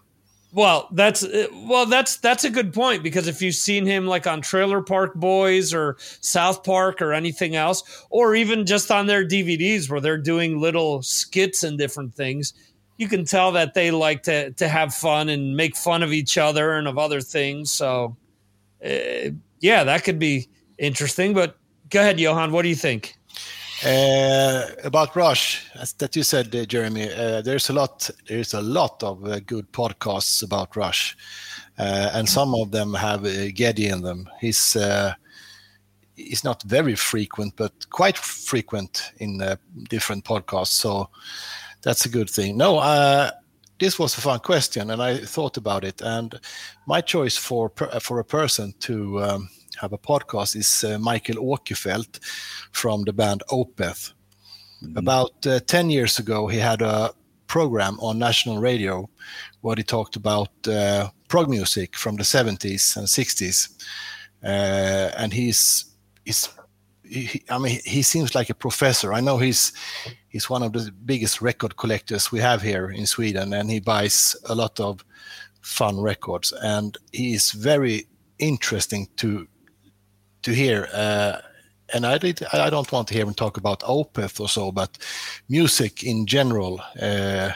Well, 0.52 0.88
that's 0.92 1.26
well, 1.52 1.84
that's 1.84 2.16
that's 2.16 2.44
a 2.44 2.50
good 2.50 2.72
point 2.72 3.02
because 3.02 3.28
if 3.28 3.42
you've 3.42 3.54
seen 3.54 3.84
him 3.84 4.06
like 4.06 4.26
on 4.26 4.40
Trailer 4.40 4.80
Park 4.80 5.14
Boys 5.14 5.74
or 5.74 5.98
South 5.98 6.64
Park 6.64 7.02
or 7.02 7.12
anything 7.12 7.54
else, 7.54 8.06
or 8.08 8.34
even 8.34 8.64
just 8.64 8.90
on 8.90 9.06
their 9.06 9.26
DVDs 9.26 9.90
where 9.90 10.00
they're 10.00 10.16
doing 10.16 10.58
little 10.58 11.02
skits 11.02 11.64
and 11.64 11.76
different 11.76 12.14
things, 12.14 12.54
you 12.96 13.08
can 13.08 13.26
tell 13.26 13.52
that 13.52 13.74
they 13.74 13.90
like 13.90 14.22
to 14.22 14.50
to 14.52 14.68
have 14.68 14.94
fun 14.94 15.28
and 15.28 15.54
make 15.54 15.76
fun 15.76 16.02
of 16.02 16.14
each 16.14 16.38
other 16.38 16.72
and 16.72 16.88
of 16.88 16.96
other 16.96 17.20
things. 17.20 17.70
So, 17.70 18.16
uh, 18.82 19.30
yeah, 19.60 19.84
that 19.84 20.04
could 20.04 20.18
be 20.18 20.48
interesting. 20.78 21.34
But 21.34 21.56
go 21.90 22.00
ahead, 22.00 22.20
Johan. 22.20 22.52
What 22.52 22.62
do 22.62 22.68
you 22.68 22.76
think? 22.76 23.18
Uh, 23.84 24.66
about 24.82 25.14
Rush, 25.14 25.64
as 25.76 25.92
that 25.94 26.16
you 26.16 26.24
said, 26.24 26.54
uh, 26.54 26.64
Jeremy, 26.64 27.12
uh, 27.12 27.42
there's 27.42 27.70
a 27.70 27.72
lot. 27.72 28.10
There's 28.26 28.52
a 28.52 28.60
lot 28.60 29.00
of 29.04 29.24
uh, 29.24 29.38
good 29.38 29.70
podcasts 29.70 30.42
about 30.42 30.74
Rush, 30.74 31.16
uh, 31.78 32.10
and 32.12 32.28
some 32.28 32.56
of 32.56 32.72
them 32.72 32.92
have 32.94 33.24
uh, 33.24 33.52
Geddy 33.52 33.86
in 33.86 34.02
them. 34.02 34.28
He's 34.40 34.74
uh, 34.74 35.14
he's 36.16 36.42
not 36.42 36.60
very 36.64 36.96
frequent, 36.96 37.54
but 37.54 37.88
quite 37.90 38.18
frequent 38.18 39.12
in 39.18 39.40
different 39.88 40.24
podcasts. 40.24 40.72
So 40.72 41.08
that's 41.82 42.04
a 42.04 42.08
good 42.08 42.28
thing. 42.28 42.56
No, 42.56 42.80
this 43.78 43.98
was 43.98 44.18
a 44.18 44.20
fun 44.20 44.40
question, 44.40 44.90
and 44.90 45.02
I 45.02 45.18
thought 45.18 45.56
about 45.56 45.84
it. 45.84 46.00
And 46.00 46.38
my 46.86 47.00
choice 47.00 47.36
for 47.36 47.72
for 48.00 48.18
a 48.18 48.24
person 48.24 48.74
to 48.80 49.22
um, 49.22 49.48
have 49.80 49.92
a 49.92 49.98
podcast 49.98 50.56
is 50.56 50.84
uh, 50.84 50.98
Mikael 50.98 51.36
Åkerfeldt 51.36 52.20
from 52.72 53.04
the 53.04 53.12
band 53.12 53.42
Opeth. 53.50 54.12
About 54.96 55.46
uh, 55.46 55.58
10 55.66 55.90
years 55.90 56.18
ago, 56.20 56.46
he 56.46 56.58
had 56.58 56.82
a 56.82 57.10
program 57.48 57.98
on 58.00 58.18
national 58.18 58.58
radio 58.58 59.08
where 59.60 59.76
he 59.76 59.82
talked 59.82 60.14
about 60.14 60.50
uh, 60.68 61.08
prog 61.28 61.48
music 61.48 61.96
from 61.96 62.16
the 62.16 62.22
70s 62.22 62.96
and 62.96 63.06
60s. 63.06 63.70
Uh, 64.44 65.10
and 65.16 65.32
he's, 65.32 65.96
he's 66.24 66.48
he, 67.08 67.42
I 67.48 67.58
mean, 67.58 67.80
he 67.84 68.02
seems 68.02 68.34
like 68.34 68.50
a 68.50 68.54
professor. 68.54 69.12
I 69.12 69.20
know 69.20 69.38
he's 69.38 69.72
he's 70.28 70.50
one 70.50 70.62
of 70.62 70.72
the 70.72 70.92
biggest 71.04 71.40
record 71.40 71.76
collectors 71.76 72.32
we 72.32 72.40
have 72.40 72.62
here 72.62 72.90
in 72.90 73.06
Sweden, 73.06 73.52
and 73.52 73.70
he 73.70 73.80
buys 73.80 74.36
a 74.48 74.54
lot 74.54 74.80
of 74.80 75.04
fun 75.60 76.00
records. 76.00 76.52
And 76.52 76.96
he 77.12 77.34
is 77.34 77.52
very 77.52 78.06
interesting 78.38 79.08
to 79.16 79.46
to 80.42 80.52
hear. 80.52 80.88
Uh, 80.92 81.40
and 81.94 82.04
I 82.04 82.18
did, 82.18 82.42
I 82.52 82.68
don't 82.68 82.92
want 82.92 83.08
to 83.08 83.14
hear 83.14 83.24
him 83.24 83.34
talk 83.34 83.56
about 83.56 83.80
Opeth 83.80 84.40
or 84.40 84.48
so, 84.48 84.70
but 84.70 84.98
music 85.48 86.04
in 86.04 86.26
general. 86.26 86.82
Uh, 87.00 87.52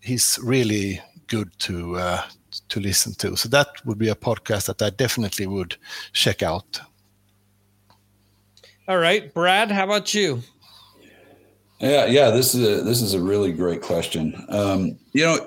he's 0.00 0.38
really 0.42 1.00
good 1.26 1.50
to 1.60 1.96
uh, 1.96 2.22
to 2.68 2.80
listen 2.80 3.14
to. 3.14 3.36
So 3.36 3.48
that 3.50 3.68
would 3.84 3.98
be 3.98 4.08
a 4.08 4.14
podcast 4.14 4.66
that 4.66 4.82
I 4.82 4.90
definitely 4.90 5.46
would 5.46 5.76
check 6.12 6.42
out. 6.42 6.80
All 8.88 8.98
right, 8.98 9.34
Brad, 9.34 9.72
how 9.72 9.82
about 9.82 10.14
you? 10.14 10.42
Yeah, 11.80 12.06
yeah, 12.06 12.30
this 12.30 12.54
is 12.54 12.62
a 12.62 12.84
this 12.84 13.02
is 13.02 13.14
a 13.14 13.20
really 13.20 13.52
great 13.52 13.82
question. 13.82 14.32
Um, 14.48 14.96
you 15.12 15.24
know, 15.24 15.44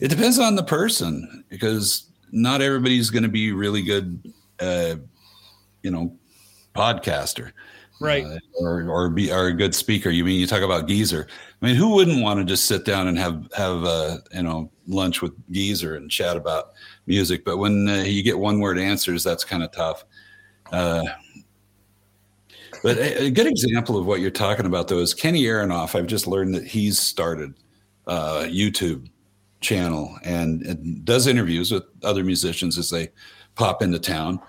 it 0.00 0.08
depends 0.08 0.38
on 0.38 0.56
the 0.56 0.62
person 0.62 1.44
because 1.50 2.06
not 2.32 2.62
everybody's 2.62 3.10
going 3.10 3.22
to 3.22 3.28
be 3.28 3.52
really 3.52 3.82
good, 3.82 4.32
uh, 4.60 4.96
you 5.82 5.90
know, 5.90 6.16
podcaster, 6.74 7.52
right? 8.00 8.24
Uh, 8.24 8.38
or 8.58 8.88
or 8.88 9.10
be 9.10 9.30
or 9.30 9.48
a 9.48 9.52
good 9.52 9.74
speaker. 9.74 10.08
You 10.08 10.24
mean 10.24 10.40
you 10.40 10.46
talk 10.46 10.62
about 10.62 10.88
Geezer? 10.88 11.28
I 11.60 11.66
mean, 11.66 11.76
who 11.76 11.90
wouldn't 11.90 12.22
want 12.22 12.40
to 12.40 12.46
just 12.46 12.64
sit 12.64 12.86
down 12.86 13.08
and 13.08 13.18
have 13.18 13.46
have 13.54 13.84
uh, 13.84 14.18
you 14.32 14.42
know 14.42 14.70
lunch 14.86 15.20
with 15.20 15.34
Geezer 15.52 15.96
and 15.96 16.10
chat 16.10 16.38
about 16.38 16.72
music? 17.06 17.44
But 17.44 17.58
when 17.58 17.88
uh, 17.90 18.04
you 18.04 18.22
get 18.22 18.38
one 18.38 18.58
word 18.58 18.78
answers, 18.78 19.22
that's 19.22 19.44
kind 19.44 19.62
of 19.62 19.70
tough. 19.70 20.06
Uh, 22.78 22.82
but 22.82 22.98
a, 22.98 23.24
a, 23.24 23.30
good 23.30 23.46
example 23.46 23.96
of 23.96 24.06
what 24.06 24.20
you're 24.20 24.30
talking 24.30 24.66
about, 24.66 24.88
though, 24.88 24.98
is 24.98 25.14
Kenny 25.14 25.42
Aronoff. 25.42 25.94
I've 25.94 26.06
just 26.06 26.26
learned 26.26 26.54
that 26.54 26.66
he's 26.66 26.98
started 26.98 27.54
a 28.06 28.44
YouTube 28.44 29.08
channel 29.60 30.16
and, 30.24 30.62
and 30.62 31.04
does 31.04 31.26
interviews 31.26 31.72
with 31.72 31.84
other 32.02 32.24
musicians 32.24 32.78
as 32.78 32.90
they 32.90 33.08
pop 33.54 33.82
into 33.82 33.98
town. 33.98 34.40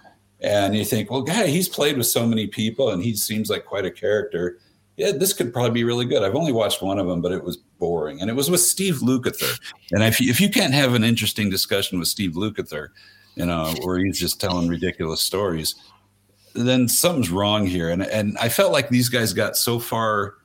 And 0.42 0.76
you 0.76 0.86
think, 0.86 1.12
well, 1.12 1.22
guy, 1.22 1.48
he's 1.48 1.68
played 1.68 1.98
with 1.98 2.08
so 2.08 2.26
many 2.26 2.48
people 2.48 2.92
and 2.92 3.04
he 3.04 3.16
seems 3.16 3.50
like 3.50 3.66
quite 3.66 3.86
a 3.86 3.92
character. 3.92 4.60
Yeah, 4.96 5.12
this 5.12 5.34
could 5.34 5.54
probably 5.54 5.72
be 5.72 5.84
really 5.84 6.06
good. 6.06 6.24
I've 6.24 6.36
only 6.36 6.52
watched 6.52 6.82
one 6.82 7.00
of 7.00 7.08
them, 7.08 7.22
but 7.22 7.32
it 7.32 7.44
was 7.44 7.58
boring. 7.58 8.22
And 8.22 8.30
it 8.30 8.36
was 8.36 8.50
with 8.50 8.62
Steve 8.62 8.96
Lukather. 8.96 9.60
And 9.92 10.04
if 10.04 10.20
you, 10.20 10.30
if 10.30 10.40
you 10.40 10.50
can't 10.50 10.74
have 10.74 10.94
an 10.94 11.04
interesting 11.04 11.50
discussion 11.50 12.00
with 12.00 12.08
Steve 12.08 12.32
Lukather, 12.32 12.90
you 13.36 13.46
know, 13.46 13.74
where 13.82 13.98
he's 13.98 14.20
just 14.20 14.40
telling 14.40 14.68
ridiculous 14.68 15.22
stories, 15.22 15.76
then 16.68 16.88
something's 16.88 17.30
wrong 17.30 17.66
here. 17.66 17.90
And 17.90 18.04
and 18.04 18.38
I 18.40 18.50
felt 18.50 18.72
like 18.72 18.90
these 18.90 19.10
guys 19.10 19.34
got 19.34 19.56
so 19.58 19.80
far 19.80 20.36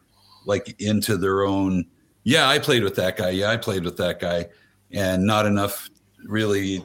like 0.47 0.81
into 0.81 1.17
their 1.17 1.45
own 1.45 1.87
yeah, 2.25 2.49
I 2.49 2.59
played 2.59 2.83
with 2.83 2.97
that 2.97 3.17
guy. 3.17 3.31
Yeah, 3.31 3.51
I 3.51 3.59
played 3.59 3.85
with 3.85 3.99
that 3.99 4.19
guy, 4.19 4.47
and 4.91 5.25
not 5.25 5.47
enough 5.47 5.89
really. 6.25 6.85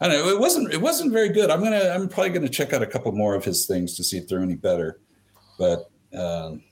I 0.00 0.08
don't 0.08 0.18
know. 0.18 0.28
It 0.30 0.40
wasn't. 0.40 0.72
It 0.72 0.80
wasn't 0.80 1.12
very 1.12 1.28
good. 1.28 1.50
I'm 1.50 1.62
gonna. 1.62 1.90
I'm 1.90 2.08
probably 2.08 2.30
gonna 2.30 2.48
check 2.48 2.72
out 2.72 2.82
a 2.82 2.86
couple 2.86 3.12
more 3.12 3.34
of 3.34 3.44
his 3.44 3.66
things 3.66 3.94
to 3.96 4.04
see 4.04 4.16
if 4.16 4.26
they're 4.26 4.40
any 4.40 4.56
better. 4.56 5.00
But 5.58 5.90
um, 6.14 6.64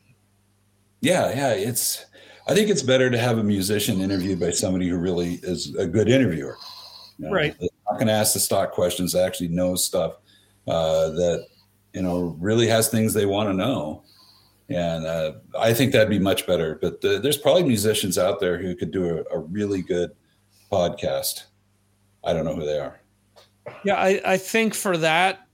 yeah, 1.01 1.31
yeah, 1.31 1.53
it's. 1.53 2.07
I 2.47 2.55
think 2.55 2.69
it's 2.69 2.83
better 2.83 3.09
to 3.09 3.19
have 3.19 3.39
a 3.39 3.45
musician 3.45 4.01
interviewed 4.01 4.41
by 4.41 4.51
somebody 4.51 4.89
who 4.89 4.99
really 4.99 5.41
is 5.43 5.75
a 5.77 5.87
good 5.87 6.09
interviewer. 6.09 6.57
You 7.19 7.27
know, 7.27 7.33
right. 7.33 7.57
Not 7.61 7.95
going 7.95 8.09
to 8.09 8.13
ask 8.13 8.35
the 8.35 8.41
stock 8.41 8.73
questions. 8.73 9.15
Actually 9.15 9.49
knows 9.49 9.83
stuff 9.83 10.17
uh, 10.67 11.11
that 11.11 11.47
you 11.93 12.03
know 12.03 12.37
really 12.41 12.67
has 12.67 12.89
things 12.89 13.15
they 13.15 13.27
want 13.27 13.49
to 13.49 13.55
know 13.55 14.05
and 14.69 15.07
uh, 15.07 15.33
I 15.59 15.75
think 15.75 15.93
that'd 15.93 16.09
be 16.09 16.19
much 16.19 16.47
better. 16.47 16.79
But 16.81 17.01
the, 17.01 17.19
there's 17.19 17.37
probably 17.37 17.65
musicians 17.65 18.17
out 18.17 18.41
there 18.41 18.59
who 18.59 18.75
could 18.75 18.91
do 18.91 19.19
a, 19.19 19.37
a, 19.37 19.39
really 19.39 19.83
good 19.83 20.13
podcast. 20.73 21.45
I 22.25 22.33
don't 22.33 22.45
know 22.45 22.55
who 22.55 22.65
they 22.65 22.79
are. 22.79 23.01
Yeah, 23.85 23.97
I, 23.97 24.21
I 24.25 24.37
think 24.39 24.75
for 24.75 24.97
that, 24.99 25.47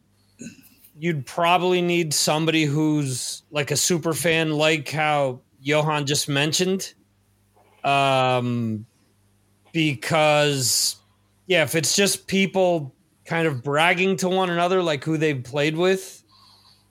you'd 0.98 1.26
probably 1.26 1.80
need 1.80 2.14
somebody 2.14 2.64
who's 2.64 3.42
like 3.50 3.70
a 3.70 3.76
super 3.76 4.12
fan, 4.12 4.52
like 4.52 4.88
how 4.90 5.40
Johan 5.60 6.06
just 6.06 6.28
mentioned. 6.28 6.94
Um, 7.82 8.86
because 9.72 10.96
yeah, 11.46 11.62
if 11.64 11.74
it's 11.74 11.96
just 11.96 12.26
people 12.28 12.94
kind 13.30 13.46
of 13.46 13.62
bragging 13.62 14.16
to 14.16 14.28
one 14.28 14.50
another, 14.50 14.82
like 14.82 15.04
who 15.04 15.16
they've 15.16 15.44
played 15.44 15.76
with, 15.76 16.24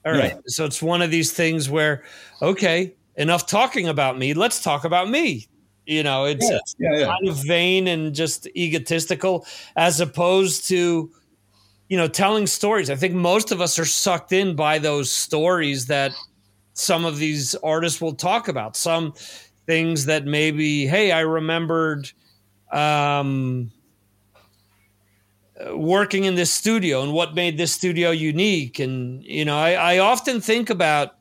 all 0.06 0.12
right. 0.12 0.32
Yeah. 0.32 0.40
So 0.46 0.64
it's 0.64 0.82
one 0.82 1.02
of 1.02 1.10
these 1.10 1.32
things 1.32 1.68
where, 1.68 2.02
okay, 2.40 2.94
enough 3.16 3.46
talking 3.46 3.88
about 3.88 4.16
me. 4.16 4.32
Let's 4.32 4.62
talk 4.62 4.84
about 4.84 5.10
me. 5.10 5.46
You 5.84 6.02
know, 6.02 6.24
it's, 6.24 6.50
yeah. 6.78 6.96
yeah, 6.96 7.04
kind 7.04 7.28
of 7.28 7.36
vain 7.44 7.88
and 7.88 8.14
just 8.14 8.46
egotistical 8.56 9.46
as 9.76 10.00
opposed 10.00 10.66
to, 10.68 11.10
you 11.90 11.96
know, 11.98 12.08
telling 12.08 12.46
stories. 12.46 12.88
I 12.88 12.96
think 12.96 13.14
most 13.14 13.52
of 13.52 13.60
us 13.60 13.78
are 13.78 13.84
sucked 13.84 14.32
in 14.32 14.56
by 14.56 14.78
those 14.78 15.10
stories 15.10 15.88
that 15.88 16.12
some 16.72 17.04
of 17.04 17.18
these 17.18 17.54
artists 17.56 18.00
will 18.00 18.14
talk 18.14 18.48
about. 18.48 18.78
Some 18.78 19.12
things 19.66 20.06
that 20.06 20.24
maybe, 20.24 20.86
hey, 20.86 21.12
I 21.12 21.20
remembered 21.20 22.10
um 22.72 23.70
working 25.68 26.24
in 26.24 26.34
this 26.34 26.52
studio 26.52 27.02
and 27.02 27.12
what 27.12 27.34
made 27.34 27.58
this 27.58 27.72
studio 27.72 28.10
unique. 28.10 28.78
And, 28.78 29.22
you 29.24 29.44
know, 29.44 29.58
I, 29.58 29.72
I 29.72 29.98
often 29.98 30.40
think 30.40 30.70
about 30.70 31.16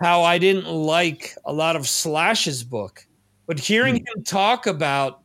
how 0.00 0.22
I 0.22 0.38
didn't 0.38 0.66
like 0.66 1.34
a 1.44 1.52
lot 1.52 1.76
of 1.76 1.88
Slash's 1.88 2.64
book, 2.64 3.06
but 3.46 3.58
hearing 3.58 3.96
mm. 3.96 4.08
him 4.08 4.24
talk 4.24 4.66
about 4.66 5.20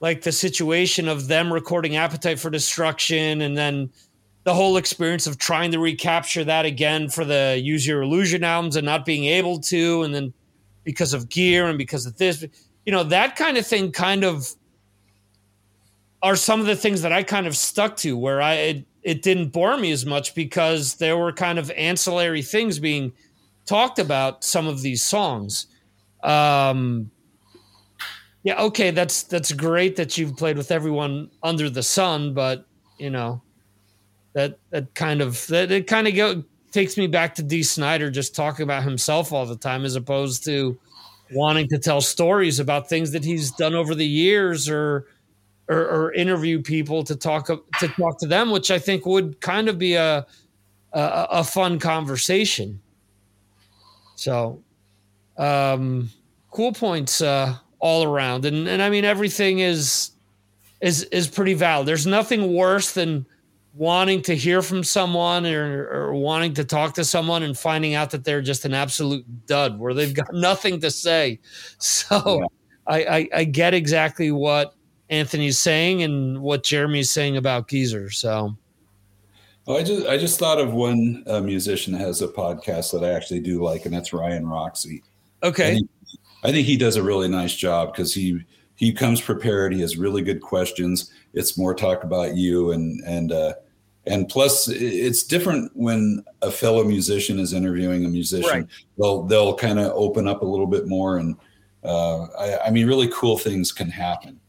like 0.00 0.22
the 0.22 0.32
situation 0.32 1.08
of 1.08 1.28
them 1.28 1.52
recording 1.52 1.96
Appetite 1.96 2.38
for 2.38 2.50
Destruction 2.50 3.40
and 3.40 3.56
then 3.56 3.90
the 4.44 4.54
whole 4.54 4.76
experience 4.76 5.26
of 5.26 5.38
trying 5.38 5.72
to 5.72 5.78
recapture 5.78 6.44
that 6.44 6.64
again 6.64 7.08
for 7.08 7.24
the 7.24 7.60
Use 7.62 7.86
Your 7.86 8.02
Illusion 8.02 8.44
albums 8.44 8.76
and 8.76 8.86
not 8.86 9.04
being 9.04 9.24
able 9.24 9.60
to, 9.60 10.02
and 10.02 10.14
then 10.14 10.32
because 10.84 11.12
of 11.12 11.28
gear 11.28 11.66
and 11.66 11.76
because 11.76 12.06
of 12.06 12.16
this, 12.16 12.44
you 12.86 12.92
know, 12.92 13.02
that 13.02 13.36
kind 13.36 13.58
of 13.58 13.66
thing 13.66 13.92
kind 13.92 14.24
of 14.24 14.54
are 16.22 16.36
some 16.36 16.60
of 16.60 16.66
the 16.66 16.76
things 16.76 17.02
that 17.02 17.12
I 17.12 17.22
kind 17.22 17.46
of 17.46 17.56
stuck 17.56 17.96
to 17.98 18.16
where 18.16 18.42
I 18.42 18.54
it, 18.54 18.86
it 19.02 19.22
didn't 19.22 19.48
bore 19.48 19.76
me 19.76 19.92
as 19.92 20.04
much 20.04 20.34
because 20.34 20.94
there 20.96 21.16
were 21.16 21.32
kind 21.32 21.58
of 21.58 21.70
ancillary 21.72 22.42
things 22.42 22.78
being 22.78 23.12
talked 23.66 23.98
about 23.98 24.42
some 24.44 24.66
of 24.66 24.82
these 24.82 25.04
songs. 25.04 25.66
Um, 26.22 27.10
yeah, 28.42 28.60
okay, 28.62 28.90
that's 28.90 29.24
that's 29.24 29.52
great 29.52 29.96
that 29.96 30.18
you've 30.18 30.36
played 30.36 30.56
with 30.56 30.70
everyone 30.70 31.30
under 31.42 31.70
the 31.70 31.82
sun, 31.82 32.34
but 32.34 32.66
you 32.98 33.10
know 33.10 33.42
that 34.32 34.58
that 34.70 34.94
kind 34.94 35.20
of 35.20 35.46
that 35.48 35.70
it 35.70 35.86
kind 35.86 36.08
of 36.08 36.14
go 36.14 36.44
takes 36.70 36.96
me 36.96 37.06
back 37.06 37.34
to 37.36 37.42
Dee 37.42 37.62
Snider 37.62 38.10
just 38.10 38.34
talking 38.34 38.62
about 38.62 38.82
himself 38.82 39.32
all 39.32 39.46
the 39.46 39.56
time 39.56 39.84
as 39.84 39.96
opposed 39.96 40.44
to 40.44 40.78
wanting 41.32 41.68
to 41.68 41.78
tell 41.78 42.00
stories 42.00 42.58
about 42.58 42.88
things 42.88 43.10
that 43.12 43.24
he's 43.24 43.50
done 43.52 43.74
over 43.74 43.94
the 43.94 44.06
years 44.06 44.68
or 44.68 45.06
or, 45.68 45.78
or, 45.78 46.12
interview 46.14 46.62
people 46.62 47.04
to 47.04 47.14
talk 47.14 47.46
to 47.46 47.88
talk 47.88 48.18
to 48.20 48.26
them, 48.26 48.50
which 48.50 48.70
I 48.70 48.78
think 48.78 49.04
would 49.06 49.40
kind 49.40 49.68
of 49.68 49.78
be 49.78 49.94
a 49.94 50.26
a, 50.92 51.26
a 51.30 51.44
fun 51.44 51.78
conversation. 51.78 52.80
So, 54.16 54.62
um, 55.36 56.10
cool 56.50 56.72
points 56.72 57.20
uh, 57.20 57.56
all 57.78 58.04
around, 58.04 58.44
and 58.44 58.68
and 58.68 58.82
I 58.82 58.90
mean 58.90 59.04
everything 59.04 59.60
is 59.60 60.12
is 60.80 61.04
is 61.04 61.28
pretty 61.28 61.54
valid. 61.54 61.86
There's 61.86 62.06
nothing 62.06 62.54
worse 62.54 62.92
than 62.92 63.26
wanting 63.74 64.20
to 64.20 64.34
hear 64.34 64.60
from 64.60 64.82
someone 64.82 65.46
or, 65.46 65.88
or 65.88 66.14
wanting 66.14 66.52
to 66.52 66.64
talk 66.64 66.94
to 66.94 67.04
someone 67.04 67.44
and 67.44 67.56
finding 67.56 67.94
out 67.94 68.10
that 68.10 68.24
they're 68.24 68.42
just 68.42 68.64
an 68.64 68.74
absolute 68.74 69.24
dud 69.46 69.78
where 69.78 69.94
they've 69.94 70.14
got 70.14 70.26
nothing 70.32 70.80
to 70.80 70.90
say. 70.90 71.38
So 71.78 72.40
yeah. 72.40 72.46
I, 72.88 73.04
I, 73.04 73.28
I 73.34 73.44
get 73.44 73.74
exactly 73.74 74.32
what 74.32 74.74
Anthony's 75.10 75.58
saying 75.58 76.02
and 76.02 76.40
what 76.40 76.62
Jeremy's 76.62 77.10
saying 77.10 77.36
about 77.36 77.68
Geezer. 77.68 78.10
So, 78.10 78.54
oh, 79.66 79.76
I 79.76 79.82
just 79.82 80.06
I 80.06 80.18
just 80.18 80.38
thought 80.38 80.60
of 80.60 80.74
one 80.74 81.24
uh, 81.26 81.40
musician 81.40 81.92
that 81.94 82.00
has 82.00 82.20
a 82.20 82.28
podcast 82.28 82.92
that 82.92 83.04
I 83.04 83.12
actually 83.12 83.40
do 83.40 83.62
like, 83.62 83.86
and 83.86 83.94
that's 83.94 84.12
Ryan 84.12 84.46
Roxie. 84.46 85.02
Okay, 85.42 85.70
I 85.70 85.74
think, 85.74 85.90
I 86.44 86.52
think 86.52 86.66
he 86.66 86.76
does 86.76 86.96
a 86.96 87.02
really 87.02 87.28
nice 87.28 87.54
job 87.54 87.92
because 87.92 88.12
he 88.12 88.40
he 88.76 88.92
comes 88.92 89.20
prepared. 89.20 89.72
He 89.72 89.80
has 89.80 89.96
really 89.96 90.22
good 90.22 90.42
questions. 90.42 91.10
It's 91.32 91.56
more 91.56 91.74
talk 91.74 92.04
about 92.04 92.36
you 92.36 92.72
and 92.72 93.02
and 93.06 93.32
uh, 93.32 93.54
and 94.06 94.28
plus 94.28 94.68
it's 94.68 95.22
different 95.22 95.70
when 95.74 96.22
a 96.42 96.50
fellow 96.50 96.84
musician 96.84 97.38
is 97.38 97.54
interviewing 97.54 98.04
a 98.04 98.08
musician. 98.08 98.50
Right. 98.50 98.66
They'll 98.98 99.22
they'll 99.22 99.54
kind 99.54 99.78
of 99.78 99.92
open 99.94 100.28
up 100.28 100.42
a 100.42 100.46
little 100.46 100.66
bit 100.66 100.86
more 100.86 101.18
and. 101.18 101.36
Uh, 101.84 102.24
I, 102.36 102.58
I 102.66 102.70
mean, 102.70 102.88
really 102.88 103.08
cool 103.14 103.38
things 103.38 103.70
can 103.70 103.88
happen 103.88 104.40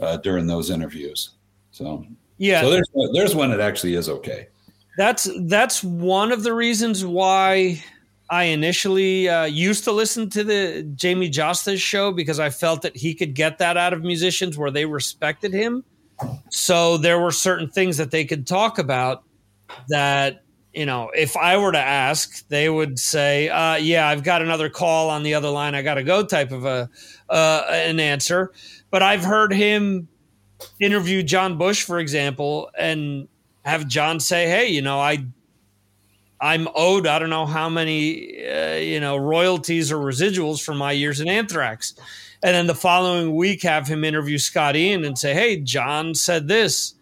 uh, 0.00 0.16
during 0.18 0.46
those 0.46 0.70
interviews. 0.70 1.30
So 1.70 2.04
yeah, 2.38 2.62
so 2.62 2.70
there's 2.70 2.88
there's 3.12 3.34
one 3.34 3.50
that 3.50 3.60
actually 3.60 3.94
is 3.94 4.08
okay. 4.08 4.48
That's 4.96 5.28
that's 5.42 5.82
one 5.84 6.32
of 6.32 6.42
the 6.42 6.52
reasons 6.52 7.04
why 7.04 7.82
I 8.30 8.44
initially 8.44 9.28
uh, 9.28 9.44
used 9.44 9.84
to 9.84 9.92
listen 9.92 10.28
to 10.30 10.44
the 10.44 10.86
Jamey 10.96 11.30
Jasta's 11.30 11.80
show 11.80 12.12
because 12.12 12.40
I 12.40 12.50
felt 12.50 12.82
that 12.82 12.96
he 12.96 13.14
could 13.14 13.34
get 13.34 13.58
that 13.58 13.76
out 13.76 13.92
of 13.92 14.02
musicians 14.02 14.58
where 14.58 14.70
they 14.70 14.86
respected 14.86 15.52
him. 15.52 15.84
So 16.50 16.96
there 16.96 17.20
were 17.20 17.30
certain 17.30 17.70
things 17.70 17.96
that 17.96 18.10
they 18.10 18.24
could 18.24 18.46
talk 18.46 18.78
about 18.78 19.22
that 19.88 20.42
you 20.74 20.86
know, 20.86 21.10
if 21.12 21.36
I 21.36 21.56
were 21.56 21.72
to 21.72 21.78
ask, 21.78 22.46
they 22.48 22.68
would 22.68 22.98
say, 22.98 23.48
uh, 23.48 23.76
"Yeah, 23.76 24.06
I've 24.06 24.22
got 24.22 24.42
another 24.42 24.68
call 24.68 25.10
on 25.10 25.22
the 25.22 25.34
other 25.34 25.48
line. 25.48 25.74
I 25.74 25.82
got 25.82 25.94
to 25.94 26.04
go." 26.04 26.24
Type 26.24 26.52
of 26.52 26.66
a 26.66 26.88
uh, 27.28 27.64
an 27.68 27.98
answer. 27.98 28.52
But 28.90 29.02
I've 29.02 29.24
heard 29.24 29.52
him 29.52 30.08
interview 30.80 31.22
John 31.22 31.58
Bush, 31.58 31.84
for 31.84 31.98
example, 31.98 32.70
and 32.78 33.28
have 33.64 33.86
John 33.86 34.20
say, 34.20 34.48
"Hey, 34.48 34.68
you 34.68 34.82
know, 34.82 35.00
I 35.00 35.24
I'm 36.40 36.68
owed 36.74 37.06
I 37.06 37.18
don't 37.18 37.30
know 37.30 37.46
how 37.46 37.68
many 37.68 38.44
uh, 38.46 38.76
you 38.76 39.00
know 39.00 39.16
royalties 39.16 39.92
or 39.92 39.98
residuals 39.98 40.62
for 40.62 40.74
my 40.74 40.92
years 40.92 41.20
in 41.20 41.28
Anthrax," 41.28 41.94
and 42.42 42.54
then 42.54 42.66
the 42.66 42.74
following 42.74 43.36
week 43.36 43.62
have 43.62 43.86
him 43.88 44.04
interview 44.04 44.38
Scott 44.38 44.76
Ian 44.76 45.04
and 45.04 45.18
say, 45.18 45.34
"Hey, 45.34 45.60
John 45.60 46.14
said 46.14 46.48
this." 46.48 46.94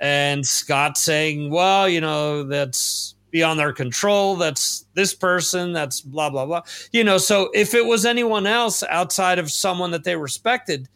and 0.00 0.46
Scott 0.46 0.98
saying, 0.98 1.50
"Well, 1.50 1.88
you 1.88 2.00
know, 2.00 2.42
that's 2.44 3.14
beyond 3.30 3.58
their 3.58 3.72
control. 3.72 4.36
That's 4.36 4.84
this 4.94 5.14
person. 5.14 5.72
That's 5.72 6.00
blah 6.00 6.30
blah 6.30 6.46
blah." 6.46 6.62
You 6.92 7.04
know, 7.04 7.18
so 7.18 7.50
if 7.54 7.74
it 7.74 7.86
was 7.86 8.04
anyone 8.04 8.46
else 8.46 8.82
outside 8.88 9.38
of 9.38 9.50
someone 9.50 9.90
that 9.92 10.04
they 10.04 10.16
respected, 10.16 10.88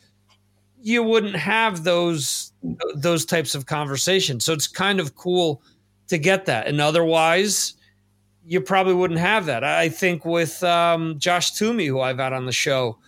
you 0.82 1.02
wouldn't 1.02 1.36
have 1.36 1.84
those 1.84 2.52
those 2.94 3.24
types 3.24 3.54
of 3.54 3.66
conversations. 3.66 4.44
So 4.44 4.52
it's 4.52 4.68
kind 4.68 5.00
of 5.00 5.14
cool 5.14 5.62
to 6.08 6.18
get 6.18 6.46
that, 6.46 6.66
and 6.66 6.80
otherwise. 6.80 7.74
You 8.42 8.60
probably 8.60 8.94
wouldn't 8.94 9.20
have 9.20 9.46
that. 9.46 9.62
I 9.62 9.90
think 9.90 10.24
with 10.24 10.64
um, 10.64 11.18
Josh 11.20 11.52
Toomey, 11.52 11.86
who 11.86 12.00
I've 12.00 12.18
had 12.18 12.32
on 12.32 12.46
the 12.46 12.52
show, 12.52 12.98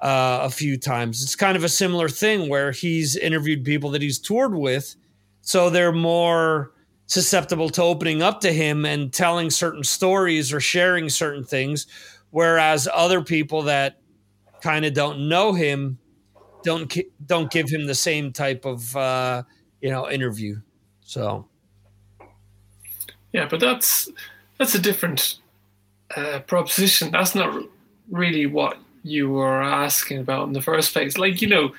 uh, 0.00 0.40
a 0.42 0.50
few 0.50 0.78
times. 0.78 1.22
It's 1.22 1.36
kind 1.36 1.56
of 1.56 1.64
a 1.64 1.68
similar 1.68 2.08
thing 2.08 2.48
where 2.48 2.72
he's 2.72 3.16
interviewed 3.16 3.64
people 3.64 3.90
that 3.90 4.02
he's 4.02 4.18
toured 4.18 4.54
with, 4.54 4.96
so 5.42 5.70
they're 5.70 5.92
more 5.92 6.72
susceptible 7.06 7.68
to 7.70 7.82
opening 7.82 8.22
up 8.22 8.40
to 8.40 8.52
him 8.52 8.86
and 8.86 9.12
telling 9.12 9.50
certain 9.50 9.84
stories 9.84 10.52
or 10.52 10.60
sharing 10.60 11.08
certain 11.08 11.44
things, 11.44 11.86
whereas 12.30 12.88
other 12.92 13.20
people 13.20 13.62
that 13.62 14.00
kind 14.62 14.84
of 14.84 14.94
don't 14.94 15.28
know 15.28 15.52
him 15.52 15.98
don't 16.62 16.96
don't 17.26 17.50
give 17.50 17.68
him 17.68 17.86
the 17.86 17.94
same 17.94 18.32
type 18.32 18.64
of 18.64 18.96
uh, 18.96 19.42
you 19.80 19.90
know 19.90 20.10
interview. 20.10 20.60
So 21.02 21.46
yeah, 23.32 23.46
but 23.48 23.60
that's 23.60 24.10
that's 24.58 24.74
a 24.74 24.80
different 24.80 25.38
uh, 26.16 26.40
proposition. 26.46 27.10
That's 27.10 27.34
not 27.34 27.64
really 28.10 28.46
what 28.46 28.78
you 29.02 29.30
were 29.30 29.62
asking 29.62 30.18
about 30.18 30.46
in 30.48 30.52
the 30.52 30.62
first 30.62 30.92
place. 30.92 31.18
Like 31.18 31.40
you 31.40 31.48
know, 31.48 31.72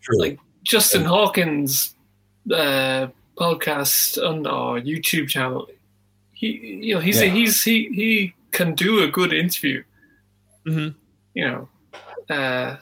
True. 0.00 0.20
like 0.20 0.38
Justin 0.62 1.04
Hawkins 1.04 1.94
uh, 2.52 3.08
podcast 3.36 4.22
on 4.22 4.46
our 4.46 4.80
YouTube 4.80 5.28
channel. 5.28 5.68
He 6.32 6.80
you 6.82 6.94
know 6.94 7.00
he's 7.00 7.20
yeah. 7.20 7.28
he's 7.28 7.62
he 7.62 7.88
he 7.88 8.34
can 8.50 8.74
do 8.74 9.02
a 9.02 9.08
good 9.08 9.32
interview. 9.32 9.82
Mm-hmm. 10.66 10.96
You 11.34 11.44
know, 11.48 11.68
uh, 12.34 12.76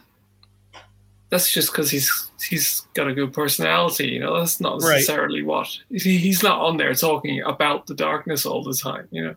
that's 1.32 1.50
just 1.50 1.72
because 1.72 1.90
he's 1.90 2.30
he's 2.46 2.82
got 2.92 3.08
a 3.08 3.14
good 3.14 3.32
personality. 3.32 4.08
You 4.08 4.20
know, 4.20 4.38
that's 4.38 4.60
not 4.60 4.80
necessarily 4.80 5.40
right. 5.40 5.48
what 5.48 5.78
he, 5.90 6.18
he's 6.18 6.42
not 6.42 6.60
on 6.60 6.76
there 6.76 6.92
talking 6.92 7.40
about 7.40 7.86
the 7.86 7.94
darkness 7.94 8.44
all 8.44 8.62
the 8.62 8.74
time. 8.74 9.08
You 9.10 9.24
know, 9.24 9.34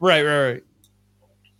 right, 0.00 0.24
right, 0.24 0.42
right. 0.50 0.64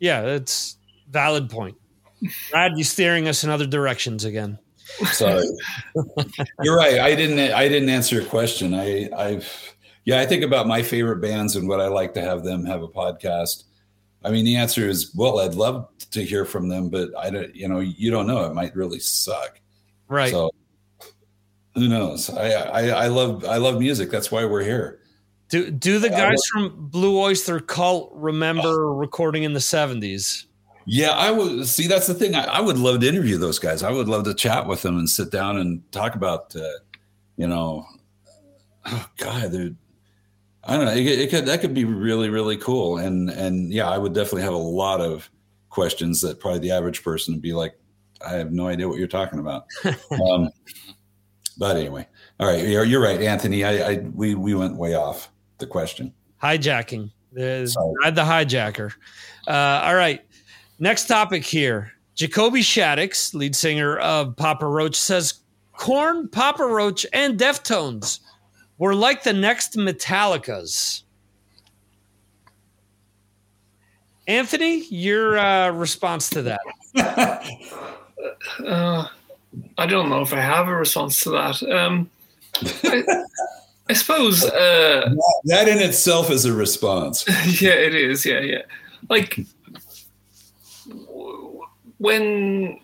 Yeah, 0.00 0.22
that's 0.22 0.76
valid 1.08 1.48
point. 1.48 1.76
Brad, 2.50 2.72
you're 2.76 2.84
steering 2.84 3.28
us 3.28 3.44
in 3.44 3.50
other 3.50 3.66
directions 3.66 4.24
again. 4.24 4.58
Sorry, 5.12 5.46
you're 6.62 6.76
right. 6.76 6.98
I 6.98 7.14
didn't. 7.14 7.38
I 7.38 7.68
didn't 7.68 7.88
answer 7.88 8.16
your 8.16 8.24
question. 8.24 8.74
I, 8.74 9.08
I've. 9.16 9.76
Yeah, 10.04 10.20
I 10.20 10.26
think 10.26 10.42
about 10.42 10.66
my 10.66 10.82
favorite 10.82 11.20
bands 11.20 11.54
and 11.54 11.68
what 11.68 11.80
I 11.80 11.86
like 11.86 12.14
to 12.14 12.22
have 12.22 12.42
them 12.42 12.64
have 12.64 12.82
a 12.82 12.88
podcast. 12.88 13.64
I 14.24 14.30
mean, 14.32 14.44
the 14.44 14.56
answer 14.56 14.88
is 14.88 15.14
well, 15.14 15.38
I'd 15.38 15.54
love 15.54 15.88
to 16.10 16.24
hear 16.24 16.44
from 16.44 16.68
them, 16.68 16.88
but 16.88 17.10
I 17.16 17.30
don't. 17.30 17.54
You 17.54 17.68
know, 17.68 17.78
you 17.78 18.10
don't 18.10 18.26
know. 18.26 18.46
It 18.46 18.52
might 18.52 18.74
really 18.74 18.98
suck. 18.98 19.60
Right. 20.08 20.30
So 20.30 20.50
who 21.74 21.88
knows? 21.88 22.30
I, 22.30 22.52
I, 22.52 22.88
I 22.88 23.06
love 23.08 23.44
I 23.44 23.58
love 23.58 23.78
music. 23.78 24.10
That's 24.10 24.32
why 24.32 24.44
we're 24.44 24.64
here. 24.64 25.00
Do 25.48 25.70
do 25.70 25.98
the 25.98 26.08
guys 26.08 26.42
from 26.52 26.88
Blue 26.90 27.20
Oyster 27.20 27.60
Cult 27.60 28.10
remember 28.14 28.92
recording 28.92 29.44
in 29.44 29.52
the 29.52 29.60
seventies? 29.60 30.46
Yeah, 30.86 31.10
I 31.10 31.30
would 31.30 31.66
see. 31.66 31.86
That's 31.86 32.06
the 32.06 32.14
thing. 32.14 32.34
I, 32.34 32.44
I, 32.44 32.60
would 32.60 32.78
love 32.78 33.00
to 33.00 33.08
interview 33.08 33.38
those 33.38 33.58
guys. 33.58 33.82
I 33.82 33.90
would 33.90 34.08
love 34.08 34.22
to 34.24 34.34
chat 34.34 34.68
with 34.68 34.82
them 34.82 34.96
and 34.98 35.10
sit 35.10 35.32
down 35.32 35.56
and 35.56 35.82
talk 35.90 36.14
about, 36.14 36.54
uh, 36.54 36.62
you 37.36 37.48
know, 37.48 37.84
oh 38.86 39.06
God, 39.16 39.50
dude. 39.50 39.76
I 40.62 40.76
don't 40.76 40.86
know. 40.86 40.92
It, 40.92 41.06
it, 41.06 41.30
could 41.30 41.46
that 41.46 41.60
could 41.60 41.74
be 41.74 41.84
really 41.84 42.30
really 42.30 42.56
cool. 42.56 42.98
And 42.98 43.30
and 43.30 43.72
yeah, 43.72 43.88
I 43.88 43.98
would 43.98 44.14
definitely 44.14 44.42
have 44.42 44.54
a 44.54 44.56
lot 44.56 45.00
of 45.00 45.28
questions 45.68 46.20
that 46.22 46.40
probably 46.40 46.60
the 46.60 46.70
average 46.70 47.02
person 47.02 47.34
would 47.34 47.42
be 47.42 47.52
like, 47.52 47.78
I 48.26 48.36
have 48.36 48.52
no 48.52 48.68
idea 48.68 48.88
what 48.88 48.98
you're 48.98 49.08
talking 49.08 49.38
about. 49.38 49.66
um, 50.10 50.50
but 51.58 51.76
anyway, 51.76 52.06
all 52.40 52.46
right, 52.46 52.66
you're, 52.66 52.84
you're 52.84 53.02
right, 53.02 53.20
Anthony. 53.20 53.64
I, 53.64 53.90
I 53.90 53.98
we 53.98 54.34
we 54.34 54.54
went 54.54 54.76
way 54.76 54.94
off 54.94 55.30
the 55.58 55.66
question. 55.66 56.12
Hijacking. 56.42 57.10
The, 57.32 57.70
the 58.14 58.22
hijacker. 58.22 58.94
Uh, 59.46 59.82
all 59.84 59.94
right. 59.94 60.24
Next 60.78 61.06
topic 61.06 61.44
here. 61.44 61.92
Jacoby 62.14 62.60
Shaddix, 62.60 63.34
lead 63.34 63.54
singer 63.54 63.98
of 63.98 64.36
Papa 64.36 64.66
Roach, 64.66 64.96
says 64.96 65.34
Korn, 65.76 66.28
Papa 66.28 66.64
Roach, 66.64 67.04
and 67.12 67.38
Deftones 67.38 68.20
were 68.78 68.94
like 68.94 69.22
the 69.22 69.34
next 69.34 69.76
Metallicas. 69.76 71.02
Anthony, 74.26 74.86
your 74.86 75.38
uh, 75.38 75.70
response 75.70 76.30
to 76.30 76.42
that? 76.42 76.60
uh, 78.64 79.06
I 79.78 79.86
don't 79.86 80.08
know 80.08 80.22
if 80.22 80.32
I 80.32 80.40
have 80.40 80.68
a 80.68 80.74
response 80.74 81.22
to 81.22 81.30
that. 81.30 81.62
Um, 81.62 82.10
I, 82.84 83.04
I, 83.88 83.92
suppose 83.92 84.44
uh, 84.44 85.14
that 85.44 85.68
in 85.68 85.78
itself 85.78 86.30
is 86.30 86.44
a 86.44 86.52
response. 86.52 87.24
yeah, 87.60 87.72
it 87.72 87.94
is. 87.94 88.24
Yeah, 88.24 88.40
yeah. 88.40 88.62
Like 89.08 89.38
when 91.98 92.80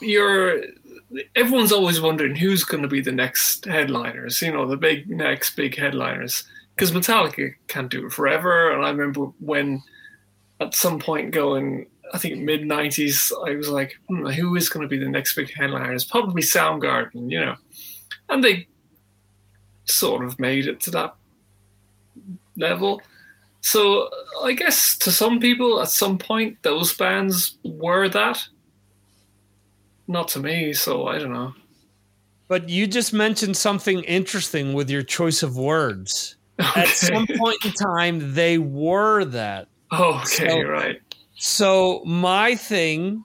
you're 0.00 0.62
everyone's 1.34 1.72
always 1.72 2.00
wondering 2.00 2.34
who's 2.34 2.64
going 2.64 2.82
to 2.82 2.88
be 2.88 3.00
the 3.00 3.12
next 3.12 3.64
headliners, 3.64 4.42
you 4.42 4.52
know, 4.52 4.66
the 4.66 4.76
big 4.76 5.08
next 5.08 5.56
big 5.56 5.76
headliners. 5.76 6.44
Because 6.74 6.92
Metallica 6.92 7.54
can't 7.68 7.90
do 7.90 8.06
it 8.06 8.12
forever. 8.12 8.70
And 8.70 8.84
I 8.84 8.90
remember 8.90 9.26
when 9.40 9.82
at 10.60 10.74
some 10.74 10.98
point 10.98 11.30
going, 11.30 11.86
I 12.12 12.18
think 12.18 12.38
mid 12.38 12.62
90s, 12.62 13.32
I 13.46 13.56
was 13.56 13.68
like, 13.68 13.98
hmm, 14.08 14.26
who 14.26 14.56
is 14.56 14.68
going 14.68 14.82
to 14.82 14.88
be 14.88 14.98
the 14.98 15.08
next 15.08 15.34
big 15.34 15.52
headliner? 15.52 15.92
It's 15.92 16.04
probably 16.04 16.42
Soundgarden, 16.42 17.30
you 17.30 17.40
know. 17.40 17.56
And 18.28 18.42
they 18.42 18.68
sort 19.84 20.24
of 20.24 20.38
made 20.38 20.66
it 20.66 20.80
to 20.80 20.90
that 20.92 21.14
level. 22.56 23.02
So 23.60 24.08
I 24.44 24.52
guess 24.52 24.96
to 24.98 25.10
some 25.10 25.40
people 25.40 25.80
at 25.80 25.88
some 25.88 26.18
point, 26.18 26.62
those 26.62 26.94
bands 26.94 27.58
were 27.64 28.08
that 28.08 28.46
not 30.08 30.28
to 30.28 30.40
me, 30.40 30.72
so 30.72 31.06
I 31.06 31.18
don't 31.18 31.32
know. 31.32 31.54
But 32.48 32.68
you 32.68 32.86
just 32.86 33.12
mentioned 33.12 33.56
something 33.56 34.04
interesting 34.04 34.72
with 34.72 34.88
your 34.88 35.02
choice 35.02 35.42
of 35.42 35.56
words. 35.56 36.36
Okay. 36.58 36.80
At 36.80 36.88
some 36.88 37.26
point 37.26 37.62
in 37.66 37.72
time, 37.72 38.32
they 38.32 38.56
were 38.56 39.26
that. 39.26 39.68
Oh, 39.90 40.22
okay, 40.22 40.48
so, 40.48 40.62
right. 40.62 41.02
So 41.36 42.02
my 42.04 42.54
thing 42.54 43.24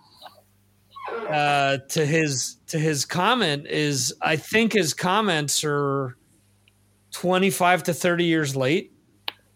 uh, 1.29 1.77
to 1.89 2.05
his 2.05 2.57
to 2.67 2.77
his 2.77 3.05
comment 3.05 3.67
is, 3.67 4.13
I 4.21 4.35
think 4.35 4.73
his 4.73 4.93
comments 4.93 5.63
are 5.63 6.17
twenty 7.11 7.49
five 7.49 7.83
to 7.83 7.93
thirty 7.93 8.25
years 8.25 8.55
late. 8.55 8.91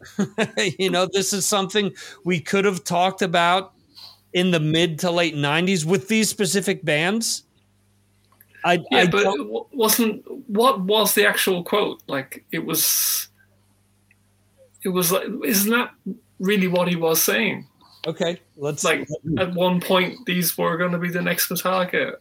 you 0.77 0.89
know, 0.89 1.07
this 1.11 1.33
is 1.33 1.45
something 1.45 1.93
we 2.23 2.39
could 2.39 2.65
have 2.65 2.83
talked 2.83 3.21
about 3.21 3.73
in 4.33 4.51
the 4.51 4.59
mid 4.59 4.99
to 4.99 5.09
late 5.09 5.33
90s 5.33 5.85
with 5.85 6.07
these 6.09 6.29
specific 6.29 6.83
bands. 6.83 7.43
I, 8.63 8.83
yeah, 8.91 8.99
I 8.99 9.07
but 9.07 9.25
wasn't 9.73 10.23
what 10.49 10.81
was 10.81 11.15
the 11.15 11.25
actual 11.25 11.63
quote? 11.63 12.01
Like 12.07 12.45
it 12.51 12.65
was, 12.65 13.29
it 14.83 14.89
was 14.89 15.11
like, 15.11 15.27
isn't 15.45 15.71
that 15.71 15.91
really 16.39 16.67
what 16.67 16.87
he 16.87 16.95
was 16.95 17.23
saying? 17.23 17.67
Okay, 18.07 18.39
let's 18.55 18.83
like 18.83 19.07
at 19.37 19.53
one 19.53 19.81
point 19.81 20.25
these 20.25 20.55
were 20.57 20.77
going 20.77 20.91
to 20.91 20.99
be 20.99 21.09
the 21.09 21.21
next 21.21 21.49
Metallica. 21.49 22.15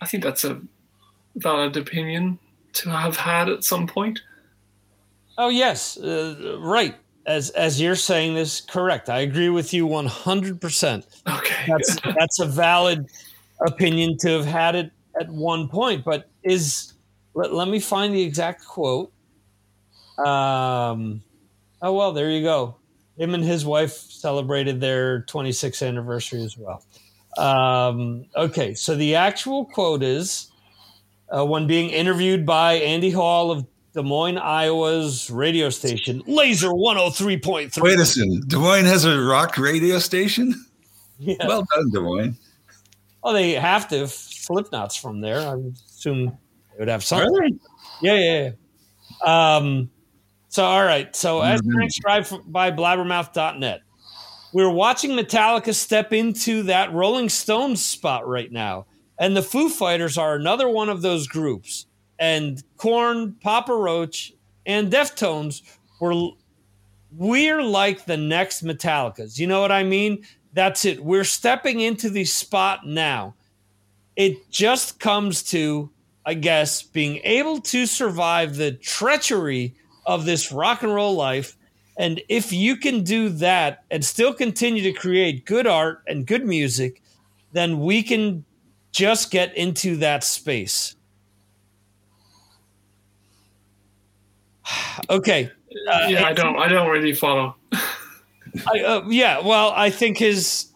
I 0.00 0.06
think 0.06 0.22
that's 0.22 0.44
a 0.44 0.60
valid 1.36 1.76
opinion 1.76 2.38
to 2.74 2.90
have 2.90 3.16
had 3.16 3.48
at 3.48 3.64
some 3.64 3.86
point. 3.86 4.20
Oh 5.36 5.48
yes, 5.48 5.98
uh, 5.98 6.58
right. 6.60 6.94
As 7.26 7.50
as 7.50 7.80
you're 7.80 7.96
saying 7.96 8.34
this, 8.34 8.60
correct. 8.60 9.08
I 9.08 9.20
agree 9.20 9.48
with 9.48 9.72
you 9.72 9.86
100. 9.86 10.60
percent 10.60 11.06
Okay. 11.28 11.64
That's 11.68 11.96
that's 12.18 12.40
a 12.40 12.46
valid 12.46 13.06
opinion 13.66 14.16
to 14.18 14.30
have 14.30 14.46
had 14.46 14.74
it 14.74 14.90
at 15.20 15.28
one 15.28 15.68
point. 15.68 16.04
But 16.04 16.28
is 16.42 16.94
let, 17.34 17.52
let 17.52 17.68
me 17.68 17.80
find 17.80 18.14
the 18.14 18.22
exact 18.22 18.64
quote. 18.64 19.12
Um, 20.18 21.22
oh 21.82 21.92
well, 21.92 22.12
there 22.12 22.30
you 22.30 22.42
go. 22.42 22.76
Him 23.16 23.34
and 23.34 23.44
his 23.44 23.64
wife 23.64 23.92
celebrated 23.92 24.80
their 24.80 25.22
26th 25.22 25.86
anniversary 25.86 26.42
as 26.42 26.56
well. 26.58 26.84
Um, 27.36 28.26
okay, 28.36 28.74
so 28.74 28.96
the 28.96 29.14
actual 29.16 29.64
quote 29.64 30.02
is 30.02 30.50
uh, 31.28 31.44
when 31.44 31.66
being 31.66 31.90
interviewed 31.90 32.46
by 32.46 32.74
Andy 32.74 33.10
Hall 33.10 33.50
of 33.50 33.66
Des 33.92 34.02
Moines, 34.02 34.38
Iowa's 34.38 35.30
radio 35.30 35.70
station, 35.70 36.22
Lazer 36.24 36.72
103.3. 36.72 37.80
Wait 37.82 37.98
a 37.98 38.04
second. 38.04 38.48
Des 38.48 38.56
Moines 38.56 38.86
has 38.86 39.04
a 39.04 39.20
rock 39.20 39.58
radio 39.58 39.98
station? 39.98 40.54
Yeah. 41.20 41.46
Well 41.46 41.64
done, 41.72 41.90
Des 41.92 42.00
Moines. 42.00 42.36
Well, 43.22 43.34
they 43.34 43.52
have 43.52 43.86
to. 43.90 44.08
Slipknot's 44.08 44.96
from 44.96 45.20
there. 45.20 45.38
I 45.38 45.54
would 45.54 45.76
assume 45.88 46.36
they 46.72 46.80
would 46.80 46.88
have 46.88 47.04
something. 47.04 47.32
Really? 47.32 47.58
Yeah, 48.02 48.14
yeah, 48.14 48.50
yeah. 49.24 49.56
Um, 49.56 49.90
so, 50.54 50.64
all 50.64 50.84
right. 50.84 51.14
So, 51.16 51.40
as 51.40 51.60
Mhm. 51.62 51.72
transcribed 51.72 52.52
by 52.52 52.70
blabbermouth.net, 52.70 53.80
we're 54.52 54.70
watching 54.70 55.10
Metallica 55.10 55.74
step 55.74 56.12
into 56.12 56.62
that 56.62 56.92
Rolling 56.92 57.28
Stones 57.28 57.84
spot 57.84 58.24
right 58.28 58.52
now. 58.52 58.86
And 59.18 59.36
the 59.36 59.42
Foo 59.42 59.68
Fighters 59.68 60.16
are 60.16 60.36
another 60.36 60.68
one 60.68 60.88
of 60.88 61.02
those 61.02 61.26
groups. 61.26 61.86
And 62.20 62.62
Korn, 62.76 63.34
Papa 63.42 63.74
Roach, 63.74 64.32
and 64.64 64.92
Deftones 64.92 65.62
were 65.98 66.30
we're 67.16 67.62
like 67.64 68.04
the 68.04 68.16
next 68.16 68.64
Metallicas. 68.64 69.40
You 69.40 69.48
know 69.48 69.60
what 69.60 69.72
I 69.72 69.82
mean? 69.82 70.24
That's 70.52 70.84
it. 70.84 71.04
We're 71.04 71.24
stepping 71.24 71.80
into 71.80 72.10
the 72.10 72.24
spot 72.26 72.86
now. 72.86 73.34
It 74.14 74.50
just 74.52 75.00
comes 75.00 75.42
to, 75.50 75.90
I 76.24 76.34
guess, 76.34 76.80
being 76.82 77.20
able 77.24 77.60
to 77.62 77.86
survive 77.86 78.54
the 78.54 78.70
treachery 78.70 79.74
of 80.06 80.24
this 80.24 80.52
rock 80.52 80.82
and 80.82 80.94
roll 80.94 81.14
life. 81.14 81.56
And 81.96 82.20
if 82.28 82.52
you 82.52 82.76
can 82.76 83.04
do 83.04 83.28
that 83.28 83.84
and 83.90 84.04
still 84.04 84.34
continue 84.34 84.82
to 84.82 84.92
create 84.92 85.44
good 85.44 85.66
art 85.66 86.02
and 86.06 86.26
good 86.26 86.44
music, 86.44 87.00
then 87.52 87.80
we 87.80 88.02
can 88.02 88.44
just 88.90 89.30
get 89.30 89.56
into 89.56 89.96
that 89.96 90.24
space. 90.24 90.96
okay. 95.10 95.50
Uh, 95.88 96.06
yeah, 96.08 96.24
I 96.24 96.32
don't. 96.32 96.56
I 96.56 96.68
don't 96.68 96.88
really 96.88 97.12
follow. 97.12 97.56
I, 97.72 98.80
uh, 98.80 99.04
yeah, 99.08 99.40
well, 99.40 99.72
I 99.74 99.90
think 99.90 100.18
his 100.18 100.72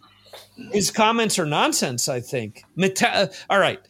his 0.72 0.90
comments 0.90 1.38
are 1.38 1.46
nonsense. 1.46 2.08
I 2.08 2.20
think. 2.20 2.64
Meta- 2.74 3.14
uh, 3.14 3.26
all 3.48 3.60
right. 3.60 3.80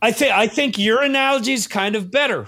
I 0.00 0.12
think 0.12 0.32
I 0.32 0.46
think 0.46 0.78
your 0.78 1.02
analogy 1.02 1.52
is 1.52 1.66
kind 1.66 1.96
of 1.96 2.10
better 2.10 2.46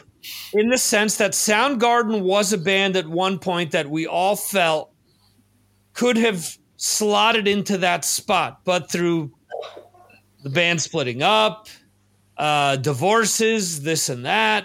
in 0.52 0.68
the 0.68 0.78
sense 0.78 1.16
that 1.16 1.32
Soundgarden 1.32 2.22
was 2.22 2.52
a 2.52 2.58
band 2.58 2.96
at 2.96 3.06
one 3.06 3.38
point 3.38 3.72
that 3.72 3.88
we 3.88 4.06
all 4.06 4.36
felt 4.36 4.92
could 5.92 6.16
have 6.16 6.56
slotted 6.76 7.46
into 7.46 7.78
that 7.78 8.04
spot, 8.04 8.60
but 8.64 8.90
through 8.90 9.32
the 10.42 10.50
band 10.50 10.80
splitting 10.80 11.22
up, 11.22 11.68
uh, 12.36 12.76
divorces, 12.76 13.82
this 13.82 14.08
and 14.08 14.24
that, 14.24 14.64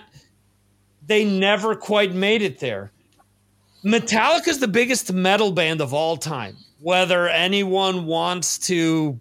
they 1.06 1.26
never 1.26 1.76
quite 1.76 2.14
made 2.14 2.41
it 2.41 2.60
there. 2.60 2.91
Metallica 3.84 4.47
is 4.47 4.60
the 4.60 4.68
biggest 4.68 5.14
metal 5.14 5.51
band 5.51 5.82
of 5.82 5.93
all 5.93 6.18
time, 6.18 6.56
whether 6.80 7.28
anyone 7.28 8.06
wants 8.06 8.58
to 8.58 9.20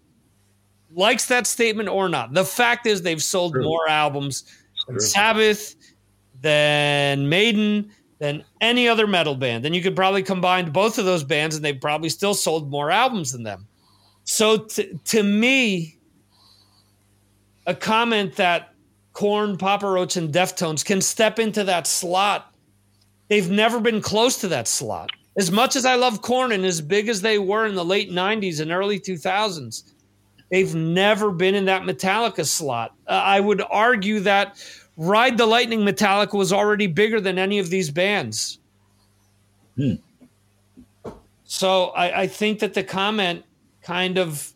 likes 0.94 1.26
that 1.26 1.46
statement 1.46 1.88
or 1.88 2.08
not. 2.08 2.32
The 2.32 2.44
fact 2.44 2.86
is 2.86 3.02
they've 3.02 3.22
sold 3.22 3.52
True. 3.52 3.64
more 3.64 3.88
albums 3.88 4.44
than 4.86 5.00
Sabbath, 5.00 5.74
than 6.44 7.28
Maiden, 7.28 7.90
than 8.20 8.44
any 8.60 8.86
other 8.86 9.08
metal 9.08 9.34
band. 9.34 9.66
And 9.66 9.74
you 9.74 9.82
could 9.82 9.96
probably 9.96 10.22
combine 10.22 10.70
both 10.70 10.98
of 10.98 11.04
those 11.04 11.24
bands 11.24 11.56
and 11.56 11.64
they've 11.64 11.80
probably 11.80 12.08
still 12.08 12.34
sold 12.34 12.70
more 12.70 12.92
albums 12.92 13.32
than 13.32 13.42
them. 13.42 13.66
So 14.22 14.58
t- 14.58 14.98
to 15.06 15.22
me, 15.22 15.98
a 17.66 17.74
comment 17.74 18.36
that 18.36 18.74
Korn, 19.12 19.56
Papa 19.56 19.88
Roach, 19.88 20.16
and 20.16 20.32
Deftones 20.32 20.84
can 20.84 21.00
step 21.00 21.38
into 21.38 21.64
that 21.64 21.86
slot 21.86 22.54
They've 23.28 23.50
never 23.50 23.80
been 23.80 24.00
close 24.00 24.36
to 24.38 24.48
that 24.48 24.68
slot. 24.68 25.10
As 25.36 25.50
much 25.50 25.76
as 25.76 25.84
I 25.84 25.96
love 25.96 26.22
Korn 26.22 26.52
and 26.52 26.64
as 26.64 26.80
big 26.80 27.08
as 27.08 27.22
they 27.22 27.38
were 27.38 27.66
in 27.66 27.74
the 27.74 27.84
late 27.84 28.10
90s 28.10 28.60
and 28.60 28.70
early 28.70 29.00
2000s, 29.00 29.92
they've 30.50 30.74
never 30.74 31.32
been 31.32 31.54
in 31.54 31.64
that 31.64 31.82
Metallica 31.82 32.46
slot. 32.46 32.94
Uh, 33.06 33.12
I 33.12 33.40
would 33.40 33.62
argue 33.70 34.20
that 34.20 34.62
Ride 34.96 35.38
the 35.38 35.46
Lightning 35.46 35.80
Metallica 35.80 36.34
was 36.34 36.52
already 36.52 36.86
bigger 36.86 37.20
than 37.20 37.38
any 37.38 37.58
of 37.58 37.70
these 37.70 37.90
bands. 37.90 38.58
Hmm. 39.76 39.94
So 41.44 41.86
I, 41.88 42.22
I 42.22 42.26
think 42.26 42.60
that 42.60 42.74
the 42.74 42.84
comment 42.84 43.44
kind 43.82 44.18
of 44.18 44.52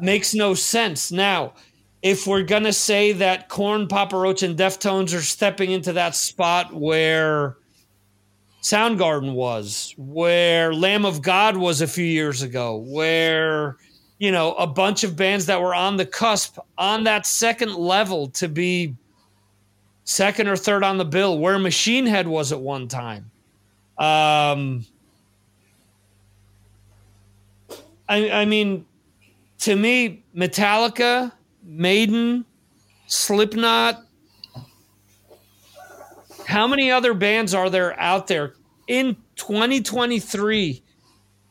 makes 0.00 0.34
no 0.34 0.54
sense. 0.54 1.12
Now, 1.12 1.54
if 2.02 2.26
we're 2.26 2.42
going 2.42 2.64
to 2.64 2.72
say 2.72 3.12
that 3.12 3.48
Korn, 3.48 3.88
Papa 3.88 4.16
Roach, 4.16 4.42
and 4.42 4.56
Deftones 4.58 5.16
are 5.16 5.22
stepping 5.22 5.70
into 5.70 5.92
that 5.94 6.14
spot 6.14 6.74
where 6.74 7.56
Soundgarden 8.62 9.34
was, 9.34 9.94
where 9.96 10.72
Lamb 10.72 11.04
of 11.04 11.22
God 11.22 11.56
was 11.56 11.80
a 11.80 11.86
few 11.86 12.04
years 12.04 12.42
ago, 12.42 12.76
where 12.76 13.76
you 14.18 14.32
know 14.32 14.54
a 14.54 14.66
bunch 14.66 15.04
of 15.04 15.16
bands 15.16 15.46
that 15.46 15.60
were 15.60 15.74
on 15.74 15.96
the 15.96 16.06
cusp, 16.06 16.58
on 16.78 17.04
that 17.04 17.26
second 17.26 17.74
level 17.74 18.28
to 18.30 18.48
be 18.48 18.94
second 20.04 20.48
or 20.48 20.56
third 20.56 20.84
on 20.84 20.98
the 20.98 21.04
bill, 21.04 21.38
where 21.38 21.58
Machine 21.58 22.06
Head 22.06 22.28
was 22.28 22.52
at 22.52 22.60
one 22.60 22.88
time. 22.88 23.30
Um, 23.98 24.84
I, 28.08 28.30
I 28.30 28.44
mean, 28.44 28.86
to 29.60 29.76
me, 29.76 30.22
Metallica, 30.36 31.32
Maiden, 31.62 32.44
Slipknot, 33.06 34.04
how 36.46 36.66
many 36.66 36.90
other 36.90 37.14
bands 37.14 37.54
are 37.54 37.70
there 37.70 37.98
out 37.98 38.26
there 38.26 38.54
in 38.86 39.16
2023 39.36 40.82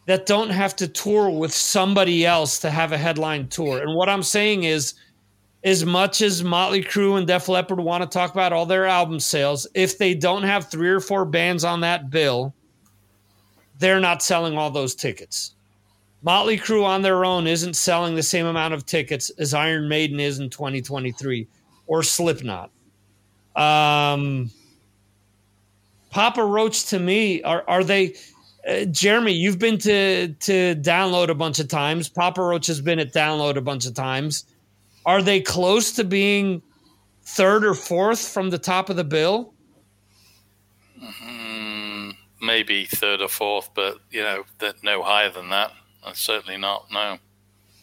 that 0.05 0.25
don't 0.25 0.49
have 0.49 0.75
to 0.75 0.87
tour 0.87 1.29
with 1.29 1.53
somebody 1.53 2.25
else 2.25 2.59
to 2.59 2.69
have 2.69 2.91
a 2.91 2.97
headline 2.97 3.47
tour? 3.47 3.81
And 3.81 3.95
what 3.95 4.09
I'm 4.09 4.23
saying 4.23 4.63
is, 4.63 4.93
as 5.63 5.85
much 5.85 6.21
as 6.21 6.43
Motley 6.43 6.83
Crue 6.83 7.17
and 7.17 7.25
Def 7.25 7.47
Leppard 7.47 7.79
want 7.79 8.03
to 8.03 8.09
talk 8.09 8.33
about 8.33 8.51
all 8.51 8.65
their 8.65 8.85
album 8.85 9.19
sales, 9.19 9.65
if 9.73 9.97
they 9.97 10.13
don't 10.13 10.43
have 10.43 10.69
three 10.69 10.89
or 10.89 10.99
four 10.99 11.25
bands 11.25 11.63
on 11.63 11.81
that 11.81 12.09
bill, 12.09 12.53
they're 13.79 13.99
not 13.99 14.21
selling 14.21 14.57
all 14.57 14.69
those 14.69 14.93
tickets. 14.93 15.55
Motley 16.21 16.57
Crue 16.57 16.85
on 16.85 17.01
their 17.01 17.25
own 17.25 17.47
isn't 17.47 17.75
selling 17.75 18.15
the 18.15 18.23
same 18.23 18.45
amount 18.45 18.73
of 18.73 18.85
tickets 18.85 19.29
as 19.31 19.53
Iron 19.53 19.89
Maiden 19.89 20.19
is 20.19 20.39
in 20.39 20.49
2023 20.49 21.47
or 21.87 22.03
Slipknot. 22.03 22.71
Um, 23.55 24.49
Papa 26.09 26.43
Roach 26.43 26.85
to 26.85 26.99
me 26.99 27.41
are 27.43 27.63
are 27.67 27.83
they 27.83 28.15
uh, 28.67 28.85
Jeremy 28.85 29.33
you've 29.33 29.59
been 29.59 29.77
to 29.79 30.29
to 30.29 30.75
download 30.75 31.29
a 31.29 31.35
bunch 31.35 31.59
of 31.59 31.67
times 31.67 32.07
Papa 32.07 32.41
Roach 32.41 32.67
has 32.67 32.81
been 32.81 32.99
at 32.99 33.13
download 33.13 33.57
a 33.57 33.61
bunch 33.61 33.85
of 33.85 33.93
times 33.93 34.45
are 35.05 35.21
they 35.21 35.41
close 35.41 35.91
to 35.93 36.03
being 36.03 36.61
third 37.23 37.63
or 37.65 37.73
fourth 37.73 38.27
from 38.27 38.49
the 38.49 38.57
top 38.57 38.89
of 38.89 38.95
the 38.95 39.03
bill 39.03 39.53
Mm, 41.01 42.13
maybe 42.41 42.85
third 42.85 43.21
or 43.21 43.27
fourth, 43.27 43.69
but 43.73 43.97
you 44.11 44.21
know, 44.21 44.43
that 44.59 44.75
no 44.83 45.01
higher 45.03 45.29
than 45.29 45.49
that. 45.49 45.71
Uh, 46.03 46.13
certainly 46.13 46.57
not. 46.57 46.85
No. 46.91 47.17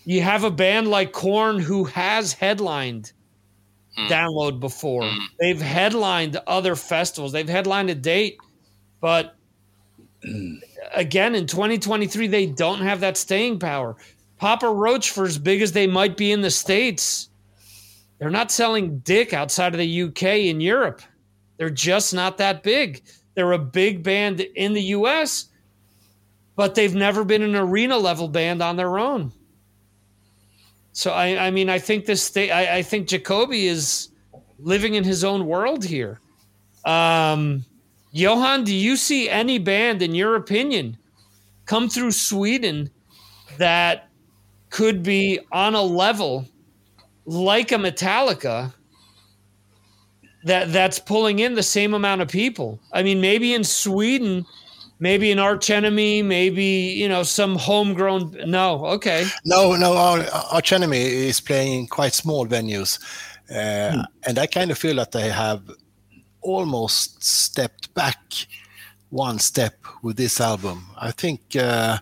you 0.07 0.23
have 0.23 0.45
a 0.45 0.51
band 0.51 0.89
like 0.89 1.13
Korn 1.13 1.59
who 1.59 1.85
has 1.85 2.33
headlined 2.33 3.13
Mm. 3.99 4.09
download 4.09 4.61
before 4.61 5.03
Mm. 5.03 5.19
they've 5.41 5.61
headlined 5.61 6.37
other 6.47 6.77
festivals 6.77 7.33
they've 7.33 7.49
headlined 7.49 7.91
a 7.91 7.95
date 7.95 8.39
but 9.01 9.35
again 10.95 11.35
in 11.35 11.47
2023 11.47 12.29
they 12.29 12.47
don't 12.47 12.81
have 12.83 13.01
that 13.01 13.17
staying 13.17 13.59
power 13.59 13.97
papa 14.41 14.69
roach 14.69 15.11
for 15.11 15.25
as 15.25 15.39
big 15.39 15.61
as 15.61 15.73
they 15.73 15.87
might 15.87 16.17
be 16.17 16.33
in 16.33 16.41
the 16.41 16.51
states. 16.51 17.29
They're 18.19 18.31
not 18.31 18.51
selling 18.51 19.01
dick 19.01 19.35
outside 19.35 19.75
of 19.75 19.79
the 19.79 20.03
uk 20.03 20.23
and 20.23 20.63
europe. 20.63 21.03
They're 21.59 21.69
just 21.69 22.15
not 22.15 22.39
that 22.39 22.63
big. 22.63 23.03
They're 23.35 23.53
a 23.53 23.59
big 23.59 24.03
band 24.03 24.41
in 24.41 24.73
the 24.73 24.83
us 24.83 25.47
but 26.57 26.75
they've 26.75 26.95
never 26.95 27.25
been 27.25 27.43
an 27.43 27.55
arena 27.55 27.97
level 27.97 28.29
band 28.29 28.61
on 28.63 28.77
their 28.77 28.99
own. 28.99 29.33
So 30.93 31.13
i, 31.13 31.47
I 31.47 31.51
mean 31.51 31.69
i 31.69 31.79
think 31.79 32.07
this 32.07 32.23
state 32.23 32.51
I, 32.51 32.79
I 32.79 32.83
think 32.83 33.09
jacoby 33.09 33.67
is 33.67 34.09
living 34.59 34.95
in 34.95 35.05
his 35.05 35.23
own 35.23 35.47
world 35.47 35.85
here. 35.85 36.19
Um 36.87 37.67
Johan, 38.13 38.65
do 38.65 38.75
you 38.75 38.97
see 38.97 39.29
any 39.29 39.59
band, 39.59 40.03
in 40.03 40.17
your 40.17 40.35
opinion, 40.35 40.99
come 41.67 41.89
through 41.89 42.11
Sweden 42.11 42.91
that 43.59 44.10
could 44.71 45.03
be 45.03 45.41
on 45.53 45.75
a 45.75 45.83
level 45.83 46.47
like 47.27 47.73
a 47.73 47.77
Metallica 47.77 48.73
that 50.45 50.73
that's 50.73 50.99
pulling 50.99 51.41
in 51.41 51.55
the 51.55 51.63
same 51.63 51.93
amount 51.95 52.23
of 52.23 52.29
people? 52.29 52.81
I 52.93 53.03
mean, 53.03 53.21
maybe 53.21 53.53
in 53.53 53.65
Sweden, 53.65 54.47
maybe 55.01 55.31
an 55.33 55.39
arch 55.39 55.71
enemy, 55.71 56.23
maybe 56.23 56.65
you 56.65 57.09
know 57.09 57.23
some 57.23 57.57
homegrown. 57.57 58.37
No, 58.47 58.87
okay, 58.87 59.27
No, 59.45 59.75
no, 59.75 59.97
our 59.97 60.25
Arch 60.53 60.73
Enemy 60.73 60.99
is 60.99 61.41
playing 61.41 61.81
in 61.81 61.87
quite 61.87 62.15
small 62.15 62.47
venues, 62.47 62.99
uh, 63.51 64.05
and 64.27 64.39
I 64.39 64.47
kind 64.47 64.71
of 64.71 64.79
feel 64.79 64.97
that 64.97 65.13
they 65.13 65.31
have 65.31 65.63
almost 66.43 67.23
stepped 67.23 67.93
back 67.95 68.19
one 69.11 69.39
step 69.39 69.75
with 70.03 70.17
this 70.17 70.41
album. 70.41 70.87
I 70.97 71.11
think, 71.11 71.57
uh, 71.57 71.99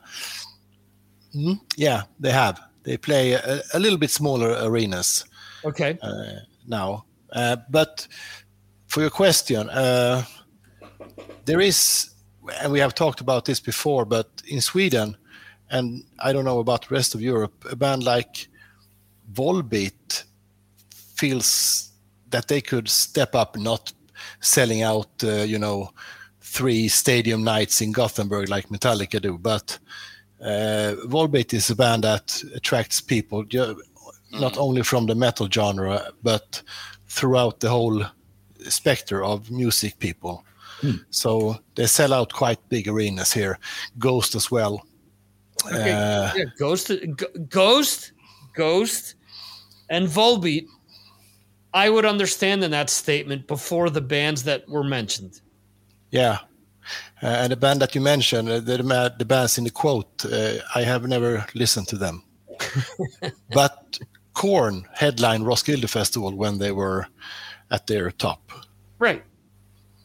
mm, 1.35 1.61
yeah, 1.77 2.03
they 2.21 2.33
have. 2.33 2.61
They 2.83 2.97
play 2.97 3.33
a, 3.33 3.63
a 3.75 3.79
little 3.79 3.99
bit 3.99 4.11
smaller 4.11 4.57
arenas 4.61 5.25
okay. 5.65 5.99
uh, 6.03 6.41
now. 6.67 7.05
Uh, 7.33 7.57
but 7.69 8.07
for 8.87 9.01
your 9.01 9.11
question, 9.11 9.69
uh, 9.69 10.25
there 11.45 11.61
is, 11.61 12.11
and 12.61 12.73
we 12.73 12.81
have 12.81 12.95
talked 12.95 13.21
about 13.21 13.45
this 13.45 13.61
before, 13.61 14.05
but 14.05 14.29
in 14.47 14.61
Sweden, 14.61 15.17
and 15.71 16.05
I 16.19 16.33
don't 16.33 16.45
know 16.45 16.61
about 16.61 16.89
the 16.89 16.95
rest 16.95 17.15
of 17.15 17.21
Europe, 17.21 17.65
a 17.71 17.77
band 17.77 18.03
like 18.03 18.49
Volbeat 19.33 20.25
feels 20.91 21.91
that 22.31 22.49
they 22.49 22.61
could 22.61 22.89
step 22.89 23.35
up, 23.35 23.57
not 23.57 23.93
selling 24.41 24.83
out, 24.83 25.11
uh, 25.23 25.43
you 25.43 25.59
know, 25.59 25.91
three 26.41 26.89
stadium 26.89 27.45
nights 27.45 27.81
in 27.81 27.93
Gothenburg 27.93 28.49
like 28.49 28.69
Metallica 28.69 29.21
do, 29.21 29.37
but 29.37 29.79
uh, 30.41 30.95
Volbeat 31.07 31.53
is 31.53 31.71
a 31.71 31.77
band 31.77 32.05
that 32.05 32.43
attracts 32.55 33.01
people 33.01 33.45
not 34.33 34.59
only 34.59 34.83
from 34.83 35.07
the 35.07 35.15
metal 35.15 35.49
genre, 35.51 36.13
but 36.23 36.63
throughout 37.07 37.61
the 37.61 37.71
whole 37.71 38.05
specter 38.69 39.25
of 39.25 39.51
music 39.51 39.99
people. 39.99 40.45
So 41.11 41.57
they 41.75 41.87
sell 41.87 42.13
out 42.13 42.33
quite 42.33 42.61
big 42.69 42.87
arenas 42.87 43.33
here. 43.33 43.59
Ghost 43.99 44.35
as 44.35 44.51
well. 44.51 44.87
Okay. 45.67 45.93
Uh, 45.93 46.33
yeah, 46.37 46.45
Ghost, 46.57 46.93
Ghost, 47.49 48.13
Ghost, 48.55 49.17
and 49.91 50.07
Volbeat. 50.07 50.67
I 51.75 51.91
would 51.91 52.05
understand 52.05 52.63
in 52.63 52.71
that 52.71 52.91
statement 52.91 53.49
before 53.49 53.91
the 53.91 54.01
bands 54.01 54.45
that 54.45 54.69
were 54.69 54.85
mentioned. 54.85 55.41
Yeah. 56.11 56.39
Uh, 57.23 57.27
and 57.27 57.53
the 57.53 57.57
band 57.57 57.81
that 57.81 57.95
you 57.95 58.01
mentioned, 58.01 58.49
uh, 58.49 58.61
the, 58.61 58.79
the, 58.79 59.15
the 59.19 59.25
bands 59.25 59.59
in 59.59 59.65
the 59.65 59.71
quote, 59.71 60.25
uh, 60.25 60.55
I 60.75 60.83
have 60.83 61.07
never 61.07 61.47
listened 61.55 61.89
to 61.89 61.97
them. 61.97 62.23
but 63.53 63.99
Korn 64.35 64.85
headlined 64.95 65.47
Roskilde 65.47 65.89
Festival 65.89 66.35
when 66.35 66.59
they 66.59 66.73
were 66.73 67.07
at 67.71 67.87
their 67.87 68.11
top. 68.11 68.53
Right. 68.99 69.25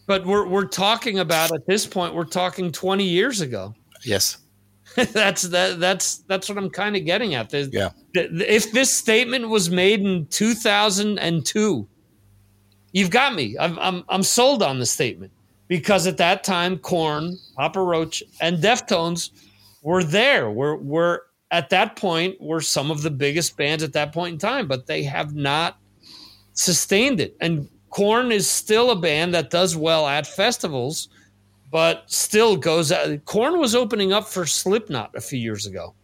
But 0.05 0.25
we're 0.25 0.47
we're 0.47 0.67
talking 0.67 1.19
about 1.19 1.53
at 1.53 1.65
this 1.65 1.85
point, 1.85 2.13
we're 2.13 2.25
talking 2.25 2.71
20 2.71 3.03
years 3.03 3.41
ago. 3.41 3.73
Yes. 4.03 4.37
that's 4.95 5.43
that 5.43 5.79
that's 5.79 6.17
that's 6.27 6.49
what 6.49 6.57
I'm 6.57 6.69
kind 6.69 6.95
of 6.95 7.05
getting 7.05 7.35
at. 7.35 7.53
Yeah. 7.53 7.89
the- 8.13 8.53
if 8.53 8.71
this 8.71 8.93
statement 8.93 9.49
was 9.49 9.69
made 9.69 10.01
in 10.01 10.27
2002, 10.27 11.87
you've 12.91 13.09
got 13.09 13.33
me. 13.33 13.55
I'm 13.59 13.79
I'm 13.79 14.03
I'm 14.09 14.23
sold 14.23 14.61
on 14.61 14.79
the 14.79 14.85
statement 14.85 15.31
because 15.73 16.05
at 16.05 16.17
that 16.17 16.43
time, 16.43 16.77
Korn, 16.77 17.35
Papa 17.55 17.81
Roach, 17.81 18.21
and 18.39 18.59
Deftones 18.59 19.31
were 19.81 20.03
there. 20.03 20.51
Were 20.51 20.77
were 20.77 21.23
at 21.49 21.71
that 21.71 21.95
point 21.95 22.39
were 22.39 22.61
some 22.61 22.91
of 22.91 23.01
the 23.01 23.09
biggest 23.09 23.57
bands 23.57 23.81
at 23.81 23.91
that 23.93 24.13
point 24.13 24.33
in 24.33 24.37
time, 24.37 24.67
but 24.67 24.85
they 24.85 25.01
have 25.01 25.33
not 25.33 25.79
sustained 26.53 27.19
it. 27.19 27.35
And 27.41 27.67
Korn 27.89 28.31
is 28.31 28.47
still 28.47 28.91
a 28.91 28.95
band 28.95 29.33
that 29.33 29.49
does 29.49 29.75
well 29.75 30.05
at 30.05 30.27
festivals, 30.27 31.09
but 31.71 32.03
still 32.05 32.55
goes 32.55 32.91
uh, 32.91 33.07
out. 33.09 33.25
Korn 33.25 33.57
was 33.57 33.73
opening 33.73 34.13
up 34.13 34.27
for 34.27 34.45
Slipknot 34.45 35.15
a 35.15 35.21
few 35.21 35.39
years 35.39 35.65
ago. 35.65 35.95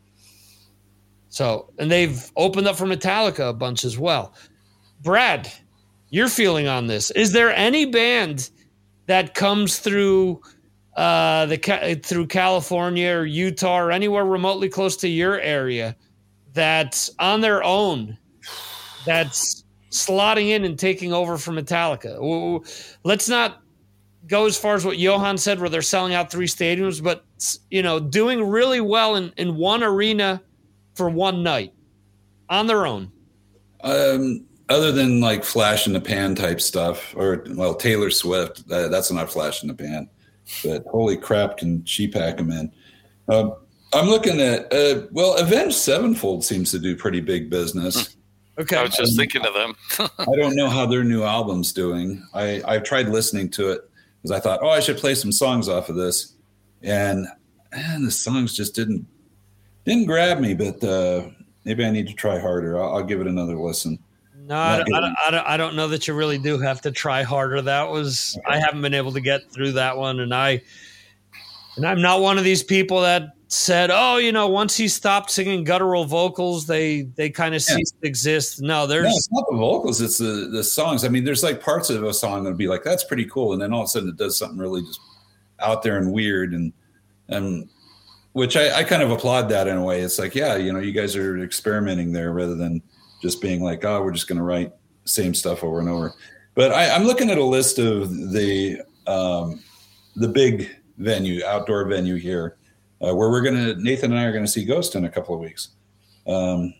So, 1.27 1.71
and 1.77 1.91
they've 1.91 2.19
opened 2.35 2.67
up 2.67 2.75
for 2.75 2.87
Metallica 2.87 3.49
a 3.49 3.53
bunch 3.53 3.85
as 3.85 3.99
well. 3.99 4.33
Brad, 5.03 5.47
your 6.09 6.27
feeling 6.27 6.67
on 6.67 6.87
this? 6.87 7.11
Is 7.11 7.33
there 7.33 7.55
any 7.55 7.85
band 7.85 8.49
that 9.09 9.33
comes 9.33 9.79
through 9.79 10.39
uh, 10.95 11.47
the 11.47 11.99
through 12.05 12.27
California 12.27 13.09
or 13.09 13.25
Utah 13.25 13.79
or 13.79 13.91
anywhere 13.91 14.23
remotely 14.23 14.69
close 14.69 14.95
to 14.97 15.07
your 15.07 15.39
area 15.41 15.95
that's 16.53 17.09
on 17.17 17.41
their 17.41 17.63
own 17.63 18.19
that's 19.07 19.63
slotting 19.89 20.49
in 20.49 20.63
and 20.63 20.77
taking 20.77 21.11
over 21.11 21.39
for 21.39 21.51
Metallica? 21.51 22.63
Let's 23.03 23.27
not 23.27 23.63
go 24.27 24.45
as 24.45 24.55
far 24.55 24.75
as 24.75 24.85
what 24.85 24.99
Johan 24.99 25.39
said, 25.39 25.59
where 25.59 25.69
they're 25.69 25.81
selling 25.81 26.13
out 26.13 26.29
three 26.29 26.45
stadiums, 26.45 27.01
but 27.03 27.25
you 27.71 27.81
know, 27.81 27.99
doing 27.99 28.47
really 28.47 28.79
well 28.79 29.15
in, 29.15 29.33
in 29.37 29.55
one 29.55 29.81
arena 29.81 30.39
for 30.93 31.09
one 31.09 31.41
night 31.41 31.73
on 32.47 32.67
their 32.67 32.85
own. 32.85 33.11
Um, 33.83 34.45
other 34.69 34.91
than 34.91 35.19
like 35.19 35.43
flash 35.43 35.87
in 35.87 35.93
the 35.93 36.01
pan 36.01 36.35
type 36.35 36.61
stuff, 36.61 37.13
or 37.15 37.43
well, 37.49 37.73
Taylor 37.75 38.09
Swift, 38.09 38.63
uh, 38.71 38.87
that's 38.87 39.11
not 39.11 39.31
flash 39.31 39.63
in 39.63 39.67
the 39.67 39.73
pan. 39.73 40.09
But 40.63 40.85
holy 40.85 41.17
crap, 41.17 41.57
can 41.57 41.83
she 41.85 42.07
pack 42.07 42.37
them 42.37 42.51
in? 42.51 42.71
Um, 43.27 43.55
I'm 43.93 44.07
looking 44.07 44.39
at 44.39 44.71
uh, 44.71 45.07
well, 45.11 45.37
Avenged 45.37 45.75
Sevenfold 45.75 46.43
seems 46.43 46.71
to 46.71 46.79
do 46.79 46.95
pretty 46.95 47.21
big 47.21 47.49
business. 47.49 48.15
Okay. 48.59 48.75
I 48.75 48.83
was 48.83 48.95
just 48.95 49.15
thinking 49.17 49.45
of 49.45 49.53
them. 49.53 49.75
I 50.19 50.35
don't 50.35 50.55
know 50.55 50.69
how 50.69 50.85
their 50.85 51.03
new 51.03 51.23
album's 51.23 51.71
doing. 51.73 52.25
I 52.33 52.61
I've 52.65 52.83
tried 52.83 53.07
listening 53.07 53.49
to 53.51 53.69
it 53.71 53.89
because 54.21 54.31
I 54.31 54.39
thought, 54.39 54.59
oh, 54.61 54.69
I 54.69 54.81
should 54.81 54.97
play 54.97 55.15
some 55.15 55.31
songs 55.31 55.69
off 55.69 55.89
of 55.89 55.95
this, 55.95 56.35
and 56.83 57.25
man, 57.71 58.03
the 58.03 58.11
songs 58.11 58.55
just 58.55 58.75
didn't 58.75 59.07
didn't 59.85 60.05
grab 60.05 60.39
me. 60.39 60.53
But 60.53 60.83
uh, 60.83 61.29
maybe 61.63 61.85
I 61.85 61.89
need 61.89 62.07
to 62.07 62.13
try 62.13 62.37
harder. 62.37 62.77
I'll, 62.77 62.97
I'll 62.97 63.03
give 63.03 63.21
it 63.21 63.27
another 63.27 63.55
listen. 63.55 63.97
No, 64.49 64.57
I 64.57 64.77
don't, 64.77 64.95
I, 64.95 64.99
don't, 64.99 65.15
I, 65.27 65.31
don't, 65.31 65.47
I 65.47 65.57
don't 65.57 65.75
know 65.75 65.87
that 65.89 66.07
you 66.07 66.15
really 66.15 66.39
do 66.39 66.57
have 66.57 66.81
to 66.81 66.91
try 66.91 67.21
harder. 67.21 67.61
That 67.61 67.87
was 67.87 68.35
I 68.47 68.57
haven't 68.57 68.81
been 68.81 68.95
able 68.95 69.11
to 69.11 69.21
get 69.21 69.49
through 69.51 69.73
that 69.73 69.95
one, 69.95 70.21
and 70.21 70.33
I 70.33 70.61
and 71.75 71.85
I'm 71.85 72.01
not 72.01 72.21
one 72.21 72.39
of 72.39 72.43
these 72.43 72.63
people 72.63 72.99
that 73.01 73.35
said, 73.47 73.91
"Oh, 73.93 74.17
you 74.17 74.31
know, 74.31 74.47
once 74.47 74.75
he 74.75 74.87
stopped 74.87 75.29
singing 75.29 75.63
guttural 75.63 76.03
vocals, 76.05 76.65
they 76.65 77.03
they 77.15 77.29
kind 77.29 77.53
of 77.53 77.63
Yeah. 77.69 77.75
ceased 77.75 78.01
to 78.01 78.07
exist." 78.07 78.59
No, 78.59 78.67
No, 78.67 78.87
there's 78.87 79.15
it's 79.15 79.31
not 79.31 79.45
the 79.51 79.57
vocals; 79.57 80.01
it's 80.01 80.17
the 80.17 80.49
the 80.51 80.63
songs. 80.63 81.05
I 81.05 81.09
mean, 81.09 81.25
there's 81.25 81.43
like 81.43 81.61
parts 81.61 81.91
of 81.91 82.03
a 82.03 82.11
song 82.11 82.43
that'll 82.43 82.57
be 82.57 82.67
like, 82.67 82.83
"That's 82.83 83.03
pretty 83.03 83.25
cool," 83.25 83.53
and 83.53 83.61
then 83.61 83.71
all 83.71 83.81
of 83.81 83.85
a 83.85 83.89
sudden 83.89 84.09
it 84.09 84.17
does 84.17 84.35
something 84.35 84.57
really 84.57 84.81
just 84.81 84.99
out 85.59 85.83
there 85.83 85.97
and 85.99 86.11
weird, 86.11 86.53
and 86.53 86.73
and 87.27 87.69
which 88.33 88.57
I, 88.57 88.79
I 88.79 88.83
kind 88.83 89.03
of 89.03 89.11
applaud 89.11 89.47
that 89.49 89.67
in 89.67 89.77
a 89.77 89.83
way. 89.83 90.01
It's 90.01 90.17
like, 90.17 90.33
yeah, 90.33 90.55
you 90.55 90.73
know, 90.73 90.79
you 90.79 90.91
guys 90.91 91.15
are 91.15 91.37
experimenting 91.43 92.13
there 92.13 92.31
rather 92.31 92.55
than 92.55 92.81
just 93.21 93.41
being 93.41 93.61
like, 93.61 93.85
oh, 93.85 94.01
we're 94.01 94.11
just 94.11 94.27
going 94.27 94.37
to 94.37 94.43
write 94.43 94.73
same 95.05 95.33
stuff 95.33 95.63
over 95.63 95.79
and 95.79 95.89
over. 95.89 96.13
But 96.55 96.71
I, 96.71 96.89
I'm 96.89 97.03
looking 97.03 97.29
at 97.29 97.37
a 97.37 97.43
list 97.43 97.79
of 97.79 98.09
the 98.31 98.81
um, 99.07 99.61
the 100.15 100.27
big 100.27 100.69
venue, 100.97 101.43
outdoor 101.45 101.85
venue 101.85 102.15
here, 102.15 102.57
uh, 103.01 103.15
where 103.15 103.29
we're 103.29 103.41
going 103.41 103.55
to 103.55 103.81
Nathan 103.81 104.11
and 104.11 104.19
I 104.19 104.25
are 104.25 104.31
going 104.31 104.45
to 104.45 104.51
see 104.51 104.65
Ghost 104.65 104.95
in 104.95 105.05
a 105.05 105.09
couple 105.09 105.33
of 105.33 105.41
weeks, 105.41 105.69
um, 106.27 106.73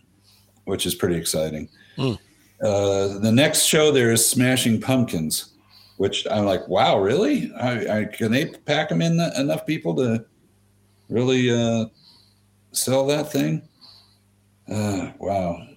which 0.66 0.86
is 0.86 0.96
pretty 0.96 1.16
exciting. 1.16 1.70
Hmm. 1.96 2.14
Uh, 2.62 3.20
the 3.20 3.32
next 3.32 3.64
show 3.64 3.92
there 3.92 4.12
is 4.12 4.28
Smashing 4.28 4.82
Pumpkins, 4.82 5.54
which 5.98 6.28
I'm 6.30 6.46
like, 6.46 6.68
wow, 6.68 7.00
really? 7.00 7.52
I, 7.54 8.00
I, 8.00 8.06
can 8.06 8.32
they 8.32 8.48
pack 8.48 8.90
them 8.90 9.02
in 9.02 9.16
the, 9.16 9.32
enough 9.40 9.66
people 9.66 9.96
to 9.96 10.26
really 11.08 11.50
uh, 11.50 11.86
sell 12.74 13.08
that 13.08 13.32
thing? 13.32 13.62
Uh, 14.70 15.12
wow. 15.20 15.69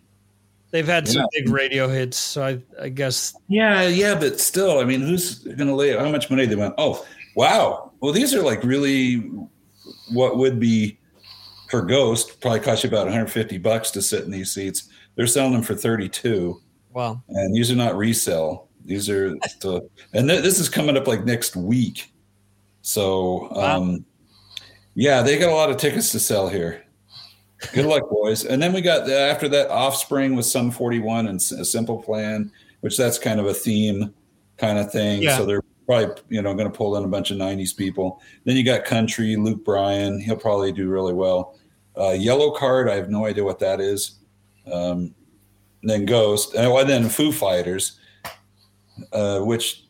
They've 0.73 0.87
had 0.87 1.07
some 1.07 1.23
Yeah. 1.23 1.27
big 1.41 1.49
radio 1.51 1.87
hits, 1.89 2.19
so 2.19 2.45
I, 2.45 2.59
I 2.81 2.89
guess 2.89 3.35
Yeah, 3.49 3.87
yeah, 3.87 4.19
but 4.19 4.41
still, 4.41 4.81
I 4.81 4.85
mean, 4.85 5.01
who's 5.03 5.39
going 5.39 5.69
to 5.69 5.75
lay 5.75 5.97
how 5.97 6.11
much 6.11 6.29
money 6.29 6.45
they 6.47 6.57
went? 6.57 6.75
Oh, 6.79 7.07
wow. 7.37 7.93
Well, 8.01 8.13
these 8.13 8.35
are 8.35 8.43
like 8.43 8.65
really 8.65 9.31
what 10.11 10.37
would 10.39 10.59
be 10.59 10.99
for 11.71 11.83
Ghost 11.83 12.41
probably 12.41 12.61
cost 12.61 12.83
you 12.85 12.89
about 12.89 13.05
150 13.07 13.57
bucks 13.59 13.91
to 13.93 14.03
sit 14.03 14.25
in 14.25 14.31
these 14.31 14.51
seats. 14.51 14.89
They're 15.15 15.27
selling 15.27 15.53
them 15.53 15.63
for 15.63 15.75
32, 15.75 16.61
Wow. 16.93 17.23
and 17.29 17.55
these 17.55 17.71
are 17.71 17.77
not 17.77 17.97
resell. 17.97 18.69
These 18.85 19.09
are 19.09 19.35
to, 19.61 19.89
and 20.13 20.29
th- 20.29 20.43
this 20.43 20.59
is 20.59 20.69
coming 20.69 20.97
up 20.97 21.07
like 21.07 21.25
next 21.25 21.55
week. 21.55 22.13
So, 22.83 23.49
um, 23.55 24.05
yeah, 24.95 25.23
they 25.23 25.39
got 25.39 25.51
a 25.51 25.55
lot 25.55 25.71
of 25.71 25.77
tickets 25.77 26.11
to 26.13 26.19
sell 26.19 26.49
here. 26.49 26.82
Good 27.73 27.87
luck, 27.87 28.09
boys. 28.11 28.45
And 28.45 28.63
then 28.63 28.73
we 28.73 28.81
got 28.81 29.07
the, 29.07 29.19
after 29.19 29.49
that 29.49 29.71
Offspring 29.71 30.35
with 30.35 30.47
Sum 30.47 30.71
41 30.71 31.29
and 31.29 31.37
S- 31.37 31.53
a 31.53 31.65
Simple 31.65 32.03
Plan, 32.03 32.51
which 32.81 32.97
that's 32.97 33.19
kind 33.19 33.41
of 33.41 33.47
a 33.47 33.55
theme 33.55 34.13
kind 34.59 34.79
of 34.79 34.91
thing. 34.91 35.23
Yeah. 35.23 35.37
So 35.37 35.47
they're 35.47 35.63
probably 35.87 36.23
you 36.29 36.43
know 36.43 36.55
going 36.55 36.71
to 36.71 36.77
pull 36.77 36.97
in 36.97 37.05
a 37.05 37.09
bunch 37.09 37.31
of 37.31 37.39
'90s 37.39 37.77
people. 37.77 38.21
Then 38.45 38.57
you 38.57 38.65
got 38.65 38.85
country, 38.85 39.37
Luke 39.37 39.65
Bryan. 39.65 40.21
He'll 40.21 40.37
probably 40.37 40.73
do 40.73 40.89
really 40.89 41.15
well. 41.15 41.59
Uh, 41.97 42.15
Yellowcard, 42.17 42.91
I 42.91 42.95
have 42.95 43.11
no 43.11 43.27
idea 43.27 43.45
what 43.45 43.59
that 43.59 43.81
is. 43.81 44.19
Um, 44.71 45.15
then 45.83 46.07
Ghost, 46.07 46.55
and 46.55 46.89
then 46.89 47.09
Foo 47.09 47.33
Fighters, 47.33 47.99
uh, 49.13 49.41
which 49.41 49.85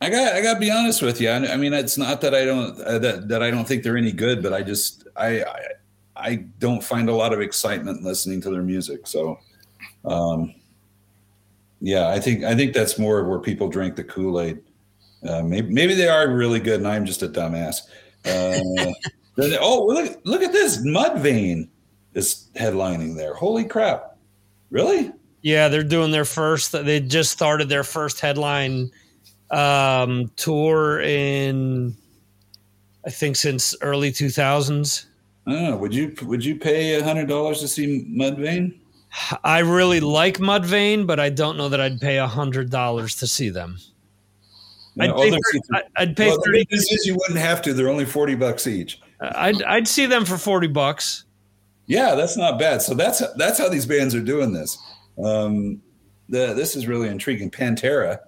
I 0.00 0.10
got. 0.10 0.34
I 0.34 0.42
got 0.42 0.54
to 0.54 0.60
be 0.60 0.70
honest 0.70 1.02
with 1.02 1.20
you. 1.20 1.28
I, 1.28 1.52
I, 1.52 1.56
mean, 1.56 1.72
it's 1.72 1.98
not 1.98 2.20
that 2.20 2.34
I 2.34 2.44
don't 2.44 2.80
uh, 2.80 2.98
that 3.00 3.28
that 3.28 3.42
I 3.42 3.50
don't 3.50 3.66
think 3.66 3.82
they're 3.82 3.96
any 3.96 4.12
good, 4.12 4.42
but 4.42 4.52
I 4.52 4.62
just 4.62 5.06
I, 5.16 5.42
I 5.42 5.60
I 6.22 6.36
don't 6.58 6.82
find 6.82 7.08
a 7.08 7.14
lot 7.14 7.32
of 7.32 7.40
excitement 7.40 8.02
listening 8.02 8.40
to 8.42 8.50
their 8.50 8.62
music. 8.62 9.06
So, 9.06 9.38
um, 10.04 10.54
yeah, 11.80 12.08
I 12.08 12.20
think 12.20 12.44
I 12.44 12.54
think 12.54 12.72
that's 12.72 12.98
more 12.98 13.24
where 13.24 13.40
people 13.40 13.68
drink 13.68 13.96
the 13.96 14.04
Kool 14.04 14.40
Aid. 14.40 14.60
Uh, 15.28 15.42
maybe 15.42 15.72
maybe 15.72 15.94
they 15.94 16.08
are 16.08 16.28
really 16.30 16.60
good, 16.60 16.80
and 16.80 16.88
I'm 16.88 17.04
just 17.04 17.22
a 17.22 17.28
dumbass. 17.28 17.82
Uh, 18.24 18.92
then, 19.36 19.58
oh, 19.60 19.86
look 19.86 20.20
look 20.24 20.42
at 20.42 20.52
this 20.52 20.78
Mudvayne 20.86 21.68
is 22.14 22.48
headlining 22.54 23.16
there. 23.16 23.34
Holy 23.34 23.64
crap! 23.64 24.16
Really? 24.70 25.12
Yeah, 25.42 25.68
they're 25.68 25.82
doing 25.82 26.12
their 26.12 26.24
first. 26.24 26.70
They 26.70 27.00
just 27.00 27.32
started 27.32 27.68
their 27.68 27.82
first 27.82 28.20
headline 28.20 28.92
um, 29.50 30.30
tour 30.36 31.00
in, 31.00 31.96
I 33.04 33.10
think, 33.10 33.34
since 33.36 33.74
early 33.82 34.12
2000s. 34.12 35.06
Oh, 35.46 35.76
would 35.76 35.94
you 35.94 36.14
would 36.22 36.44
you 36.44 36.56
pay 36.56 36.94
a 36.94 37.04
hundred 37.04 37.28
dollars 37.28 37.60
to 37.60 37.68
see 37.68 38.06
Mudvayne? 38.08 38.78
I 39.44 39.58
really 39.58 40.00
like 40.00 40.38
Mudvayne, 40.38 41.06
but 41.06 41.20
I 41.20 41.28
don't 41.28 41.56
know 41.56 41.68
that 41.68 41.80
I'd 41.80 42.00
pay 42.00 42.18
a 42.18 42.26
hundred 42.26 42.70
dollars 42.70 43.16
to 43.16 43.26
see 43.26 43.50
them. 43.50 43.78
I'd, 45.00 45.14
pay 45.14 45.30
30, 45.30 45.40
I'd 45.96 46.16
pay 46.16 46.28
well, 46.28 46.42
30 46.44 46.66
This 46.70 46.92
is 46.92 47.06
you 47.06 47.14
wouldn't 47.14 47.38
have 47.38 47.62
to. 47.62 47.72
They're 47.72 47.88
only 47.88 48.04
forty 48.04 48.34
bucks 48.34 48.66
each. 48.66 49.00
I'd 49.20 49.62
I'd 49.64 49.88
see 49.88 50.06
them 50.06 50.24
for 50.24 50.36
forty 50.36 50.66
bucks. 50.66 51.24
Yeah, 51.86 52.14
that's 52.14 52.36
not 52.36 52.58
bad. 52.58 52.82
So 52.82 52.94
that's 52.94 53.22
that's 53.36 53.58
how 53.58 53.68
these 53.68 53.86
bands 53.86 54.14
are 54.14 54.22
doing 54.22 54.52
this. 54.52 54.78
Um, 55.22 55.82
the, 56.28 56.54
this 56.54 56.76
is 56.76 56.86
really 56.86 57.08
intriguing. 57.08 57.50
Pantera. 57.50 58.18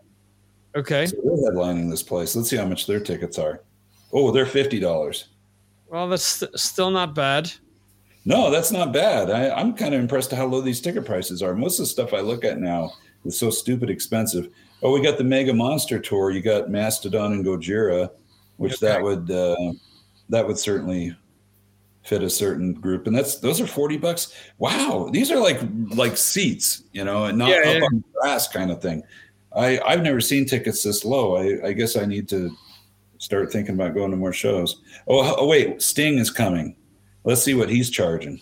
Okay. 0.76 1.06
So 1.06 1.16
they're 1.22 1.52
headlining 1.52 1.90
this 1.90 2.02
place. 2.02 2.34
Let's 2.34 2.50
see 2.50 2.56
how 2.56 2.66
much 2.66 2.86
their 2.86 3.00
tickets 3.00 3.38
are. 3.38 3.62
Oh, 4.12 4.30
they're 4.30 4.46
fifty 4.46 4.80
dollars. 4.80 5.28
Well, 5.94 6.08
that's 6.08 6.24
st- 6.24 6.58
still 6.58 6.90
not 6.90 7.14
bad. 7.14 7.52
No, 8.24 8.50
that's 8.50 8.72
not 8.72 8.92
bad. 8.92 9.30
I, 9.30 9.60
am 9.60 9.74
kind 9.74 9.94
of 9.94 10.00
impressed 10.00 10.32
at 10.32 10.38
how 10.40 10.46
low 10.46 10.60
these 10.60 10.80
ticket 10.80 11.04
prices 11.04 11.40
are. 11.40 11.54
Most 11.54 11.78
of 11.78 11.84
the 11.84 11.90
stuff 11.90 12.12
I 12.12 12.18
look 12.18 12.44
at 12.44 12.58
now 12.58 12.94
is 13.24 13.38
so 13.38 13.48
stupid 13.48 13.90
expensive. 13.90 14.48
Oh, 14.82 14.90
we 14.90 15.00
got 15.00 15.18
the 15.18 15.24
Mega 15.24 15.54
Monster 15.54 16.00
Tour. 16.00 16.32
You 16.32 16.40
got 16.42 16.68
Mastodon 16.68 17.34
and 17.34 17.44
Gojira, 17.44 18.10
which 18.56 18.82
okay. 18.82 18.86
that 18.86 19.02
would 19.04 19.30
uh, 19.30 19.72
that 20.30 20.44
would 20.44 20.58
certainly 20.58 21.16
fit 22.02 22.24
a 22.24 22.30
certain 22.30 22.72
group, 22.72 23.06
and 23.06 23.14
that's 23.14 23.36
those 23.36 23.60
are 23.60 23.66
forty 23.66 23.96
bucks. 23.96 24.34
Wow, 24.58 25.10
these 25.12 25.30
are 25.30 25.38
like 25.38 25.60
like 25.94 26.16
seats, 26.16 26.82
you 26.90 27.04
know, 27.04 27.26
and 27.26 27.38
not 27.38 27.50
yeah, 27.50 27.58
up 27.58 27.66
yeah. 27.66 27.84
on 27.84 28.04
grass 28.20 28.48
kind 28.48 28.72
of 28.72 28.82
thing. 28.82 29.04
I 29.56 29.78
I've 29.86 30.02
never 30.02 30.20
seen 30.20 30.44
tickets 30.44 30.82
this 30.82 31.04
low. 31.04 31.36
I, 31.36 31.68
I 31.68 31.72
guess 31.72 31.94
I 31.94 32.04
need 32.04 32.28
to 32.30 32.50
start 33.24 33.50
thinking 33.50 33.74
about 33.74 33.94
going 33.94 34.10
to 34.10 34.16
more 34.16 34.32
shows. 34.32 34.82
Oh, 35.08 35.34
oh 35.38 35.46
wait, 35.46 35.80
Sting 35.80 36.18
is 36.18 36.30
coming. 36.30 36.76
Let's 37.24 37.42
see 37.42 37.54
what 37.54 37.70
he's 37.70 37.88
charging. 37.88 38.40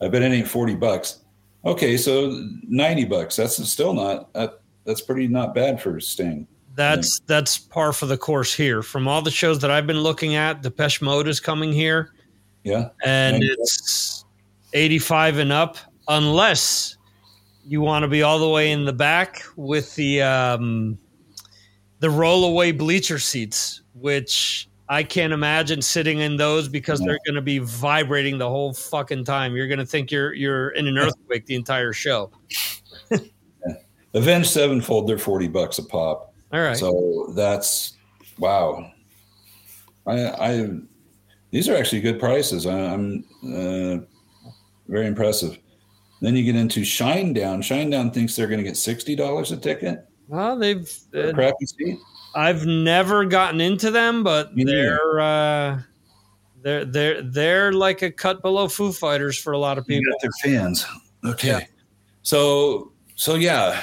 I 0.00 0.08
bet 0.08 0.22
it 0.22 0.32
ain't 0.32 0.48
40 0.48 0.74
bucks. 0.74 1.20
Okay, 1.64 1.96
so 1.96 2.44
90 2.64 3.04
bucks. 3.04 3.36
That's 3.36 3.64
still 3.68 3.94
not 3.94 4.32
that, 4.34 4.60
that's 4.84 5.00
pretty 5.00 5.28
not 5.28 5.54
bad 5.54 5.80
for 5.80 6.00
Sting. 6.00 6.46
That's 6.74 7.20
that's 7.26 7.58
par 7.58 7.92
for 7.92 8.06
the 8.06 8.16
course 8.16 8.54
here. 8.54 8.82
From 8.82 9.08
all 9.08 9.22
the 9.22 9.30
shows 9.30 9.58
that 9.60 9.70
I've 9.70 9.86
been 9.86 10.00
looking 10.00 10.36
at, 10.36 10.62
Depeche 10.62 11.02
Mode 11.02 11.26
is 11.26 11.40
coming 11.40 11.72
here. 11.72 12.12
Yeah. 12.64 12.90
And 13.04 13.42
it's 13.42 14.24
85 14.72 15.38
and 15.38 15.52
up 15.52 15.76
unless 16.08 16.96
you 17.64 17.80
want 17.80 18.02
to 18.02 18.08
be 18.08 18.22
all 18.22 18.38
the 18.38 18.48
way 18.48 18.70
in 18.70 18.84
the 18.84 18.92
back 18.92 19.42
with 19.56 19.94
the 19.96 20.22
um 20.22 20.98
the 22.00 22.08
rollaway 22.08 22.76
bleacher 22.76 23.18
seats, 23.18 23.82
which 23.94 24.68
I 24.88 25.02
can't 25.02 25.32
imagine 25.32 25.82
sitting 25.82 26.20
in 26.20 26.36
those 26.36 26.68
because 26.68 27.00
they're 27.00 27.18
going 27.26 27.34
to 27.34 27.42
be 27.42 27.58
vibrating 27.58 28.38
the 28.38 28.48
whole 28.48 28.72
fucking 28.72 29.24
time. 29.24 29.54
You're 29.54 29.68
going 29.68 29.78
to 29.78 29.86
think 29.86 30.10
you're 30.10 30.32
you're 30.32 30.70
in 30.70 30.86
an 30.86 30.96
earthquake 30.96 31.46
the 31.46 31.54
entire 31.54 31.92
show. 31.92 32.30
yeah. 33.10 33.18
Avenged 34.14 34.50
Sevenfold, 34.50 35.06
they're 35.06 35.18
forty 35.18 35.48
bucks 35.48 35.78
a 35.78 35.84
pop. 35.84 36.32
All 36.52 36.60
right. 36.60 36.76
So 36.76 37.32
that's 37.36 37.98
wow. 38.38 38.90
I, 40.06 40.28
I 40.28 40.70
these 41.50 41.68
are 41.68 41.76
actually 41.76 42.00
good 42.00 42.18
prices. 42.18 42.66
I, 42.66 42.78
am 42.78 43.24
uh, 43.44 43.98
very 44.88 45.06
impressive. 45.06 45.58
Then 46.20 46.34
you 46.34 46.44
get 46.44 46.56
into 46.56 46.80
Shinedown. 46.80 47.62
Shine 47.62 47.90
Down 47.90 48.10
thinks 48.10 48.34
they're 48.34 48.48
going 48.48 48.58
to 48.58 48.64
get 48.64 48.76
sixty 48.76 49.14
dollars 49.14 49.52
a 49.52 49.56
ticket. 49.56 50.08
Well, 50.28 50.58
they've 50.58 50.88
uh, 51.14 51.32
crappy 51.32 51.66
seat. 51.66 51.98
I've 52.34 52.66
never 52.66 53.24
gotten 53.24 53.60
into 53.60 53.90
them, 53.90 54.22
but 54.22 54.54
they're 54.54 55.18
uh, 55.18 55.80
they're 56.62 56.84
they're 56.84 57.22
they're 57.22 57.72
like 57.72 58.02
a 58.02 58.10
cut 58.10 58.42
below 58.42 58.68
Foo 58.68 58.92
Fighters 58.92 59.38
for 59.38 59.54
a 59.54 59.58
lot 59.58 59.78
of 59.78 59.86
people. 59.86 60.12
They're 60.20 60.30
fans. 60.42 60.86
Okay, 61.24 61.48
yeah. 61.48 61.66
so 62.22 62.92
so 63.14 63.34
yeah. 63.34 63.80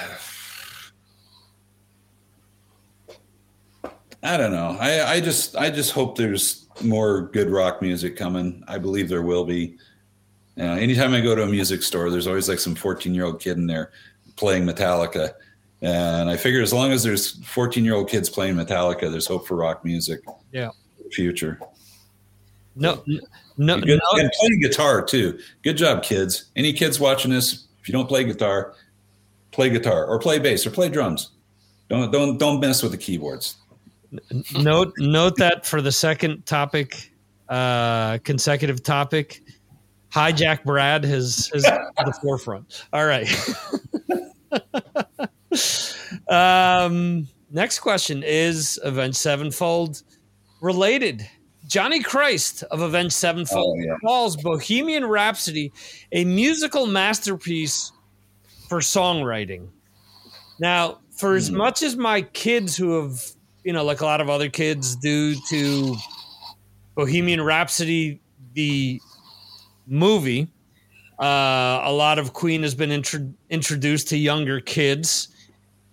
I 4.21 4.37
don't 4.37 4.51
know. 4.51 4.75
I, 4.79 5.13
I 5.13 5.21
just 5.21 5.55
I 5.55 5.69
just 5.69 5.91
hope 5.91 6.17
there's 6.17 6.67
more 6.81 7.23
good 7.29 7.49
rock 7.49 7.81
music 7.81 8.15
coming. 8.15 8.63
I 8.67 8.77
believe 8.77 9.09
there 9.09 9.21
will 9.21 9.45
be. 9.45 9.77
You 10.55 10.63
know, 10.63 10.73
anytime 10.73 11.13
I 11.13 11.19
go 11.19 11.35
to 11.35 11.43
a 11.43 11.47
music 11.47 11.83
store, 11.83 12.09
there's 12.09 12.27
always 12.27 12.47
like 12.47 12.59
some 12.59 12.75
14 12.75 13.13
year 13.13 13.25
old 13.25 13.41
kid 13.41 13.57
in 13.57 13.67
there 13.67 13.91
playing 14.37 14.63
Metallica 14.65 15.33
and 15.86 16.31
I 16.31 16.36
figure 16.36 16.63
as 16.63 16.73
long 16.73 16.91
as 16.91 17.03
there's 17.03 17.43
14 17.45 17.86
year 17.86 17.93
old 17.93 18.09
kids 18.09 18.27
playing 18.27 18.55
Metallica, 18.55 19.11
there's 19.11 19.27
hope 19.27 19.47
for 19.47 19.55
rock 19.55 19.86
music. 19.86 20.21
Yeah. 20.51 20.71
future. 21.11 21.59
No, 22.75 23.03
no, 23.57 23.79
good, 23.79 24.01
no. 24.03 24.19
And 24.19 24.31
playing 24.39 24.61
guitar 24.61 25.03
too. 25.03 25.39
Good 25.63 25.77
job, 25.77 26.01
kids. 26.01 26.45
Any 26.55 26.73
kids 26.73 26.99
watching 26.99 27.31
this, 27.31 27.67
if 27.79 27.88
you 27.88 27.91
don't 27.91 28.07
play 28.07 28.23
guitar, 28.23 28.73
play 29.51 29.69
guitar 29.69 30.05
or 30.07 30.17
play 30.17 30.39
bass 30.39 30.65
or 30.65 30.71
play 30.71 30.89
drums. 30.89 31.31
Don't 31.88 32.11
don't 32.11 32.39
don't 32.39 32.59
mess 32.59 32.81
with 32.81 32.91
the 32.91 32.97
keyboards. 32.97 33.57
Note 34.57 34.91
note 34.97 35.38
that 35.38 35.67
for 35.67 35.81
the 35.81 35.91
second 35.91 36.47
topic, 36.47 37.13
uh, 37.47 38.17
consecutive 38.23 38.81
topic, 38.81 39.43
hijack 40.11 40.63
Brad 40.63 41.03
has 41.05 41.51
is 41.53 41.63
the 41.63 42.19
forefront. 42.23 42.86
All 42.91 43.05
right. 43.05 43.29
um, 46.30 47.28
next 47.51 47.80
question 47.80 48.24
is 48.24 48.80
Avenged 48.84 49.18
Sevenfold 49.18 50.03
related. 50.62 51.28
Johnny 51.68 52.01
Christ 52.01 52.64
of 52.70 52.82
Avenged 52.82 53.14
Sevenfold 53.14 53.78
oh, 53.80 53.84
yeah. 53.84 53.95
calls 54.06 54.38
Bohemian 54.38 55.06
Rhapsody 55.06 55.72
a 56.12 56.24
musical 56.24 56.86
masterpiece 56.86 57.91
for 58.70 58.80
songwriting. 58.80 59.70
Now, 60.60 60.99
for 61.12 61.36
as 61.36 61.49
hmm. 61.49 61.58
much 61.58 61.82
as 61.82 61.95
my 61.95 62.22
kids 62.22 62.76
who 62.76 63.01
have, 63.01 63.20
you 63.64 63.74
know, 63.74 63.84
like 63.84 64.01
a 64.01 64.06
lot 64.06 64.22
of 64.22 64.30
other 64.30 64.49
kids 64.49 64.95
do 64.95 65.36
to 65.49 65.95
Bohemian 66.95 67.41
Rhapsody, 67.41 68.22
the 68.53 69.01
movie, 69.88 70.47
uh, 71.20 71.82
a 71.84 71.91
lot 71.91 72.20
of 72.20 72.34
Queen 72.34 72.64
has 72.64 72.76
been 72.76 72.91
intro- 72.91 73.34
introduced 73.49 74.10
to 74.10 74.18
younger 74.18 74.60
kids. 74.60 75.30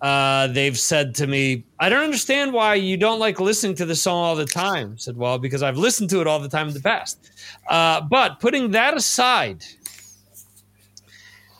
Uh, 0.02 0.48
they've 0.48 0.76
said 0.76 1.14
to 1.14 1.28
me, 1.28 1.64
I 1.78 1.88
don't 1.88 2.02
understand 2.02 2.52
why 2.52 2.74
you 2.74 2.96
don't 2.96 3.20
like 3.20 3.38
listening 3.38 3.76
to 3.76 3.86
the 3.86 3.94
song 3.94 4.24
all 4.24 4.34
the 4.34 4.44
time. 4.44 4.94
I 4.94 4.96
said, 4.96 5.16
well, 5.16 5.38
because 5.38 5.62
I've 5.62 5.78
listened 5.78 6.10
to 6.10 6.20
it 6.20 6.26
all 6.26 6.40
the 6.40 6.48
time 6.48 6.66
in 6.66 6.74
the 6.74 6.80
past. 6.80 7.30
Uh, 7.68 8.00
but 8.00 8.40
putting 8.40 8.72
that 8.72 8.96
aside, 8.96 9.64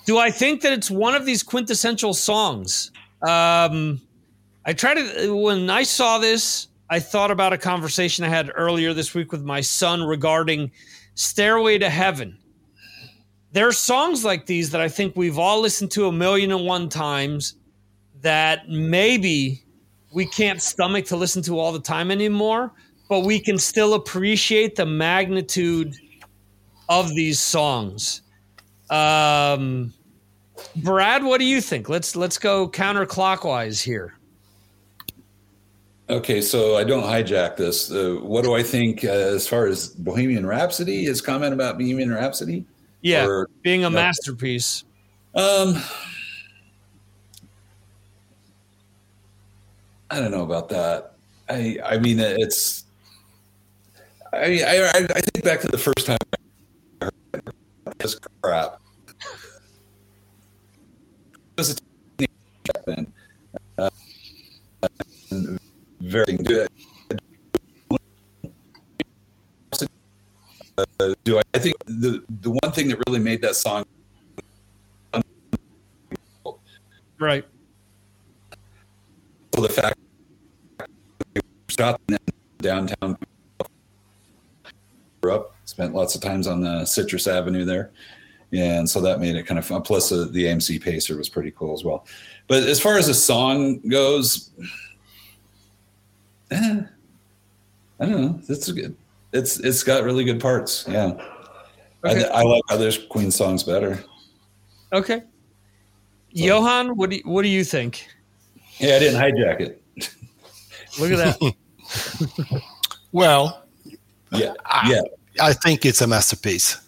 do 0.07 0.18
I 0.18 0.32
think 0.32 0.62
that 0.62 0.72
it's 0.72 0.90
one 0.90 1.14
of 1.14 1.24
these 1.24 1.45
quintessential 1.45 2.14
songs? 2.14 2.90
Um, 3.22 4.01
I 4.66 4.72
tried 4.72 4.95
to, 4.95 5.36
when 5.36 5.70
I 5.70 5.84
saw 5.84 6.18
this, 6.18 6.66
I 6.90 6.99
thought 6.99 7.30
about 7.30 7.53
a 7.53 7.59
conversation 7.59 8.24
I 8.24 8.28
had 8.28 8.51
earlier 8.57 8.93
this 8.93 9.14
week 9.14 9.30
with 9.30 9.45
my 9.45 9.61
son 9.61 10.03
regarding 10.03 10.72
Stairway 11.14 11.78
to 11.78 11.88
Heaven 11.88 12.38
there 13.53 13.68
are 13.68 13.72
songs 13.72 14.24
like 14.24 14.47
these 14.47 14.70
that 14.70 14.80
I 14.80 14.88
think 14.88 15.14
we've 15.14 15.38
all 15.38 15.61
listened 15.61 15.90
to 15.93 16.07
a 16.07 16.12
million 16.12 16.51
and 16.53 16.64
one 16.64 16.88
times 16.88 17.57
that 18.23 18.68
maybe 18.68 19.62
we 20.12 20.27
can't 20.27 20.61
stomach 20.62 21.05
to 21.07 21.16
listen 21.16 21.43
to 21.43 21.59
all 21.59 21.73
the 21.73 21.81
time 21.81 22.11
anymore, 22.11 22.73
but 23.09 23.20
we 23.20 23.39
can 23.39 23.59
still 23.59 23.95
appreciate 23.95 24.77
the 24.77 24.87
magnitude 24.87 25.95
of 26.89 27.09
these 27.14 27.41
songs. 27.41 28.23
Um, 28.91 29.93
Brad, 30.77 31.25
what 31.25 31.39
do 31.41 31.47
you 31.47 31.61
think? 31.61 31.89
Let's 31.89 32.14
let's 32.14 32.39
go 32.39 32.68
counterclockwise 32.68 33.83
here. 33.83 34.14
Okay, 36.11 36.43
so 36.43 36.77
I 36.77 36.85
don't 36.85 37.05
hijack 37.05 37.57
this. 37.57 37.91
Uh, 37.91 38.16
what 38.20 38.45
do 38.45 38.55
I 38.55 38.62
think 38.62 39.05
uh, 39.05 39.09
as 39.09 39.49
far 39.49 39.66
as 39.66 39.89
Bohemian 39.89 40.45
Rhapsody? 40.45 41.05
His 41.05 41.23
comment 41.23 41.55
about 41.55 41.79
Bohemian 41.79 42.12
Rhapsody? 42.12 42.66
Yeah, 43.01 43.27
Or- 43.27 43.49
being 43.62 43.85
a 43.85 43.91
no. 43.91 43.97
masterpiece. 43.97 44.85
Um, 45.35 45.83
I 50.13 50.21
don't 50.21 50.31
know 50.31 50.45
about 50.45 50.69
that. 50.69 51.15
I 51.49 51.79
I 51.83 51.97
mean 51.97 52.21
it's. 52.21 52.85
I 54.31 54.61
I 54.61 54.77
I 54.93 55.07
I 55.17 55.21
think 55.25 55.43
back 55.43 55.61
to 55.63 55.69
the 55.69 55.79
first 55.79 56.05
time 56.05 56.19
I 57.01 57.07
heard 57.07 57.55
this 57.97 58.21
crap. 58.43 58.79
It 59.09 59.25
was 61.57 61.71
a 61.71 61.77
teenage 62.19 62.31
back 62.69 62.85
then. 62.85 63.13
Uh, 63.79 63.89
very 66.01 66.37
good. 66.37 66.69
Uh, 70.77 71.15
do 71.25 71.39
I, 71.39 71.43
I 71.55 71.59
think 71.59 71.77
the 71.87 72.23
the 72.43 72.51
one 72.51 72.73
thing 72.73 72.89
that 72.89 72.99
really 73.09 73.19
made 73.19 73.41
that 73.41 73.57
song 73.57 73.85
Right. 77.19 77.45
So 79.55 79.63
the 79.63 79.69
fact 79.69 80.02
Scott 81.73 82.01
downtown 82.59 83.16
grew 85.23 85.35
up, 85.35 85.55
spent 85.64 85.95
lots 85.95 86.14
of 86.14 86.20
times 86.20 86.47
on 86.47 86.61
the 86.61 86.85
Citrus 86.85 87.27
Avenue 87.27 87.64
there. 87.64 87.91
And 88.53 88.89
so 88.89 89.01
that 89.01 89.20
made 89.20 89.37
it 89.37 89.47
kind 89.47 89.59
of 89.59 89.64
fun. 89.64 89.81
Plus, 89.81 90.12
uh, 90.12 90.27
the 90.31 90.45
AMC 90.45 90.83
Pacer 90.83 91.16
was 91.16 91.31
pretty 91.31 91.51
cool 91.53 91.73
as 91.73 91.83
well. 91.85 92.07
But 92.47 92.64
as 92.64 92.79
far 92.79 92.99
as 92.99 93.07
the 93.07 93.14
song 93.14 93.79
goes, 93.89 94.51
eh, 96.51 96.83
I 97.99 98.07
don't 98.07 98.20
know. 98.20 98.41
It's 98.49 98.68
a 98.68 98.75
good. 98.75 98.95
It's 99.33 99.59
it's 99.61 99.83
got 99.83 100.05
really 100.05 100.25
good 100.25 100.41
parts. 100.41 100.85
Yeah, 100.87 101.12
Okay. 102.05 102.29
I, 102.29 102.41
I 102.41 102.43
like 102.43 102.62
other 102.68 102.93
Queen 103.09 103.31
songs 103.31 103.62
better. 103.62 104.05
Okay. 104.93 105.23
Johan, 106.33 106.97
what 106.97 107.09
do 107.09 107.16
you, 107.16 107.23
what 107.25 107.41
do 107.43 107.49
you 107.49 107.64
think? 107.64 108.07
Yeah, 108.79 108.97
I 108.97 108.99
didn't 108.99 109.20
hijack 109.20 109.61
it. 109.61 109.83
Look 111.01 111.12
at 111.12 111.18
that. 111.41 111.55
Well, 113.12 113.64
Yeah, 114.32 114.55
I, 114.64 114.90
yeah. 114.90 115.03
I 115.40 115.53
think 115.53 115.84
it's 115.84 116.01
a 116.01 116.07
masterpiece. 116.07 116.78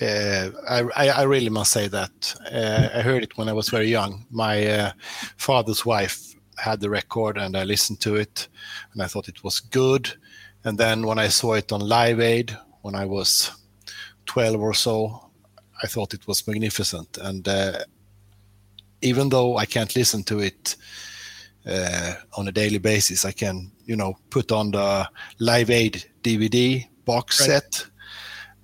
Uh, 0.00 0.50
I, 0.68 0.82
I, 0.96 1.08
I 1.08 1.22
really 1.22 1.48
must 1.48 1.72
say 1.72 1.88
that. 1.88 2.34
Uh, 2.50 2.88
I 2.94 3.02
heard 3.02 3.22
it 3.22 3.36
when 3.36 3.48
I 3.48 3.52
was 3.52 3.68
very 3.68 3.88
young. 3.88 4.26
My 4.30 4.66
uh, 4.66 4.92
father's 5.36 5.86
wife 5.86 6.34
had 6.58 6.80
the 6.80 6.90
record, 6.90 7.38
and 7.38 7.56
I 7.56 7.64
listened 7.64 8.00
to 8.00 8.16
it, 8.16 8.48
and 8.92 9.02
I 9.02 9.06
thought 9.06 9.28
it 9.28 9.44
was 9.44 9.60
good. 9.60 10.10
And 10.64 10.76
then 10.76 11.06
when 11.06 11.18
I 11.18 11.28
saw 11.28 11.54
it 11.54 11.72
on 11.72 11.80
Live 11.80 12.20
Aid 12.20 12.56
when 12.82 12.94
I 12.94 13.04
was 13.04 13.52
12 14.26 14.60
or 14.60 14.74
so, 14.74 15.30
I 15.82 15.86
thought 15.86 16.14
it 16.14 16.26
was 16.26 16.46
magnificent. 16.46 17.18
And 17.18 17.46
uh, 17.46 17.80
even 19.02 19.28
though 19.28 19.56
I 19.56 19.66
can't 19.66 19.94
listen 19.94 20.24
to 20.24 20.40
it 20.40 20.76
uh, 21.66 22.14
on 22.36 22.48
a 22.48 22.52
daily 22.52 22.78
basis, 22.78 23.24
I 23.24 23.32
can, 23.32 23.72
you 23.84 23.96
know, 23.96 24.16
put 24.30 24.52
on 24.52 24.70
the 24.70 25.08
Live 25.38 25.70
Aid 25.70 26.04
DVD 26.22 26.86
box 27.04 27.40
Right. 27.40 27.46
set 27.46 27.86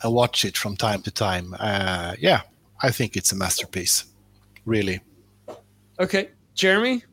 and 0.03 0.13
watch 0.13 0.45
it 0.45 0.57
from 0.57 0.77
time 0.77 1.03
to 1.03 1.11
time. 1.11 1.55
Uh, 1.59 2.15
yeah, 2.19 2.43
I 2.83 2.91
think 2.91 3.17
it's 3.17 3.33
a 3.33 3.37
masterpiece, 3.37 4.05
really. 4.65 5.01
Okay. 5.99 6.31
Jeremy? 6.55 7.05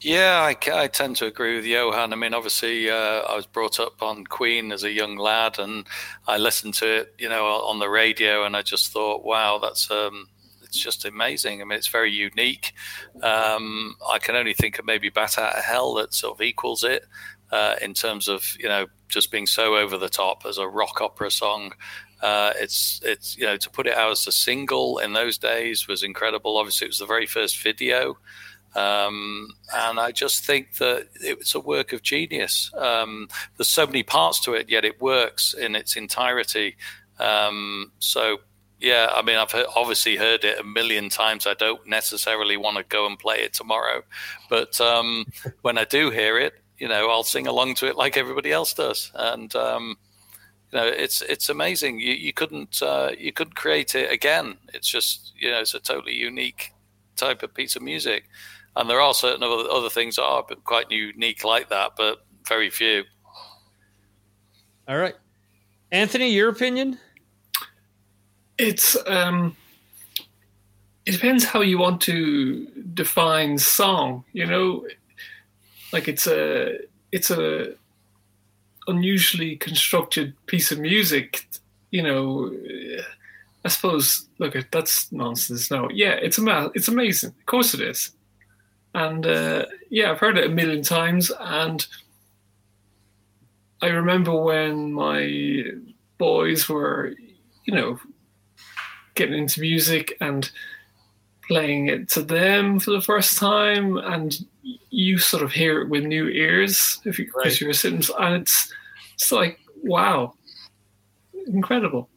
Yeah, 0.00 0.40
I, 0.42 0.56
I 0.72 0.86
tend 0.88 1.16
to 1.16 1.26
agree 1.26 1.56
with 1.56 1.64
Johan. 1.64 2.12
I 2.12 2.16
mean, 2.16 2.34
obviously, 2.34 2.90
uh, 2.90 3.22
I 3.22 3.34
was 3.36 3.46
brought 3.46 3.80
up 3.80 4.02
on 4.02 4.24
Queen 4.24 4.70
as 4.70 4.84
a 4.84 4.90
young 4.90 5.16
lad, 5.16 5.58
and 5.58 5.86
I 6.26 6.36
listened 6.36 6.74
to 6.74 6.98
it, 7.00 7.14
you 7.18 7.28
know, 7.28 7.46
on 7.46 7.78
the 7.78 7.88
radio, 7.88 8.44
and 8.44 8.54
I 8.54 8.60
just 8.62 8.92
thought, 8.92 9.24
wow, 9.24 9.58
that's 9.58 9.90
um, 9.90 10.28
it's 10.74 10.82
just 10.82 11.04
amazing. 11.04 11.60
I 11.60 11.64
mean, 11.64 11.78
it's 11.78 11.88
very 11.88 12.10
unique. 12.10 12.72
Um, 13.22 13.96
I 14.08 14.18
can 14.18 14.34
only 14.34 14.54
think 14.54 14.78
of 14.78 14.84
maybe 14.84 15.08
Bat 15.08 15.38
Out 15.38 15.56
of 15.56 15.64
Hell 15.64 15.94
that 15.94 16.12
sort 16.12 16.36
of 16.36 16.42
equals 16.42 16.82
it 16.82 17.04
uh, 17.52 17.76
in 17.80 17.94
terms 17.94 18.28
of 18.28 18.56
you 18.58 18.68
know 18.68 18.86
just 19.08 19.30
being 19.30 19.46
so 19.46 19.76
over 19.76 19.96
the 19.96 20.08
top 20.08 20.44
as 20.46 20.58
a 20.58 20.66
rock 20.68 21.00
opera 21.00 21.30
song. 21.30 21.72
Uh, 22.20 22.52
it's 22.56 23.00
it's 23.04 23.36
you 23.36 23.44
know 23.44 23.56
to 23.56 23.70
put 23.70 23.86
it 23.86 23.96
out 23.96 24.10
as 24.10 24.26
a 24.26 24.32
single 24.32 24.98
in 24.98 25.12
those 25.12 25.38
days 25.38 25.86
was 25.86 26.02
incredible. 26.02 26.56
Obviously, 26.56 26.86
it 26.86 26.90
was 26.90 26.98
the 26.98 27.06
very 27.06 27.26
first 27.26 27.62
video. 27.62 28.18
Um, 28.74 29.50
and 29.72 30.00
I 30.00 30.10
just 30.10 30.44
think 30.44 30.78
that 30.78 31.06
it's 31.20 31.54
a 31.54 31.60
work 31.60 31.92
of 31.92 32.02
genius. 32.02 32.72
Um, 32.76 33.28
there's 33.56 33.68
so 33.68 33.86
many 33.86 34.02
parts 34.02 34.40
to 34.40 34.54
it, 34.54 34.68
yet 34.68 34.84
it 34.84 35.00
works 35.00 35.54
in 35.54 35.76
its 35.76 35.94
entirety. 35.94 36.76
Um, 37.20 37.92
so, 38.00 38.38
yeah, 38.84 39.08
I 39.14 39.22
mean, 39.22 39.36
I've 39.36 39.50
heard, 39.50 39.66
obviously 39.74 40.16
heard 40.16 40.44
it 40.44 40.60
a 40.60 40.64
million 40.64 41.08
times. 41.08 41.46
I 41.46 41.54
don't 41.54 41.86
necessarily 41.86 42.58
want 42.58 42.76
to 42.76 42.84
go 42.84 43.06
and 43.06 43.18
play 43.18 43.38
it 43.38 43.54
tomorrow, 43.54 44.02
but 44.50 44.78
um, 44.80 45.24
when 45.62 45.78
I 45.78 45.84
do 45.84 46.10
hear 46.10 46.38
it, 46.38 46.54
you 46.78 46.88
know, 46.88 47.08
I'll 47.10 47.24
sing 47.24 47.46
along 47.46 47.76
to 47.76 47.86
it 47.86 47.96
like 47.96 48.16
everybody 48.16 48.52
else 48.52 48.74
does, 48.74 49.10
and 49.14 49.54
um, 49.56 49.96
you 50.70 50.78
know, 50.78 50.86
it's 50.86 51.22
it's 51.22 51.48
amazing. 51.48 51.98
You 51.98 52.12
you 52.12 52.32
couldn't 52.32 52.82
uh, 52.82 53.12
you 53.18 53.32
couldn't 53.32 53.54
create 53.54 53.94
it 53.94 54.12
again. 54.12 54.58
It's 54.74 54.88
just 54.88 55.32
you 55.38 55.50
know, 55.50 55.60
it's 55.60 55.74
a 55.74 55.80
totally 55.80 56.14
unique 56.14 56.72
type 57.16 57.42
of 57.42 57.54
piece 57.54 57.76
of 57.76 57.82
music. 57.82 58.24
And 58.76 58.90
there 58.90 59.00
are 59.00 59.14
certain 59.14 59.42
other, 59.44 59.68
other 59.70 59.88
things 59.88 60.16
that 60.16 60.24
are 60.24 60.42
quite 60.42 60.90
unique 60.90 61.44
like 61.44 61.68
that, 61.68 61.92
but 61.96 62.26
very 62.46 62.70
few. 62.70 63.04
All 64.88 64.98
right. 64.98 65.14
Anthony, 65.92 66.30
your 66.30 66.48
opinion? 66.48 66.98
It's 68.58 68.96
um, 69.06 69.56
it 71.06 71.12
depends 71.12 71.44
how 71.44 71.60
you 71.60 71.78
want 71.78 72.00
to 72.02 72.66
define 72.94 73.58
song. 73.58 74.24
You 74.32 74.46
know, 74.46 74.86
like 75.92 76.08
it's 76.08 76.26
a 76.26 76.78
it's 77.12 77.30
a 77.30 77.74
unusually 78.86 79.56
constructed 79.56 80.34
piece 80.46 80.70
of 80.70 80.78
music. 80.78 81.46
You 81.90 82.02
know, 82.02 82.52
I 83.64 83.68
suppose. 83.68 84.28
Look, 84.38 84.56
that's 84.70 85.10
nonsense. 85.12 85.70
No, 85.70 85.88
yeah, 85.90 86.12
it's 86.12 86.38
ama- 86.38 86.70
it's 86.74 86.88
amazing. 86.88 87.30
Of 87.30 87.46
course 87.46 87.74
it 87.74 87.80
is. 87.80 88.12
And 88.94 89.26
uh, 89.26 89.66
yeah, 89.90 90.10
I've 90.10 90.20
heard 90.20 90.38
it 90.38 90.46
a 90.46 90.54
million 90.54 90.82
times, 90.82 91.32
and 91.40 91.84
I 93.82 93.88
remember 93.88 94.34
when 94.40 94.92
my 94.92 95.64
boys 96.16 96.68
were, 96.68 97.14
you 97.64 97.74
know, 97.74 97.98
getting 99.14 99.38
into 99.38 99.60
music 99.60 100.16
and 100.20 100.50
playing 101.46 101.88
it 101.88 102.08
to 102.10 102.22
them 102.22 102.78
for 102.80 102.90
the 102.90 103.00
first 103.02 103.38
time, 103.38 103.96
and 103.98 104.38
you 104.90 105.18
sort 105.18 105.42
of 105.42 105.52
hear 105.52 105.82
it 105.82 105.88
with 105.88 106.04
new 106.04 106.28
ears 106.28 107.00
if 107.04 107.18
you 107.18 107.30
Right. 107.34 107.60
you're 107.60 107.72
sitting, 107.72 108.02
and 108.18 108.42
it's 108.42 108.72
it's 109.14 109.30
like 109.32 109.58
wow, 109.82 110.34
incredible. 111.46 112.08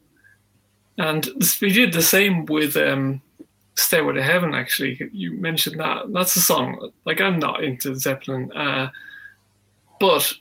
And 0.97 1.27
we 1.61 1.71
did 1.71 1.93
the 1.93 2.01
same 2.01 2.45
with 2.45 2.75
um, 2.77 3.21
"Stairway 3.75 4.13
to 4.15 4.23
Heaven." 4.23 4.55
Actually, 4.55 5.09
you 5.11 5.33
mentioned 5.33 5.79
that. 5.79 6.11
That's 6.13 6.35
a 6.35 6.41
song. 6.41 6.91
Like 7.05 7.21
I'm 7.21 7.37
not 7.39 7.63
into 7.63 7.95
Zeppelin, 7.95 8.51
uh, 8.53 8.89
but 9.99 10.33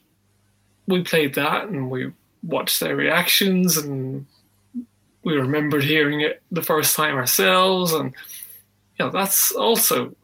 we 0.87 1.03
played 1.03 1.35
that 1.35 1.69
and 1.69 1.91
we 1.91 2.13
watched 2.43 2.79
their 2.81 2.95
reactions 2.95 3.77
and 3.77 4.25
we 5.27 5.35
remembered 5.35 5.85
hearing 5.85 6.22
it 6.22 6.41
the 6.51 6.62
first 6.62 6.97
time 6.97 7.16
ourselves 7.16 7.93
and 7.93 8.14
you 8.99 9.05
know 9.05 9.11
that's 9.11 9.53
also 9.53 10.14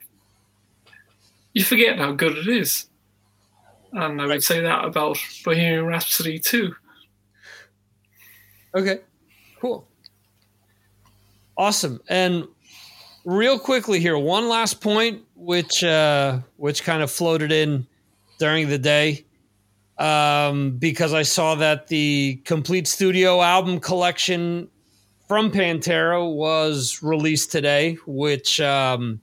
you 1.52 1.62
forget 1.62 1.98
how 1.98 2.12
good 2.12 2.38
it 2.38 2.48
is 2.48 2.86
and 3.92 4.22
i 4.22 4.26
would 4.26 4.42
say 4.42 4.60
that 4.60 4.84
about 4.84 5.18
bohemian 5.44 5.84
rhapsody 5.84 6.38
too 6.38 6.74
Okay. 8.74 9.00
Cool. 9.60 9.86
Awesome. 11.56 12.00
And 12.08 12.46
real 13.24 13.58
quickly 13.58 14.00
here, 14.00 14.18
one 14.18 14.48
last 14.48 14.80
point, 14.80 15.22
which 15.36 15.84
uh, 15.84 16.38
which 16.56 16.82
kind 16.82 17.02
of 17.02 17.10
floated 17.10 17.52
in 17.52 17.86
during 18.38 18.68
the 18.68 18.78
day, 18.78 19.24
um, 19.98 20.78
because 20.78 21.12
I 21.12 21.22
saw 21.22 21.54
that 21.56 21.88
the 21.88 22.40
complete 22.44 22.88
studio 22.88 23.42
album 23.42 23.78
collection 23.78 24.68
from 25.32 25.50
Pantera 25.50 26.30
was 26.30 27.02
released 27.02 27.50
today, 27.50 27.96
which 28.06 28.60
um, 28.60 29.18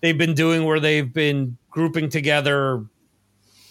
they've 0.00 0.16
been 0.16 0.34
doing 0.34 0.64
where 0.64 0.78
they've 0.78 1.12
been 1.12 1.58
grouping 1.68 2.08
together 2.08 2.84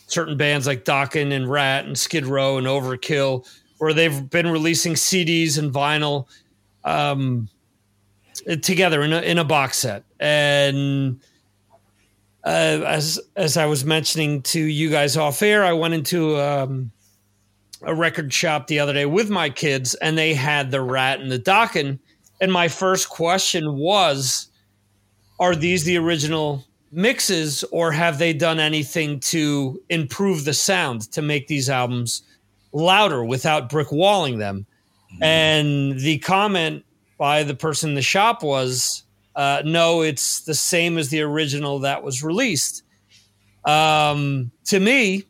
certain 0.05 0.35
bands 0.35 0.67
like 0.67 0.83
Dokken 0.83 1.31
and 1.31 1.49
Ratt 1.49 1.85
and 1.85 1.97
Skid 1.97 2.25
Row 2.25 2.57
and 2.57 2.67
Overkill, 2.67 3.47
where 3.77 3.93
they've 3.93 4.29
been 4.29 4.49
releasing 4.49 4.95
CDs 4.95 5.57
and 5.57 5.71
vinyl 5.73 6.27
um, 6.83 7.47
together 8.61 9.01
in 9.03 9.13
a, 9.13 9.21
in 9.21 9.37
a 9.37 9.45
box 9.45 9.77
set. 9.77 10.03
And 10.19 11.21
uh, 12.43 12.83
as 12.85 13.17
as 13.37 13.55
I 13.55 13.67
was 13.67 13.85
mentioning 13.85 14.41
to 14.41 14.59
you 14.59 14.89
guys 14.89 15.15
off 15.15 15.41
air, 15.41 15.63
I 15.63 15.71
went 15.71 15.93
into 15.93 16.37
um, 16.37 16.91
a 17.83 17.95
record 17.95 18.31
shop 18.33 18.67
the 18.67 18.79
other 18.79 18.93
day 18.93 19.05
with 19.05 19.29
my 19.29 19.49
kids, 19.49 19.95
and 19.95 20.17
they 20.17 20.33
had 20.33 20.71
the 20.71 20.81
Ratt 20.81 21.19
and 21.19 21.31
the 21.31 21.39
Dokken. 21.39 21.99
And 22.39 22.51
my 22.51 22.67
first 22.67 23.09
question 23.09 23.75
was, 23.77 24.47
"Are 25.39 25.55
these 25.55 25.83
the 25.83 25.97
original 25.97 26.65
mixes, 26.91 27.63
or 27.71 27.91
have 27.91 28.19
they 28.19 28.33
done 28.33 28.59
anything 28.59 29.19
to 29.19 29.81
improve 29.89 30.45
the 30.45 30.53
sound 30.53 31.11
to 31.11 31.21
make 31.21 31.47
these 31.47 31.69
albums 31.69 32.23
louder 32.73 33.23
without 33.23 33.69
brick 33.69 33.91
walling 33.91 34.39
them?" 34.39 34.65
Mm-hmm. 35.13 35.23
And 35.23 35.99
the 35.99 36.19
comment 36.19 36.83
by 37.17 37.43
the 37.43 37.55
person 37.55 37.89
in 37.89 37.95
the 37.95 38.01
shop 38.01 38.43
was, 38.43 39.03
uh, 39.35 39.61
"No, 39.65 40.01
it's 40.01 40.41
the 40.41 40.55
same 40.55 40.97
as 40.97 41.09
the 41.09 41.21
original 41.21 41.79
that 41.79 42.03
was 42.03 42.23
released." 42.23 42.83
Um, 43.65 44.51
to 44.65 44.79
me, 44.79 45.25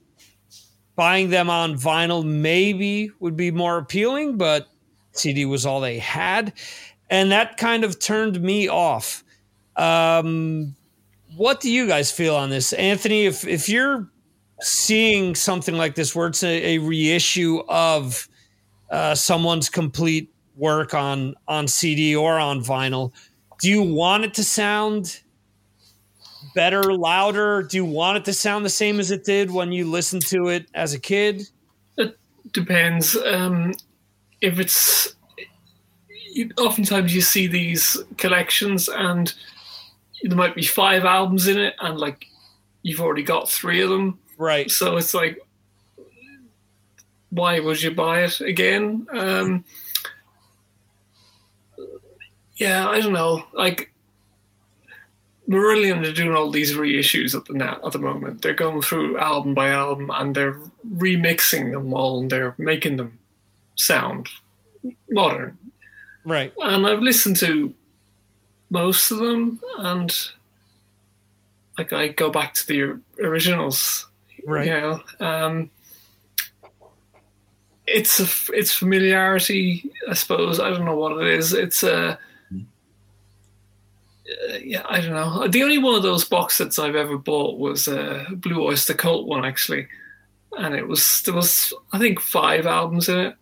buying 1.02 1.32
them 1.32 1.50
on 1.50 1.74
vinyl 1.74 2.24
maybe 2.24 3.10
would 3.20 3.36
be 3.36 3.50
more 3.50 3.80
appealing, 3.80 4.38
but 4.38 4.68
CD 5.14 5.46
was 5.46 5.66
all 5.66 5.82
they 5.82 5.98
had. 5.98 6.54
And 7.10 7.32
that 7.32 7.58
kind 7.58 7.84
of 7.84 7.98
turned 7.98 8.40
me 8.40 8.70
off. 8.70 9.24
Um, 9.78 10.76
what 11.36 11.60
do 11.60 11.72
you 11.72 11.88
guys 11.88 12.12
feel 12.12 12.36
on 12.36 12.52
this? 12.52 12.72
Anthony, 12.74 13.26
if, 13.26 13.48
if 13.48 13.68
you're 13.68 14.12
seeing 14.60 15.34
something 15.34 15.76
like 15.76 15.96
this 15.96 16.16
where 16.16 16.28
it's 16.28 16.44
a, 16.44 16.76
a 16.76 16.78
reissue 16.78 17.64
of 17.68 18.30
uh, 18.92 19.16
someone's 19.16 19.70
complete 19.70 20.32
work 20.56 20.94
on, 20.94 21.34
on 21.48 21.68
CD 21.68 22.16
or 22.16 22.38
on 22.38 22.64
vinyl, 22.64 23.12
do 23.60 23.70
you 23.70 23.82
want 23.82 24.24
it 24.24 24.36
to 24.36 24.44
sound 24.44 25.22
better, 26.54 26.94
louder? 26.94 27.64
Do 27.64 27.78
you 27.78 27.86
want 27.86 28.18
it 28.18 28.26
to 28.26 28.34
sound 28.34 28.66
the 28.66 28.70
same 28.70 29.00
as 29.00 29.12
it 29.12 29.24
did 29.24 29.52
when 29.52 29.72
you 29.72 29.90
listened 29.90 30.26
to 30.28 30.48
it 30.48 30.68
as 30.74 30.94
a 30.94 31.00
kid? 31.00 31.44
It 31.98 32.18
depends. 32.52 33.16
Um, 33.16 33.74
if 34.42 34.60
it's 34.60 35.16
oftentimes 36.58 37.14
you 37.14 37.22
see 37.22 37.48
these 37.48 37.98
collections 38.18 38.90
and 38.90 39.34
there 40.24 40.38
might 40.38 40.56
be 40.56 40.64
five 40.64 41.04
albums 41.04 41.48
in 41.48 41.58
it, 41.58 41.76
and 41.80 42.00
like 42.00 42.26
you've 42.84 43.02
already 43.02 43.24
got 43.24 43.50
three 43.50 43.82
of 43.82 43.90
them, 43.90 44.20
right? 44.38 44.70
So 44.70 44.98
it's 44.98 45.14
like, 45.14 45.40
why 47.30 47.60
would 47.60 47.82
you 47.82 47.92
buy 47.92 48.24
it 48.24 48.42
again? 48.42 49.08
Um, 49.12 49.66
yeah, 52.58 52.88
I 52.88 53.00
don't 53.02 53.14
know. 53.14 53.44
Like 53.54 53.91
Marillion 55.50 56.08
are 56.08 56.14
doing 56.14 56.36
all 56.36 56.50
these 56.50 56.74
reissues 56.74 57.36
at 57.36 57.46
the 57.46 57.86
at 57.86 57.92
the 57.92 58.00
moment. 58.00 58.42
They're 58.42 58.54
going 58.54 58.82
through 58.82 59.18
album 59.18 59.54
by 59.54 59.70
album 59.70 60.12
and 60.14 60.36
they're 60.36 60.60
remixing 60.96 61.72
them 61.72 61.94
all 61.94 62.22
and 62.22 62.30
they're 62.30 62.56
making 62.58 62.98
them 62.98 63.20
sound 63.76 64.30
modern. 65.10 65.58
Right. 66.24 66.54
And 66.60 66.86
I've 66.86 67.02
listened 67.02 67.38
to 67.38 67.74
most 68.70 69.12
of 69.12 69.18
them 69.18 69.60
and 69.80 70.16
like 71.78 71.92
I 71.92 72.10
go 72.10 72.30
back 72.30 72.54
to 72.56 72.68
the 72.68 73.00
originals. 73.24 74.08
Right. 74.46 74.68
You 74.68 74.72
know, 74.72 75.02
um, 75.20 75.70
it's 77.88 78.20
a, 78.20 78.54
it's 78.54 78.74
familiarity, 78.74 79.92
I 80.10 80.14
suppose. 80.14 80.60
I 80.60 80.70
don't 80.70 80.86
know 80.86 80.96
what 80.96 81.22
it 81.22 81.28
is. 81.28 81.54
It's 81.54 81.84
a 81.84 82.18
uh, 84.30 84.58
yeah, 84.64 84.86
I 84.88 85.02
don't 85.02 85.14
know. 85.14 85.48
The 85.48 85.64
only 85.64 85.78
one 85.78 85.96
of 85.96 86.04
those 86.04 86.24
box 86.24 86.56
sets 86.56 86.78
I've 86.78 86.96
ever 86.96 87.18
bought 87.18 87.60
was 87.60 87.88
a 87.88 88.26
Blue 88.32 88.64
Oyster 88.64 88.94
Cult 88.94 89.28
one, 89.28 89.46
actually, 89.46 89.88
and 90.58 90.76
it 90.76 90.88
was 90.88 91.22
there 91.24 91.34
was 91.34 91.74
I 91.92 91.98
think 91.98 92.20
five 92.20 92.66
albums 92.66 93.10
in 93.10 93.18
it, 93.18 93.36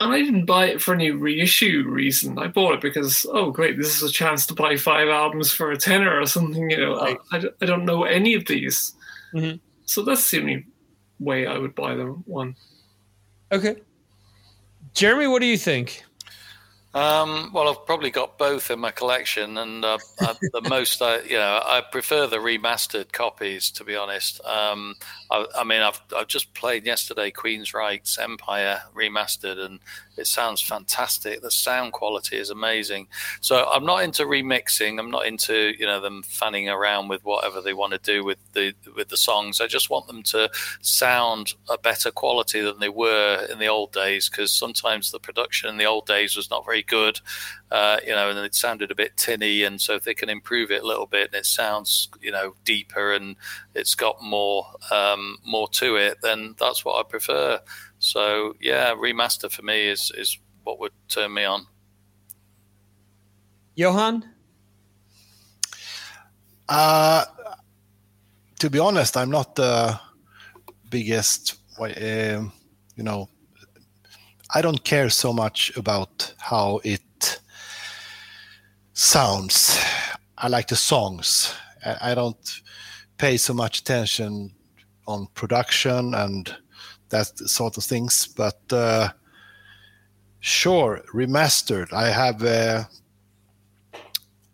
and 0.00 0.12
I 0.12 0.18
didn't 0.20 0.44
buy 0.44 0.66
it 0.66 0.82
for 0.82 0.94
any 0.94 1.10
reissue 1.10 1.84
reason. 1.88 2.38
I 2.38 2.48
bought 2.48 2.74
it 2.74 2.80
because 2.82 3.26
oh 3.30 3.50
great, 3.50 3.78
this 3.78 3.96
is 3.96 4.08
a 4.08 4.12
chance 4.12 4.44
to 4.46 4.54
buy 4.54 4.76
five 4.76 5.08
albums 5.08 5.50
for 5.50 5.72
a 5.72 5.78
tenner 5.78 6.20
or 6.20 6.26
something. 6.26 6.68
You 6.70 6.76
know, 6.76 6.96
right. 6.96 7.18
I, 7.32 7.44
I, 7.62 7.66
don't 7.66 7.86
know 7.86 8.04
any 8.04 8.34
of 8.34 8.44
these, 8.46 8.92
mm-hmm. 9.32 9.56
so 9.86 10.02
that's 10.02 10.30
the 10.30 10.40
only 10.40 10.66
way 11.18 11.46
I 11.46 11.56
would 11.56 11.74
buy 11.74 11.94
them 11.94 12.22
one. 12.26 12.54
Okay, 13.50 13.76
Jeremy, 14.92 15.26
what 15.26 15.40
do 15.40 15.46
you 15.46 15.58
think? 15.58 16.04
Um, 16.96 17.50
well, 17.52 17.68
I've 17.68 17.84
probably 17.84 18.10
got 18.10 18.38
both 18.38 18.70
in 18.70 18.78
my 18.78 18.90
collection, 18.90 19.58
and 19.58 19.84
uh, 19.84 19.98
uh, 20.18 20.32
the 20.40 20.62
most, 20.70 21.02
I, 21.02 21.20
you 21.24 21.36
know, 21.36 21.60
I 21.62 21.82
prefer 21.82 22.26
the 22.26 22.38
remastered 22.38 23.12
copies. 23.12 23.70
To 23.72 23.84
be 23.84 23.94
honest, 23.94 24.42
um, 24.46 24.94
I, 25.30 25.44
I, 25.58 25.64
mean, 25.64 25.82
I've 25.82 26.00
I've 26.16 26.26
just 26.26 26.54
played 26.54 26.86
yesterday 26.86 27.30
Queensrÿche 27.30 28.18
Empire 28.18 28.80
remastered, 28.94 29.62
and 29.62 29.78
it 30.16 30.26
sounds 30.26 30.62
fantastic. 30.62 31.42
The 31.42 31.50
sound 31.50 31.92
quality 31.92 32.38
is 32.38 32.48
amazing. 32.48 33.08
So 33.42 33.68
I'm 33.70 33.84
not 33.84 34.02
into 34.02 34.24
remixing. 34.24 34.98
I'm 34.98 35.10
not 35.10 35.26
into 35.26 35.74
you 35.78 35.84
know 35.84 36.00
them 36.00 36.22
fanning 36.22 36.68
around 36.68 37.08
with 37.08 37.24
whatever 37.24 37.60
they 37.60 37.74
want 37.74 37.92
to 37.92 37.98
do 37.98 38.24
with 38.24 38.38
the 38.54 38.72
with 38.96 39.08
the 39.08 39.18
songs. 39.18 39.60
I 39.60 39.66
just 39.66 39.90
want 39.90 40.06
them 40.06 40.22
to 40.24 40.50
sound 40.80 41.54
a 41.68 41.76
better 41.76 42.10
quality 42.10 42.62
than 42.62 42.80
they 42.80 42.88
were 42.88 43.46
in 43.50 43.58
the 43.58 43.68
old 43.68 43.92
days 43.92 44.30
because 44.30 44.50
sometimes 44.50 45.10
the 45.10 45.20
production 45.20 45.68
in 45.68 45.76
the 45.76 45.84
old 45.84 46.06
days 46.06 46.36
was 46.36 46.50
not 46.50 46.64
very 46.64 46.82
good, 46.86 47.20
uh, 47.70 47.98
you 48.04 48.12
know, 48.12 48.30
and 48.30 48.38
it 48.38 48.54
sounded 48.54 48.90
a 48.90 48.94
bit 48.94 49.16
tinny. 49.16 49.62
And 49.64 49.80
so 49.80 49.94
if 49.94 50.04
they 50.04 50.14
can 50.14 50.28
improve 50.28 50.70
it 50.70 50.82
a 50.82 50.86
little 50.86 51.06
bit 51.06 51.30
and 51.32 51.38
it 51.38 51.46
sounds 51.46 52.08
you 52.20 52.30
know 52.30 52.54
deeper 52.64 53.12
and 53.12 53.36
it's 53.74 53.94
got 53.94 54.22
more 54.22 54.66
um, 54.90 55.38
more 55.44 55.68
to 55.68 55.96
it, 55.96 56.18
then 56.22 56.54
that's 56.58 56.84
what 56.84 56.98
I 56.98 57.08
prefer. 57.08 57.60
So 57.98 58.54
yeah, 58.60 58.94
remaster 58.94 59.50
for 59.50 59.62
me 59.62 59.88
is 59.88 60.12
is 60.16 60.38
what 60.64 60.78
would 60.80 60.92
turn 61.08 61.34
me 61.34 61.44
on. 61.44 61.66
Johan, 63.74 64.24
uh, 66.68 67.24
to 68.58 68.70
be 68.70 68.78
honest, 68.78 69.16
I'm 69.16 69.30
not 69.30 69.54
the 69.54 70.00
biggest. 70.90 71.56
Uh, 71.78 72.48
you 72.96 73.02
know, 73.02 73.28
I 74.56 74.62
don't 74.62 74.84
care 74.84 75.10
so 75.10 75.34
much 75.34 75.70
about 75.76 76.32
how 76.38 76.80
it 76.82 77.40
sounds. 78.94 79.78
I 80.38 80.48
like 80.48 80.68
the 80.68 80.76
songs. 80.76 81.54
I 82.00 82.14
don't 82.14 82.62
pay 83.18 83.36
so 83.36 83.52
much 83.52 83.80
attention 83.80 84.54
on 85.06 85.26
production 85.34 86.14
and 86.14 86.56
that 87.10 87.38
sort 87.38 87.76
of 87.76 87.84
things. 87.84 88.28
But 88.28 88.58
uh, 88.72 89.10
sure, 90.40 91.04
remastered. 91.12 91.92
I 91.92 92.08
have. 92.08 92.42
Uh, 92.42 92.84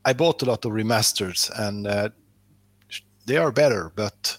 I 0.05 0.14
bought 0.14 0.43
a 0.43 0.47
lot 0.47 0.64
of 0.64 0.72
remasters, 0.72 1.48
and 1.56 1.86
uh, 1.86 2.09
they 3.27 3.36
are 3.36 3.52
better. 3.52 3.93
But 3.94 4.36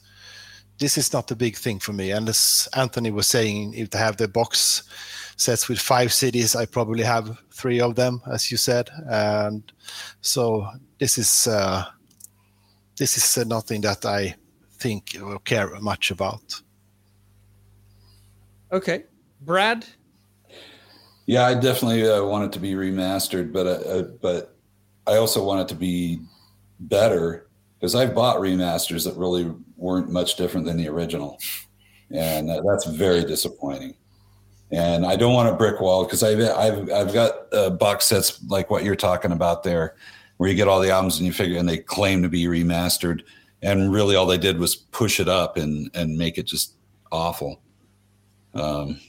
this 0.78 0.98
is 0.98 1.14
not 1.14 1.32
a 1.32 1.38
big 1.38 1.56
thing 1.56 1.80
for 1.80 1.94
me. 1.94 2.12
And 2.12 2.28
as 2.28 2.68
Anthony 2.76 3.12
was 3.12 3.28
saying, 3.28 3.76
if 3.76 3.92
they 3.92 4.00
have 4.00 4.18
the 4.18 4.28
box 4.28 4.84
sets 5.44 5.68
with 5.68 5.80
five 5.80 6.10
CDs. 6.10 6.56
I 6.56 6.66
probably 6.66 7.04
have 7.04 7.38
three 7.52 7.82
of 7.82 7.96
them, 7.96 8.22
as 8.32 8.50
you 8.50 8.58
said. 8.58 8.90
And 9.10 9.64
so 10.22 10.68
this 11.00 11.18
is 11.18 11.48
uh, 11.48 11.86
this 12.98 13.18
is 13.18 13.38
uh, 13.38 13.44
nothing 13.44 13.82
that 13.82 14.06
I 14.06 14.36
think 14.80 15.18
or 15.22 15.40
care 15.40 15.70
much 15.82 16.12
about. 16.12 16.62
Okay, 18.72 19.04
Brad. 19.42 19.86
Yeah, 21.26 21.46
I 21.46 21.54
definitely 21.54 22.10
uh, 22.10 22.24
want 22.24 22.46
it 22.46 22.52
to 22.54 22.60
be 22.60 22.74
remastered, 22.74 23.54
but 23.54 23.68
uh, 23.68 23.70
uh 23.70 24.04
but 24.22 24.56
I 25.08 25.16
also 25.18 25.44
want 25.44 25.62
it 25.62 25.68
to 25.70 25.76
be 25.76 26.20
better 26.80 27.48
because 27.80 27.96
I've 27.96 28.16
bought 28.16 28.38
remasters 28.38 29.04
that 29.06 29.16
really 29.18 29.54
weren't 29.78 30.10
much 30.10 30.36
different 30.36 30.66
than 30.66 30.78
the 30.78 30.88
original, 30.88 31.38
and 32.12 32.50
uh, 32.50 32.62
that's 32.66 32.86
very 32.86 33.24
disappointing. 33.24 33.96
And 34.74 35.06
I 35.06 35.16
don't 35.16 35.34
want 35.34 35.50
a 35.50 35.56
brick 35.56 35.80
wall 35.80 36.04
because 36.04 36.24
I've 36.24 36.42
I've 36.42 36.92
I've 36.92 37.14
got 37.14 37.54
uh, 37.54 37.70
box 37.70 38.06
sets 38.06 38.44
like 38.46 38.72
what 38.72 38.84
you're 38.84 38.96
talking 38.96 39.32
about 39.32 39.64
there, 39.64 39.96
where 40.38 40.50
you 40.50 40.56
get 40.56 40.68
all 40.68 40.80
the 40.80 40.90
albums 40.90 41.18
and 41.18 41.28
you 41.28 41.32
figure 41.32 41.60
and 41.60 41.70
they 41.70 41.78
claim 41.78 42.24
to 42.24 42.30
be 42.30 42.46
remastered, 42.46 43.22
and 43.62 43.94
really 43.94 44.16
all 44.16 44.26
they 44.26 44.38
did 44.38 44.58
was 44.58 44.76
push 44.76 45.20
it 45.20 45.30
up 45.30 45.58
and 45.58 45.92
and 45.94 46.18
make 46.18 46.40
it 46.40 46.48
just 46.48 46.74
awful. 47.12 47.62
Um, 48.56 49.00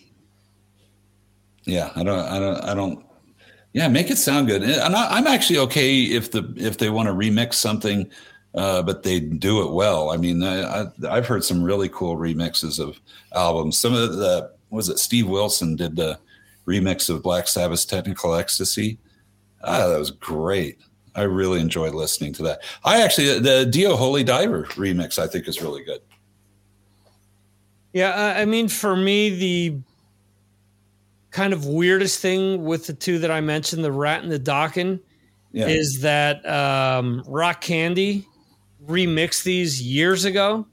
yeah, 1.65 1.91
I 1.97 2.03
don't, 2.03 2.19
I 2.19 2.39
don't, 2.39 2.65
I 2.65 2.75
don't. 2.75 3.05
Yeah, 3.73 3.89
make 3.89 4.11
it 4.11 4.19
sound 4.19 4.47
good. 4.47 4.63
And 4.63 4.95
I, 4.95 5.19
am 5.19 5.27
actually 5.27 5.59
okay 5.61 6.03
if 6.03 6.31
the 6.31 6.53
if 6.57 6.79
they 6.79 6.91
want 6.91 7.09
to 7.09 7.15
remix 7.15 7.55
something, 7.55 8.09
uh, 8.55 8.83
but 8.83 9.03
they 9.03 9.19
do 9.19 9.67
it 9.67 9.73
well. 9.73 10.11
I 10.11 10.17
mean, 10.17 10.43
I, 10.43 10.87
I, 11.09 11.15
have 11.15 11.27
heard 11.27 11.43
some 11.43 11.63
really 11.63 11.89
cool 11.89 12.17
remixes 12.17 12.79
of 12.79 13.01
albums. 13.35 13.79
Some 13.79 13.95
of 13.95 14.17
the 14.17 14.53
was 14.75 14.89
it 14.89 14.99
Steve 14.99 15.29
Wilson 15.29 15.77
did 15.77 15.97
the 15.97 16.19
remix 16.67 17.09
of 17.09 17.23
Black 17.23 17.49
Sabbath's 17.49 17.85
Technical 17.85 18.35
Ecstasy. 18.35 18.99
Ah, 19.63 19.89
that 19.89 19.99
was 19.99 20.11
great. 20.11 20.79
I 21.15 21.23
really 21.23 21.61
enjoyed 21.61 21.95
listening 21.95 22.33
to 22.35 22.43
that. 22.45 22.61
I 22.85 23.03
actually 23.03 23.39
the 23.39 23.67
Dio 23.67 23.97
Holy 23.97 24.25
Diver 24.25 24.65
remix 24.71 25.19
I 25.19 25.27
think 25.27 25.47
is 25.49 25.63
really 25.63 25.85
good. 25.85 26.01
Yeah, 27.93 28.35
I 28.37 28.45
mean, 28.45 28.67
for 28.67 28.97
me, 28.97 29.31
the 29.31 29.79
kind 31.31 31.53
of 31.53 31.65
weirdest 31.65 32.19
thing 32.19 32.65
with 32.65 32.89
the 32.89 32.93
two 32.93 33.21
that 33.21 33.31
I 33.31 33.41
mentioned, 33.41 33.85
the 33.85 33.93
Ratt 33.93 34.25
and 34.25 34.33
the 34.33 34.41
Dokken, 34.41 34.99
yeah. 35.53 35.69
is 35.69 36.01
that 36.01 36.45
um, 36.45 37.23
Rock 37.29 37.61
Candy 37.61 38.27
remixed 38.85 39.45
these 39.45 39.81
years 39.81 40.25
ago, 40.25 40.67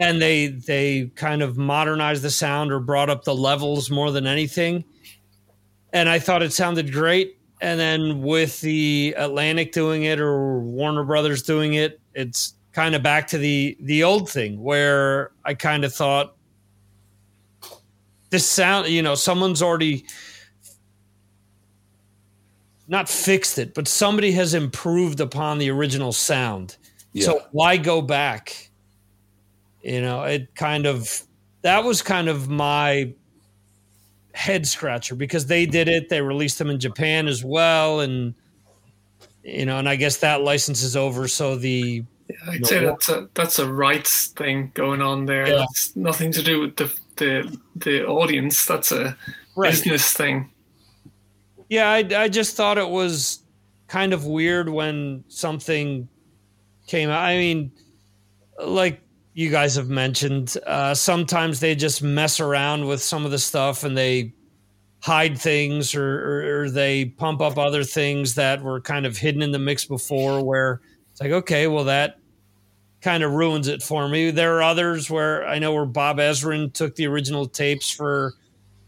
and 0.00 0.20
they 0.20 0.48
they 0.48 1.12
kind 1.14 1.42
of 1.42 1.56
modernized 1.56 2.22
the 2.22 2.30
sound 2.30 2.72
or 2.72 2.80
brought 2.80 3.10
up 3.10 3.22
the 3.22 3.34
levels 3.34 3.90
more 3.90 4.10
than 4.10 4.26
anything. 4.26 4.82
And 5.92 6.08
I 6.08 6.18
thought 6.18 6.42
it 6.42 6.52
sounded 6.52 6.90
great. 6.92 7.38
And 7.60 7.78
then 7.78 8.22
with 8.22 8.62
the 8.62 9.14
Atlantic 9.18 9.72
doing 9.72 10.04
it 10.04 10.18
or 10.18 10.60
Warner 10.60 11.04
Brothers 11.04 11.42
doing 11.42 11.74
it, 11.74 12.00
it's 12.14 12.54
kind 12.72 12.94
of 12.94 13.02
back 13.02 13.26
to 13.28 13.38
the 13.38 13.76
the 13.80 14.02
old 14.02 14.30
thing 14.30 14.60
where 14.62 15.32
I 15.44 15.52
kind 15.54 15.84
of 15.84 15.94
thought 15.94 16.34
this 18.30 18.46
sound, 18.46 18.88
you 18.88 19.02
know, 19.02 19.14
someone's 19.14 19.60
already 19.60 20.06
not 22.88 23.08
fixed 23.08 23.58
it, 23.58 23.74
but 23.74 23.86
somebody 23.86 24.32
has 24.32 24.54
improved 24.54 25.20
upon 25.20 25.58
the 25.58 25.70
original 25.70 26.12
sound. 26.12 26.76
Yeah. 27.12 27.26
So 27.26 27.42
why 27.52 27.76
go 27.76 28.00
back? 28.00 28.69
You 29.82 30.02
know, 30.02 30.22
it 30.24 30.54
kind 30.54 30.86
of 30.86 31.22
that 31.62 31.84
was 31.84 32.02
kind 32.02 32.28
of 32.28 32.48
my 32.48 33.12
head 34.32 34.66
scratcher 34.66 35.14
because 35.14 35.46
they 35.46 35.66
did 35.66 35.88
it. 35.88 36.08
They 36.08 36.20
released 36.20 36.58
them 36.58 36.70
in 36.70 36.78
Japan 36.78 37.28
as 37.28 37.44
well, 37.44 38.00
and 38.00 38.34
you 39.42 39.66
know, 39.66 39.78
and 39.78 39.88
I 39.88 39.96
guess 39.96 40.18
that 40.18 40.42
license 40.42 40.82
is 40.82 40.96
over. 40.96 41.28
So 41.28 41.56
the 41.56 42.04
yeah, 42.28 42.36
I'd 42.48 42.66
say 42.66 42.84
that's 42.84 43.08
a 43.08 43.28
that's 43.34 43.58
a 43.58 43.72
rights 43.72 44.28
thing 44.28 44.70
going 44.74 45.02
on 45.02 45.26
there. 45.26 45.48
Yeah. 45.48 45.54
That's 45.58 45.96
nothing 45.96 46.32
to 46.32 46.42
do 46.42 46.60
with 46.60 46.76
the 46.76 46.94
the 47.16 47.58
the 47.76 48.06
audience. 48.06 48.66
That's 48.66 48.92
a 48.92 49.16
right. 49.56 49.70
business 49.70 50.12
thing. 50.12 50.50
Yeah, 51.68 51.90
I 51.90 51.98
I 52.16 52.28
just 52.28 52.56
thought 52.56 52.78
it 52.78 52.88
was 52.88 53.42
kind 53.88 54.12
of 54.12 54.26
weird 54.26 54.68
when 54.68 55.24
something 55.28 56.08
came 56.86 57.10
out. 57.10 57.22
I 57.22 57.36
mean, 57.36 57.72
like 58.64 59.00
you 59.40 59.50
guys 59.50 59.74
have 59.74 59.88
mentioned, 59.88 60.54
uh, 60.66 60.92
sometimes 60.92 61.60
they 61.60 61.74
just 61.74 62.02
mess 62.02 62.40
around 62.40 62.86
with 62.86 63.00
some 63.00 63.24
of 63.24 63.30
the 63.30 63.38
stuff 63.38 63.84
and 63.84 63.96
they 63.96 64.34
hide 65.02 65.38
things 65.38 65.94
or, 65.94 66.04
or, 66.04 66.60
or, 66.60 66.70
they 66.70 67.06
pump 67.06 67.40
up 67.40 67.56
other 67.56 67.82
things 67.82 68.34
that 68.34 68.62
were 68.62 68.82
kind 68.82 69.06
of 69.06 69.16
hidden 69.16 69.40
in 69.40 69.50
the 69.50 69.58
mix 69.58 69.86
before 69.86 70.44
where 70.44 70.82
it's 71.10 71.22
like, 71.22 71.30
okay, 71.30 71.66
well, 71.66 71.84
that 71.84 72.18
kind 73.00 73.22
of 73.22 73.32
ruins 73.32 73.66
it 73.66 73.82
for 73.82 74.10
me. 74.10 74.30
There 74.30 74.58
are 74.58 74.62
others 74.62 75.10
where 75.10 75.48
I 75.48 75.58
know 75.58 75.72
where 75.72 75.86
Bob 75.86 76.18
Ezrin 76.18 76.70
took 76.74 76.94
the 76.96 77.06
original 77.06 77.46
tapes 77.46 77.90
for 77.90 78.34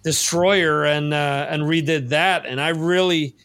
Destroyer 0.04 0.84
and 0.84 1.14
uh, 1.14 1.46
and 1.48 1.62
redid 1.62 2.08
that, 2.08 2.44
and 2.44 2.60
I 2.60 2.70
really 2.70 3.36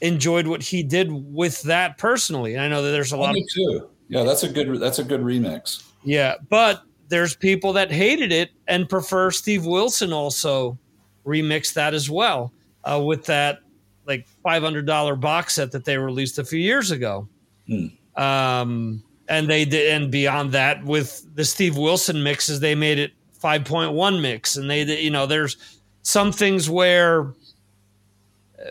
enjoyed 0.00 0.46
what 0.46 0.62
he 0.62 0.82
did 0.82 1.12
with 1.12 1.60
that 1.62 1.98
personally. 1.98 2.54
And 2.54 2.62
I 2.62 2.68
know 2.68 2.82
that 2.82 2.90
there's 2.90 3.12
a 3.12 3.18
lot. 3.18 3.34
Me 3.34 3.42
of, 3.42 3.48
too. 3.54 3.90
Yeah, 4.08 4.22
that's 4.24 4.44
a 4.44 4.48
good 4.48 4.80
that's 4.80 4.98
a 4.98 5.04
good 5.04 5.20
remix. 5.20 5.84
Yeah, 6.04 6.34
but 6.48 6.82
there's 7.08 7.34
people 7.34 7.72
that 7.74 7.90
hated 7.90 8.32
it 8.32 8.50
and 8.68 8.88
prefer 8.88 9.30
Steve 9.30 9.66
Wilson 9.66 10.12
also 10.12 10.78
remix 11.26 11.72
that 11.74 11.94
as 11.94 12.10
well 12.10 12.52
uh, 12.84 13.02
with 13.04 13.24
that 13.26 13.60
like 14.06 14.26
five 14.42 14.62
hundred 14.62 14.86
dollar 14.86 15.16
box 15.16 15.54
set 15.54 15.72
that 15.72 15.84
they 15.84 15.96
released 15.96 16.38
a 16.38 16.44
few 16.44 16.58
years 16.58 16.90
ago. 16.90 17.28
Hmm. 17.66 17.86
Um, 18.20 19.02
and 19.28 19.48
they 19.48 19.64
did, 19.64 19.90
and 19.90 20.10
beyond 20.10 20.52
that, 20.52 20.84
with 20.84 21.26
the 21.34 21.44
Steve 21.44 21.76
Wilson 21.76 22.22
mixes, 22.22 22.60
they 22.60 22.74
made 22.74 22.98
it 22.98 23.12
5.1 23.42 24.20
mix, 24.20 24.56
and 24.56 24.70
they, 24.70 25.00
you 25.00 25.10
know, 25.10 25.26
there's 25.26 25.56
some 26.02 26.30
things 26.30 26.68
where, 26.68 27.32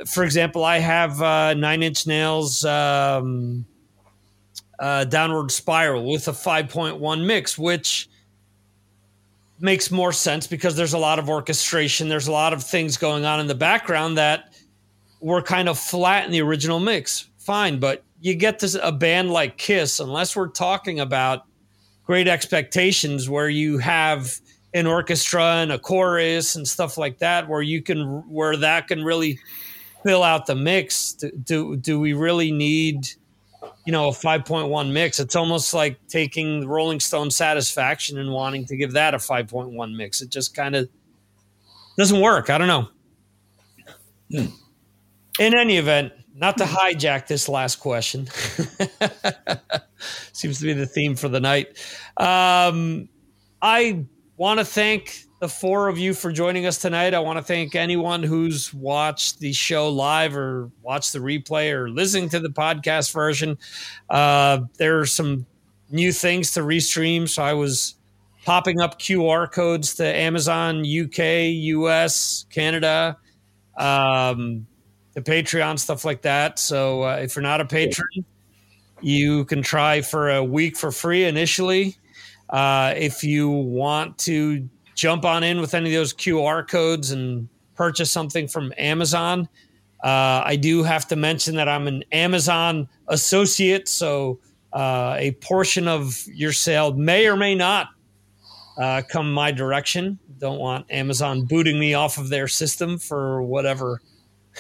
for 0.06 0.24
example, 0.24 0.64
I 0.64 0.78
have 0.78 1.22
uh, 1.22 1.56
Nine 1.56 1.82
Inch 1.82 2.06
Nails 2.06 2.64
um, 2.66 3.66
uh, 4.80 5.06
Downward 5.06 5.52
Spiral 5.52 6.12
with 6.12 6.28
a 6.28 6.32
5.1 6.32 7.26
mix, 7.26 7.58
which 7.58 8.10
makes 9.60 9.92
more 9.92 10.12
sense 10.12 10.48
because 10.48 10.76
there's 10.76 10.94
a 10.94 10.98
lot 10.98 11.20
of 11.20 11.30
orchestration, 11.30 12.10
there's 12.10 12.28
a 12.28 12.32
lot 12.32 12.54
of 12.54 12.64
things 12.64 12.98
going 12.98 13.24
on 13.26 13.40
in 13.40 13.48
the 13.48 13.56
background 13.56 14.18
that 14.18 14.54
were 15.22 15.42
kind 15.42 15.70
of 15.70 15.80
flat 15.80 16.26
in 16.26 16.32
the 16.32 16.42
original 16.42 16.80
mix. 16.80 17.30
Fine, 17.38 17.80
but 17.80 18.04
you 18.20 18.36
get 18.36 18.60
this 18.60 18.78
a 18.82 18.92
band 18.92 19.32
like 19.32 19.58
Kiss, 19.58 20.00
unless 20.00 20.36
we're 20.36 20.48
talking 20.48 21.00
about 21.00 21.46
great 22.06 22.28
expectations 22.28 23.30
where 23.30 23.50
you 23.50 23.78
have 23.78 24.40
an 24.74 24.88
orchestra 24.88 25.44
and 25.44 25.72
a 25.72 25.80
chorus 25.80 26.56
and 26.56 26.68
stuff 26.68 26.98
like 26.98 27.20
that, 27.20 27.48
where 27.48 27.62
you 27.62 27.82
can 27.82 28.06
where 28.30 28.58
that 28.58 28.88
can 28.88 29.04
really 29.04 29.40
fill 30.04 30.24
out 30.24 30.46
the 30.46 30.56
mix. 30.56 31.14
Do 31.14 31.32
do, 31.44 31.76
do 31.78 32.00
we 32.00 32.14
really 32.14 32.52
need 32.52 33.10
you 33.86 33.92
know 33.92 34.10
a 34.10 34.12
5.1 34.12 34.92
mix? 34.92 35.20
It's 35.20 35.36
almost 35.36 35.74
like 35.74 36.00
taking 36.08 36.68
Rolling 36.68 37.00
Stone 37.00 37.32
Satisfaction 37.32 38.18
and 38.18 38.32
wanting 38.32 38.66
to 38.66 38.78
give 38.78 38.94
that 38.94 39.14
a 39.14 39.18
5.1 39.18 39.96
mix. 39.96 40.22
It 40.22 40.30
just 40.30 40.56
kind 40.56 40.76
of 40.76 40.90
doesn't 41.98 42.22
work. 42.22 42.50
I 42.50 42.58
don't 42.58 42.68
know. 42.68 42.88
Hmm. 44.32 44.46
In 45.40 45.56
any 45.56 45.78
event, 45.78 46.14
not 46.36 46.58
to 46.58 46.64
hijack 46.64 47.28
this 47.28 47.48
last 47.48 47.78
question. 47.78 48.28
Seems 50.34 50.60
to 50.60 50.66
be 50.66 50.74
the 50.74 50.86
theme 50.86 51.16
for 51.16 51.30
the 51.30 51.40
night. 51.40 51.78
Um, 52.18 53.10
I 53.62 54.06
want 54.38 54.60
to 54.60 54.66
thank 54.66 55.24
the 55.44 55.50
four 55.50 55.90
of 55.90 55.98
you 55.98 56.14
for 56.14 56.32
joining 56.32 56.66
us 56.66 56.78
tonight. 56.78 57.14
I 57.14 57.20
want 57.20 57.38
to 57.38 57.44
thank 57.44 57.76
anyone 57.76 58.24
who's 58.24 58.74
watched 58.74 59.42
the 59.42 59.52
show 59.52 59.90
live 59.90 60.38
or 60.38 60.72
watched 60.82 61.12
the 61.12 61.20
replay 61.20 61.70
or 61.74 61.90
listening 61.90 62.30
to 62.30 62.40
the 62.40 62.48
podcast 62.48 63.12
version. 63.12 63.58
Uh, 64.10 64.62
there 64.78 65.02
are 65.02 65.06
some 65.06 65.46
new 65.92 66.14
things 66.14 66.52
to 66.52 66.62
restream, 66.62 67.28
so 67.28 67.44
I 67.44 67.52
was 67.52 67.96
popping 68.46 68.80
up 68.80 69.00
QR 69.00 69.52
codes 69.52 69.96
to 69.96 70.06
Amazon 70.06 70.80
UK, 70.80 71.52
US, 71.52 72.46
Canada. 72.50 73.18
Um, 73.78 74.66
the 75.14 75.22
Patreon 75.22 75.78
stuff 75.78 76.06
like 76.06 76.22
that. 76.22 76.58
So 76.58 77.04
uh, 77.04 77.18
if 77.18 77.36
you're 77.36 77.44
not 77.44 77.60
a 77.60 77.66
patron, 77.66 78.24
you 79.02 79.44
can 79.44 79.62
try 79.62 80.00
for 80.00 80.30
a 80.30 80.42
week 80.42 80.78
for 80.78 80.90
free 80.90 81.26
initially. 81.26 81.98
Uh, 82.50 82.94
if 82.96 83.26
you 83.26 83.50
want 83.50 84.18
to 84.20 84.70
jump 84.96 85.26
on 85.26 85.44
in 85.44 85.62
with 85.62 85.74
any 85.74 85.94
of 85.94 86.00
those 86.00 86.14
QR 86.14 86.68
codes 86.68 87.12
and 87.12 87.48
purchase 87.76 88.12
something 88.12 88.48
from 88.48 88.74
Amazon, 88.78 89.48
uh, 90.04 90.44
I 90.46 90.58
do 90.58 90.84
have 90.84 91.08
to 91.08 91.16
mention 91.16 91.56
that 91.56 91.70
I'm 91.70 91.88
an 91.88 92.04
Amazon 92.12 92.90
associate, 93.08 93.88
so 93.88 94.40
uh, 94.74 95.16
a 95.18 95.32
portion 95.34 95.88
of 95.88 96.26
your 96.28 96.52
sale 96.52 96.94
may 96.94 97.28
or 97.28 97.38
may 97.38 97.56
not 97.56 97.88
uh, 98.78 99.02
come 99.10 99.32
my 99.32 99.52
direction. 99.52 100.20
Don't 100.40 100.60
want 100.60 100.92
Amazon 100.92 101.46
booting 101.46 101.80
me 101.80 101.94
off 101.94 102.18
of 102.18 102.30
their 102.30 102.50
system 102.50 102.98
for 102.98 103.42
whatever 103.44 104.02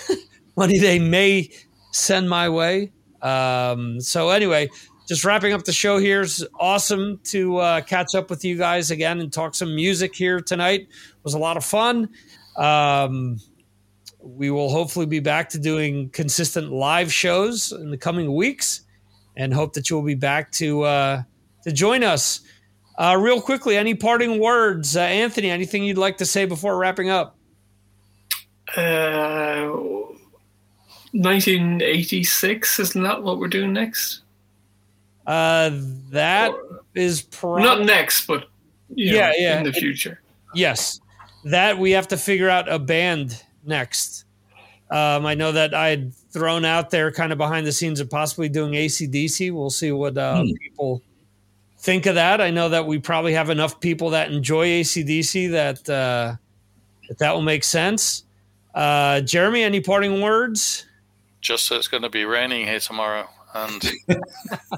money 0.55 0.79
they 0.79 0.97
may 0.97 1.49
send 1.91 2.29
my 2.29 2.47
way. 2.47 2.91
Um, 3.21 3.99
so 3.99 4.29
anyway, 4.29 4.69
just 5.07 5.25
wrapping 5.25 5.53
up 5.53 5.63
the 5.63 5.73
show 5.73 5.97
here. 5.97 6.21
It's 6.21 6.43
awesome 6.59 7.19
to 7.25 7.57
uh, 7.57 7.81
catch 7.81 8.15
up 8.15 8.29
with 8.29 8.45
you 8.45 8.57
guys 8.57 8.91
again 8.91 9.19
and 9.19 9.31
talk 9.31 9.55
some 9.55 9.75
music 9.75 10.15
here 10.15 10.39
tonight. 10.39 10.81
It 10.81 11.23
was 11.23 11.33
a 11.33 11.39
lot 11.39 11.57
of 11.57 11.65
fun. 11.65 12.09
Um, 12.55 13.39
we 14.19 14.49
will 14.49 14.69
hopefully 14.69 15.05
be 15.05 15.19
back 15.19 15.49
to 15.49 15.59
doing 15.59 16.09
consistent 16.09 16.71
live 16.71 17.11
shows 17.11 17.73
in 17.73 17.91
the 17.91 17.97
coming 17.97 18.33
weeks, 18.33 18.81
and 19.35 19.53
hope 19.53 19.73
that 19.73 19.89
you 19.89 19.95
will 19.97 20.03
be 20.03 20.15
back 20.15 20.51
to 20.53 20.83
uh, 20.83 21.23
to 21.63 21.71
join 21.71 22.03
us. 22.03 22.41
Uh, 22.97 23.17
real 23.19 23.41
quickly, 23.41 23.75
any 23.75 23.95
parting 23.95 24.39
words, 24.39 24.95
uh, 24.95 25.01
Anthony? 25.01 25.49
Anything 25.49 25.83
you'd 25.83 25.97
like 25.97 26.17
to 26.17 26.25
say 26.25 26.45
before 26.45 26.77
wrapping 26.77 27.09
up? 27.09 27.35
Uh, 28.77 29.67
1986, 31.11 32.79
isn't 32.79 33.03
that 33.03 33.21
what 33.23 33.39
we're 33.39 33.47
doing 33.47 33.73
next? 33.73 34.22
Uh, 35.25 35.71
that 36.09 36.51
or, 36.51 36.81
is 36.95 37.21
probably 37.21 37.63
not 37.63 37.81
next, 37.81 38.27
but 38.27 38.49
yeah, 38.89 39.29
know, 39.29 39.35
yeah, 39.37 39.57
in 39.57 39.63
the 39.63 39.69
it, 39.69 39.75
future. 39.75 40.21
Yes, 40.53 40.99
that 41.45 41.77
we 41.77 41.91
have 41.91 42.07
to 42.09 42.17
figure 42.17 42.49
out 42.49 42.71
a 42.71 42.79
band 42.79 43.43
next. 43.65 44.25
Um, 44.91 45.25
I 45.25 45.33
know 45.33 45.51
that 45.51 45.73
I 45.73 45.89
had 45.89 46.13
thrown 46.13 46.65
out 46.65 46.89
there 46.89 47.11
kind 47.11 47.31
of 47.31 47.37
behind 47.37 47.65
the 47.65 47.71
scenes 47.71 47.99
of 47.99 48.09
possibly 48.09 48.49
doing 48.49 48.73
ACDC. 48.73 49.51
We'll 49.51 49.69
see 49.69 49.91
what 49.91 50.17
uh, 50.17 50.43
hmm. 50.43 50.51
people 50.61 51.01
think 51.79 52.05
of 52.05 52.15
that. 52.15 52.41
I 52.41 52.51
know 52.51 52.69
that 52.69 52.85
we 52.85 52.99
probably 52.99 53.33
have 53.33 53.49
enough 53.49 53.79
people 53.79 54.11
that 54.11 54.31
enjoy 54.31 54.67
ACDC 54.67 55.51
that 55.51 55.89
uh, 55.89 56.35
that 57.07 57.17
that 57.19 57.33
will 57.33 57.41
make 57.41 57.63
sense. 57.63 58.25
Uh, 58.75 59.21
Jeremy, 59.21 59.63
any 59.63 59.79
parting 59.79 60.21
words? 60.21 60.85
just 61.43 61.65
so 61.65 61.75
it's 61.75 61.89
going 61.89 62.01
to 62.01 62.09
be 62.09 62.23
raining 62.25 62.65
here 62.65 62.79
tomorrow, 62.79 63.29
and 63.53 63.91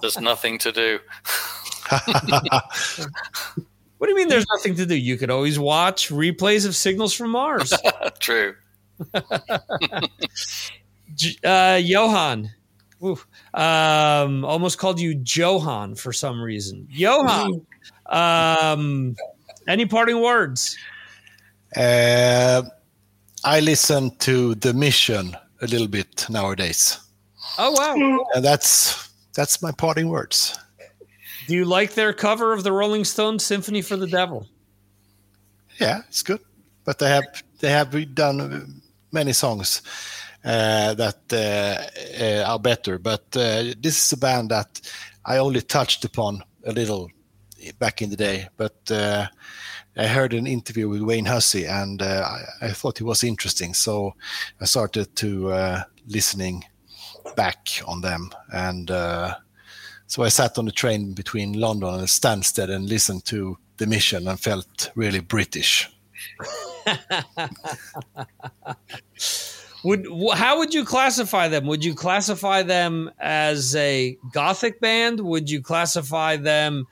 there's 0.02 0.19
nothing 0.19 0.57
to 0.60 0.72
do. 0.72 0.99
What 3.97 4.07
do 4.07 4.11
you 4.11 4.18
mean 4.18 4.27
there's 4.27 4.45
nothing 4.56 4.76
to 4.76 4.85
do? 4.85 4.95
You 4.95 5.18
could 5.18 5.31
always 5.31 5.57
watch 5.57 6.10
replays 6.10 6.65
of 6.68 6.76
Signals 6.76 7.14
from 7.14 7.31
Mars. 7.31 7.73
True. 8.19 8.56
Uh, 11.45 11.80
Johan. 11.81 12.52
Woo. 12.99 13.18
Um, 13.53 14.43
almost 14.43 14.77
called 14.77 14.99
you 14.99 15.22
Johan 15.23 15.95
for 15.95 16.11
some 16.11 16.41
reason. 16.41 16.88
Johan. 16.91 17.65
Um, 18.07 19.15
any 19.65 19.85
parting 19.85 20.19
words? 20.22 20.77
Uh, 21.76 22.64
I 23.45 23.61
listen 23.61 24.18
to 24.18 24.56
The 24.56 24.73
Mission 24.73 25.38
a 25.61 25.68
little 25.68 25.88
bit 25.88 26.26
nowadays, 26.30 26.99
Oh 27.57 27.72
wow. 27.72 28.26
and 28.34 28.44
that's 28.44 29.10
that's 29.34 29.61
my 29.61 29.72
parting 29.72 30.10
words. 30.10 30.57
Do 31.48 31.53
you 31.53 31.65
like 31.65 31.94
their 31.94 32.14
cover 32.14 32.53
of 32.53 32.64
the 32.64 32.72
Rolling 32.72 33.06
Stones 33.06 33.44
Sympathy 33.44 33.82
for 33.82 33.95
the 33.98 34.07
Devil? 34.07 34.48
Yeah, 35.80 36.02
it's 36.07 36.23
good, 36.23 36.41
but 36.84 36.99
they 36.99 37.10
have 37.10 37.44
they 37.60 37.69
have 37.69 38.15
done 38.15 38.82
many 39.11 39.34
songs 39.34 39.82
uh, 40.44 40.94
that 40.95 41.19
uh, 41.32 42.23
uh, 42.23 42.52
are 42.52 42.60
better. 42.60 42.98
But 42.98 43.26
uh, 43.36 43.73
this 43.80 44.03
is 44.03 44.11
a 44.14 44.18
band 44.18 44.49
that 44.49 44.82
I 45.26 45.38
only 45.38 45.61
touched 45.61 46.06
upon 46.06 46.44
a 46.65 46.72
little 46.72 47.10
back 47.80 48.02
in 48.02 48.10
the 48.10 48.15
day. 48.15 48.48
But 48.57 48.91
uh, 48.91 49.27
I 49.98 50.07
heard 50.07 50.34
an 50.34 50.48
interview 50.48 50.90
with 50.90 51.02
Wayne 51.02 51.26
Hussey, 51.26 51.65
and 51.65 52.02
uh, 52.02 52.27
I, 52.61 52.68
I 52.68 52.69
thought 52.72 53.02
it 53.02 53.06
was 53.06 53.23
interesting. 53.23 53.73
So 53.73 54.15
I 54.61 54.65
started 54.65 55.15
to 55.18 55.52
uh, 55.52 55.84
listening 56.07 56.65
back 57.35 57.69
on 57.88 58.02
them, 58.02 58.31
and 58.53 58.89
uh, 58.91 59.35
so 60.07 60.23
I 60.23 60.30
sat 60.30 60.57
on 60.57 60.65
the 60.65 60.72
train 60.72 61.14
between 61.14 61.53
London 61.53 61.93
and 61.93 62.07
Stansted 62.07 62.69
and 62.69 62.88
listened 62.88 63.26
to 63.26 63.57
the 63.77 63.88
Mission 63.88 64.27
and 64.27 64.39
felt 64.39 64.91
really 64.95 65.19
British. 65.19 65.89
Would 69.85 70.07
how 70.34 70.57
would 70.57 70.73
you 70.73 70.84
classify 70.84 71.47
them? 71.47 71.68
Would 71.68 71.85
you 71.85 71.93
classify 71.93 72.64
them 72.64 73.11
as 73.19 73.76
a 73.76 74.18
gothic 74.34 74.80
band? 74.80 75.19
Would 75.19 75.47
you 75.47 75.61
classify 75.61 76.38
them 76.38 76.88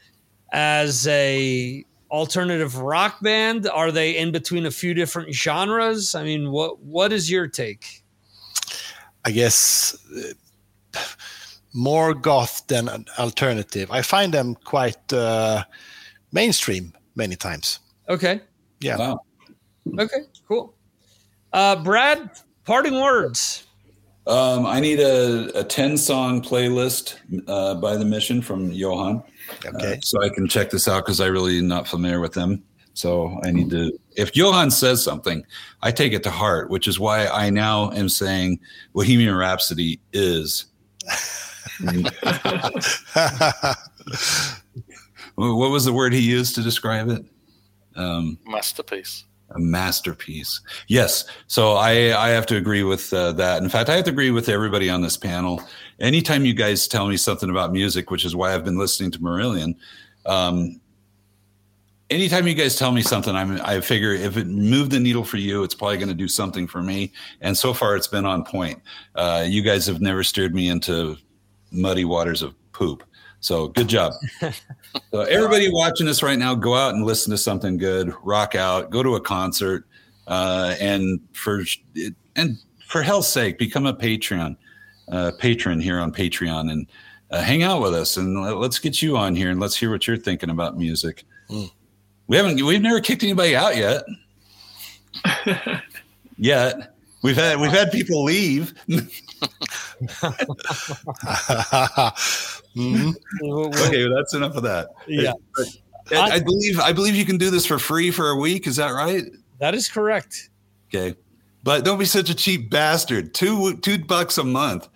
as 0.51 1.07
a 1.07 1.84
alternative 2.11 2.77
rock 2.77 3.19
band? 3.19 3.68
Are 3.68 3.91
they 3.91 4.15
in 4.15 4.31
between 4.31 4.68
a 4.68 4.72
few 4.72 4.93
different 4.93 5.34
genres? 5.34 6.14
I 6.14 6.23
mean, 6.23 6.51
what 6.51 6.81
what 6.81 7.11
is 7.11 7.31
your 7.31 7.47
take? 7.47 8.02
I 9.26 9.32
guess 9.32 9.98
uh, 10.95 11.00
more 11.74 12.14
goth 12.14 12.68
than 12.68 12.88
an 12.88 13.06
alternative. 13.18 13.90
I 13.91 14.02
find 14.02 14.34
them 14.34 14.56
quite 14.56 15.12
uh, 15.12 15.64
mainstream 16.32 16.94
many 17.16 17.36
times. 17.36 17.80
Okay. 18.10 18.41
Yeah. 18.80 18.98
Wow. 18.98 19.20
Okay. 20.00 20.20
Cool. 20.48 20.74
Uh, 21.52 21.76
Brad, 21.78 22.30
parting 22.66 23.00
words. 23.02 23.66
Um, 24.26 24.66
I 24.66 24.80
need 24.80 25.00
a, 25.00 25.60
a 25.60 25.64
10 25.64 25.98
song 25.98 26.41
playlist 26.41 27.16
uh, 27.48 27.76
by 27.76 27.98
the 27.98 28.06
mission 28.06 28.41
from 28.41 28.72
Johan. 28.72 29.22
Okay. 29.66 29.95
Uh, 29.95 30.02
so 30.02 30.22
I 30.22 30.30
can 30.30 30.48
check 30.48 30.70
this 30.70 30.88
out 30.88 31.06
because 31.06 31.20
I 31.20 31.28
really 31.28 31.60
am 31.60 31.68
not 31.68 31.88
familiar 31.88 32.22
with 32.22 32.34
them. 32.34 32.64
So 32.94 33.40
I 33.44 33.52
need 33.52 33.72
to, 33.72 33.98
if 34.15 34.36
Johan 34.36 34.70
says 34.70 35.03
something, 35.03 35.44
I 35.82 35.91
take 35.91 36.14
it 36.14 36.22
to 36.24 36.32
heart, 36.32 36.70
which 36.70 36.88
is 36.88 36.99
why 36.99 37.28
I 37.28 37.49
now 37.49 37.91
am 37.91 38.07
saying 38.07 38.60
Bohemian 38.94 39.36
Rhapsody 39.36 39.99
is. 40.14 40.65
what 45.36 45.72
was 45.72 45.86
the 45.86 45.94
word 45.94 46.14
he 46.14 46.20
used 46.20 46.56
to 46.56 46.61
describe 46.61 47.10
it? 47.10 47.26
Um, 47.95 48.38
Masterpiece. 48.45 49.26
a 49.52 49.60
masterpiece. 49.60 50.61
Yes. 50.88 51.26
So 51.48 51.74
I, 51.74 51.91
I 52.18 52.30
have 52.30 52.45
to 52.48 52.57
agree 52.57 52.84
with 52.84 53.11
uh, 53.14 53.34
that. 53.34 53.61
In 53.64 53.70
fact, 53.70 53.90
I 53.90 53.95
have 53.95 54.06
to 54.06 54.11
agree 54.11 54.32
with 54.32 54.49
everybody 54.49 54.90
on 54.90 55.02
this 55.02 55.18
panel. 55.18 55.64
Anytime 55.99 56.45
you 56.45 56.53
guys 56.53 56.88
tell 56.88 57.07
me 57.07 57.18
something 57.18 57.49
about 57.49 57.72
music, 57.72 58.11
which 58.11 58.26
is 58.26 58.36
why 58.36 58.53
I've 58.53 58.65
been 58.65 58.78
listening 58.78 59.11
to 59.11 59.20
Marillion, 59.20 59.76
um, 60.26 60.80
anytime 62.14 62.48
you 62.48 62.53
guys 62.53 62.76
tell 62.76 62.91
me 62.91 63.02
something, 63.02 63.35
I'm, 63.35 63.60
I 63.61 63.81
figure 63.81 64.14
if 64.14 64.38
it 64.38 64.48
moved 64.48 64.91
the 64.91 64.99
needle 64.99 65.23
for 65.23 65.38
you, 65.38 65.64
it's 65.64 65.76
probably 65.76 65.98
going 65.98 66.10
to 66.10 66.15
do 66.15 66.27
something 66.27 66.68
for 66.68 66.81
me. 66.81 67.11
And 67.41 67.57
so 67.57 67.73
far, 67.73 67.95
it's 67.95 68.07
been 68.07 68.26
on 68.26 68.44
point. 68.44 68.81
Uh, 69.15 69.45
you 69.48 69.61
guys 69.61 69.85
have 69.88 70.02
never 70.02 70.23
steered 70.23 70.53
me 70.53 70.69
into 70.69 71.18
muddy 71.72 72.06
waters 72.06 72.41
of 72.41 72.56
poop. 72.72 73.03
So 73.40 73.68
good 73.68 73.90
job. 73.90 74.14
so 75.11 75.22
everybody 75.22 75.69
watching 75.72 76.06
this 76.06 76.23
right 76.23 76.40
now, 76.40 76.56
go 76.56 76.76
out 76.76 76.94
and 76.94 77.06
listen 77.06 77.31
to 77.31 77.38
something 77.38 77.77
good, 77.77 78.14
rock 78.23 78.56
out, 78.56 78.90
go 78.90 79.03
to 79.03 79.15
a 79.15 79.22
concert, 79.22 79.85
uh, 80.27 80.76
and 80.80 81.19
for 81.34 81.64
and 82.38 82.57
for 82.88 83.02
hell's 83.02 83.27
sake, 83.27 83.57
become 83.57 83.85
a 83.85 83.94
Patreon 83.94 84.56
uh, 85.11 85.31
patron 85.38 85.80
here 85.80 85.99
on 85.99 86.14
Patreon 86.14 86.72
and 86.72 86.88
uh, 87.31 87.41
hang 87.41 87.64
out 87.64 87.81
with 87.81 87.94
us 87.94 88.18
and 88.18 88.41
let- 88.41 88.57
let's 88.57 88.80
get 88.80 89.02
you 89.02 89.18
on 89.18 89.35
here 89.35 89.49
and 89.49 89.60
let's 89.60 89.76
hear 89.76 89.91
what 89.91 90.07
you're 90.07 90.18
thinking 90.18 90.49
about 90.49 90.77
music. 90.77 91.26
Mm. 91.49 91.69
We 92.28 92.38
haven't 92.38 92.64
we've 92.64 92.82
never 92.82 93.00
kicked 93.02 93.24
anybody 93.24 93.56
out 93.56 93.76
yet. 93.76 94.04
yet. 96.38 96.95
We've 97.22 97.36
had 97.38 97.60
we've 97.60 97.72
had 97.72 97.91
people 97.91 98.24
leave. 98.24 98.74
Mhm. 102.76 103.14
okay, 103.44 104.08
that's 104.14 104.34
enough 104.34 104.56
of 104.56 104.64
that. 104.64 104.90
Yeah, 105.08 105.34
I, 106.12 106.32
I 106.32 106.40
believe 106.40 106.80
I 106.80 106.91
believe 106.91 107.16
you 107.16 107.24
can 107.26 107.38
do 107.38 107.50
this 107.52 107.66
for 107.66 107.78
free 107.78 108.10
for 108.12 108.30
a 108.30 108.36
week. 108.36 108.66
Is 108.68 108.76
that 108.78 108.90
right? 108.91 109.24
that 109.60 109.76
is 109.76 109.88
correct. 109.88 110.50
Okay, 110.94 111.16
but 111.64 111.86
don't 111.86 112.00
be 112.00 112.06
such 112.06 112.30
a 112.30 112.36
cheap 112.36 112.70
bastard. 112.72 113.34
Two 113.34 113.78
two 113.78 114.00
bucks 114.04 114.38
a 114.40 114.44
month. 114.44 114.90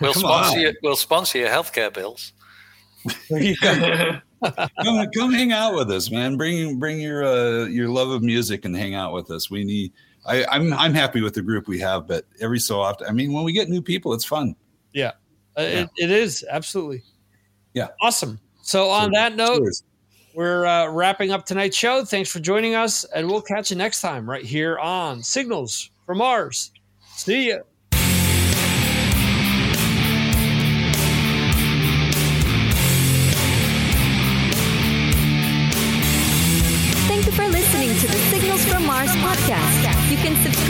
We'll 0.00 0.12
Come 0.12 0.20
sponsor 0.20 0.56
on. 0.58 0.62
you. 0.62 0.74
We'll 0.82 0.96
sponsor 0.96 1.38
your 1.38 1.48
healthcare 1.48 1.92
bills. 1.92 2.32
There 4.44 4.52
you 4.58 4.84
go. 4.84 4.84
Come, 4.84 5.10
come 5.16 5.32
hang 5.32 5.52
out 5.52 5.74
with 5.74 5.90
us, 5.90 6.10
man. 6.10 6.36
Bring 6.36 6.78
bring 6.78 7.00
your 7.00 7.24
uh, 7.24 7.64
your 7.66 7.88
love 7.88 8.10
of 8.10 8.22
music 8.22 8.64
and 8.64 8.76
hang 8.76 8.94
out 8.94 9.12
with 9.12 9.30
us. 9.30 9.50
We 9.50 9.64
need. 9.64 9.92
I, 10.26 10.44
I'm 10.46 10.72
I'm 10.72 10.94
happy 10.94 11.20
with 11.20 11.34
the 11.34 11.42
group 11.42 11.68
we 11.68 11.78
have, 11.80 12.06
but 12.06 12.24
every 12.40 12.58
so 12.58 12.80
often, 12.80 13.06
I 13.06 13.12
mean, 13.12 13.32
when 13.32 13.44
we 13.44 13.52
get 13.52 13.68
new 13.68 13.82
people, 13.82 14.14
it's 14.14 14.24
fun. 14.24 14.56
Yeah, 14.94 15.12
It, 15.56 15.90
it 15.96 16.10
is 16.10 16.44
absolutely. 16.50 17.02
Yeah. 17.74 17.88
Awesome. 18.00 18.40
So 18.62 18.88
on 18.88 19.10
that 19.12 19.36
note, 19.36 19.58
Cheers. 19.58 19.82
we're 20.34 20.64
uh, 20.64 20.88
wrapping 20.88 21.30
up 21.30 21.44
tonight's 21.44 21.76
show. 21.76 22.04
Thanks 22.04 22.30
for 22.30 22.40
joining 22.40 22.74
us, 22.74 23.04
and 23.04 23.28
we'll 23.28 23.42
catch 23.42 23.70
you 23.70 23.76
next 23.76 24.00
time 24.00 24.28
right 24.30 24.44
here 24.44 24.78
on 24.78 25.22
Signals 25.22 25.90
from 26.06 26.18
Mars. 26.18 26.70
See 27.16 27.50
ya. 27.50 27.58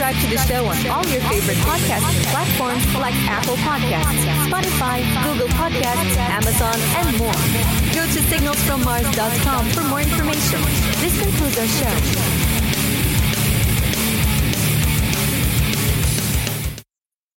Subscribe 0.05 0.21
to 0.21 0.35
the 0.35 0.53
show 0.53 0.65
on 0.65 0.87
all 0.87 1.05
your 1.11 1.21
favorite 1.21 1.57
podcast 1.57 2.05
platforms 2.29 2.85
like 2.95 3.15
Apple 3.27 3.55
Podcasts, 3.57 4.25
Spotify, 4.47 5.01
Google 5.23 5.47
Podcasts, 5.47 6.17
Amazon, 6.17 6.75
and 6.97 7.17
more. 7.17 7.33
Go 7.93 8.05
to 8.05 8.19
signalsfrommars.com 8.29 9.65
for 9.69 9.83
more 9.83 10.01
information. 10.01 10.61
This 11.01 11.19
concludes 11.19 11.57
our 11.57 11.67
show. 11.67 12.54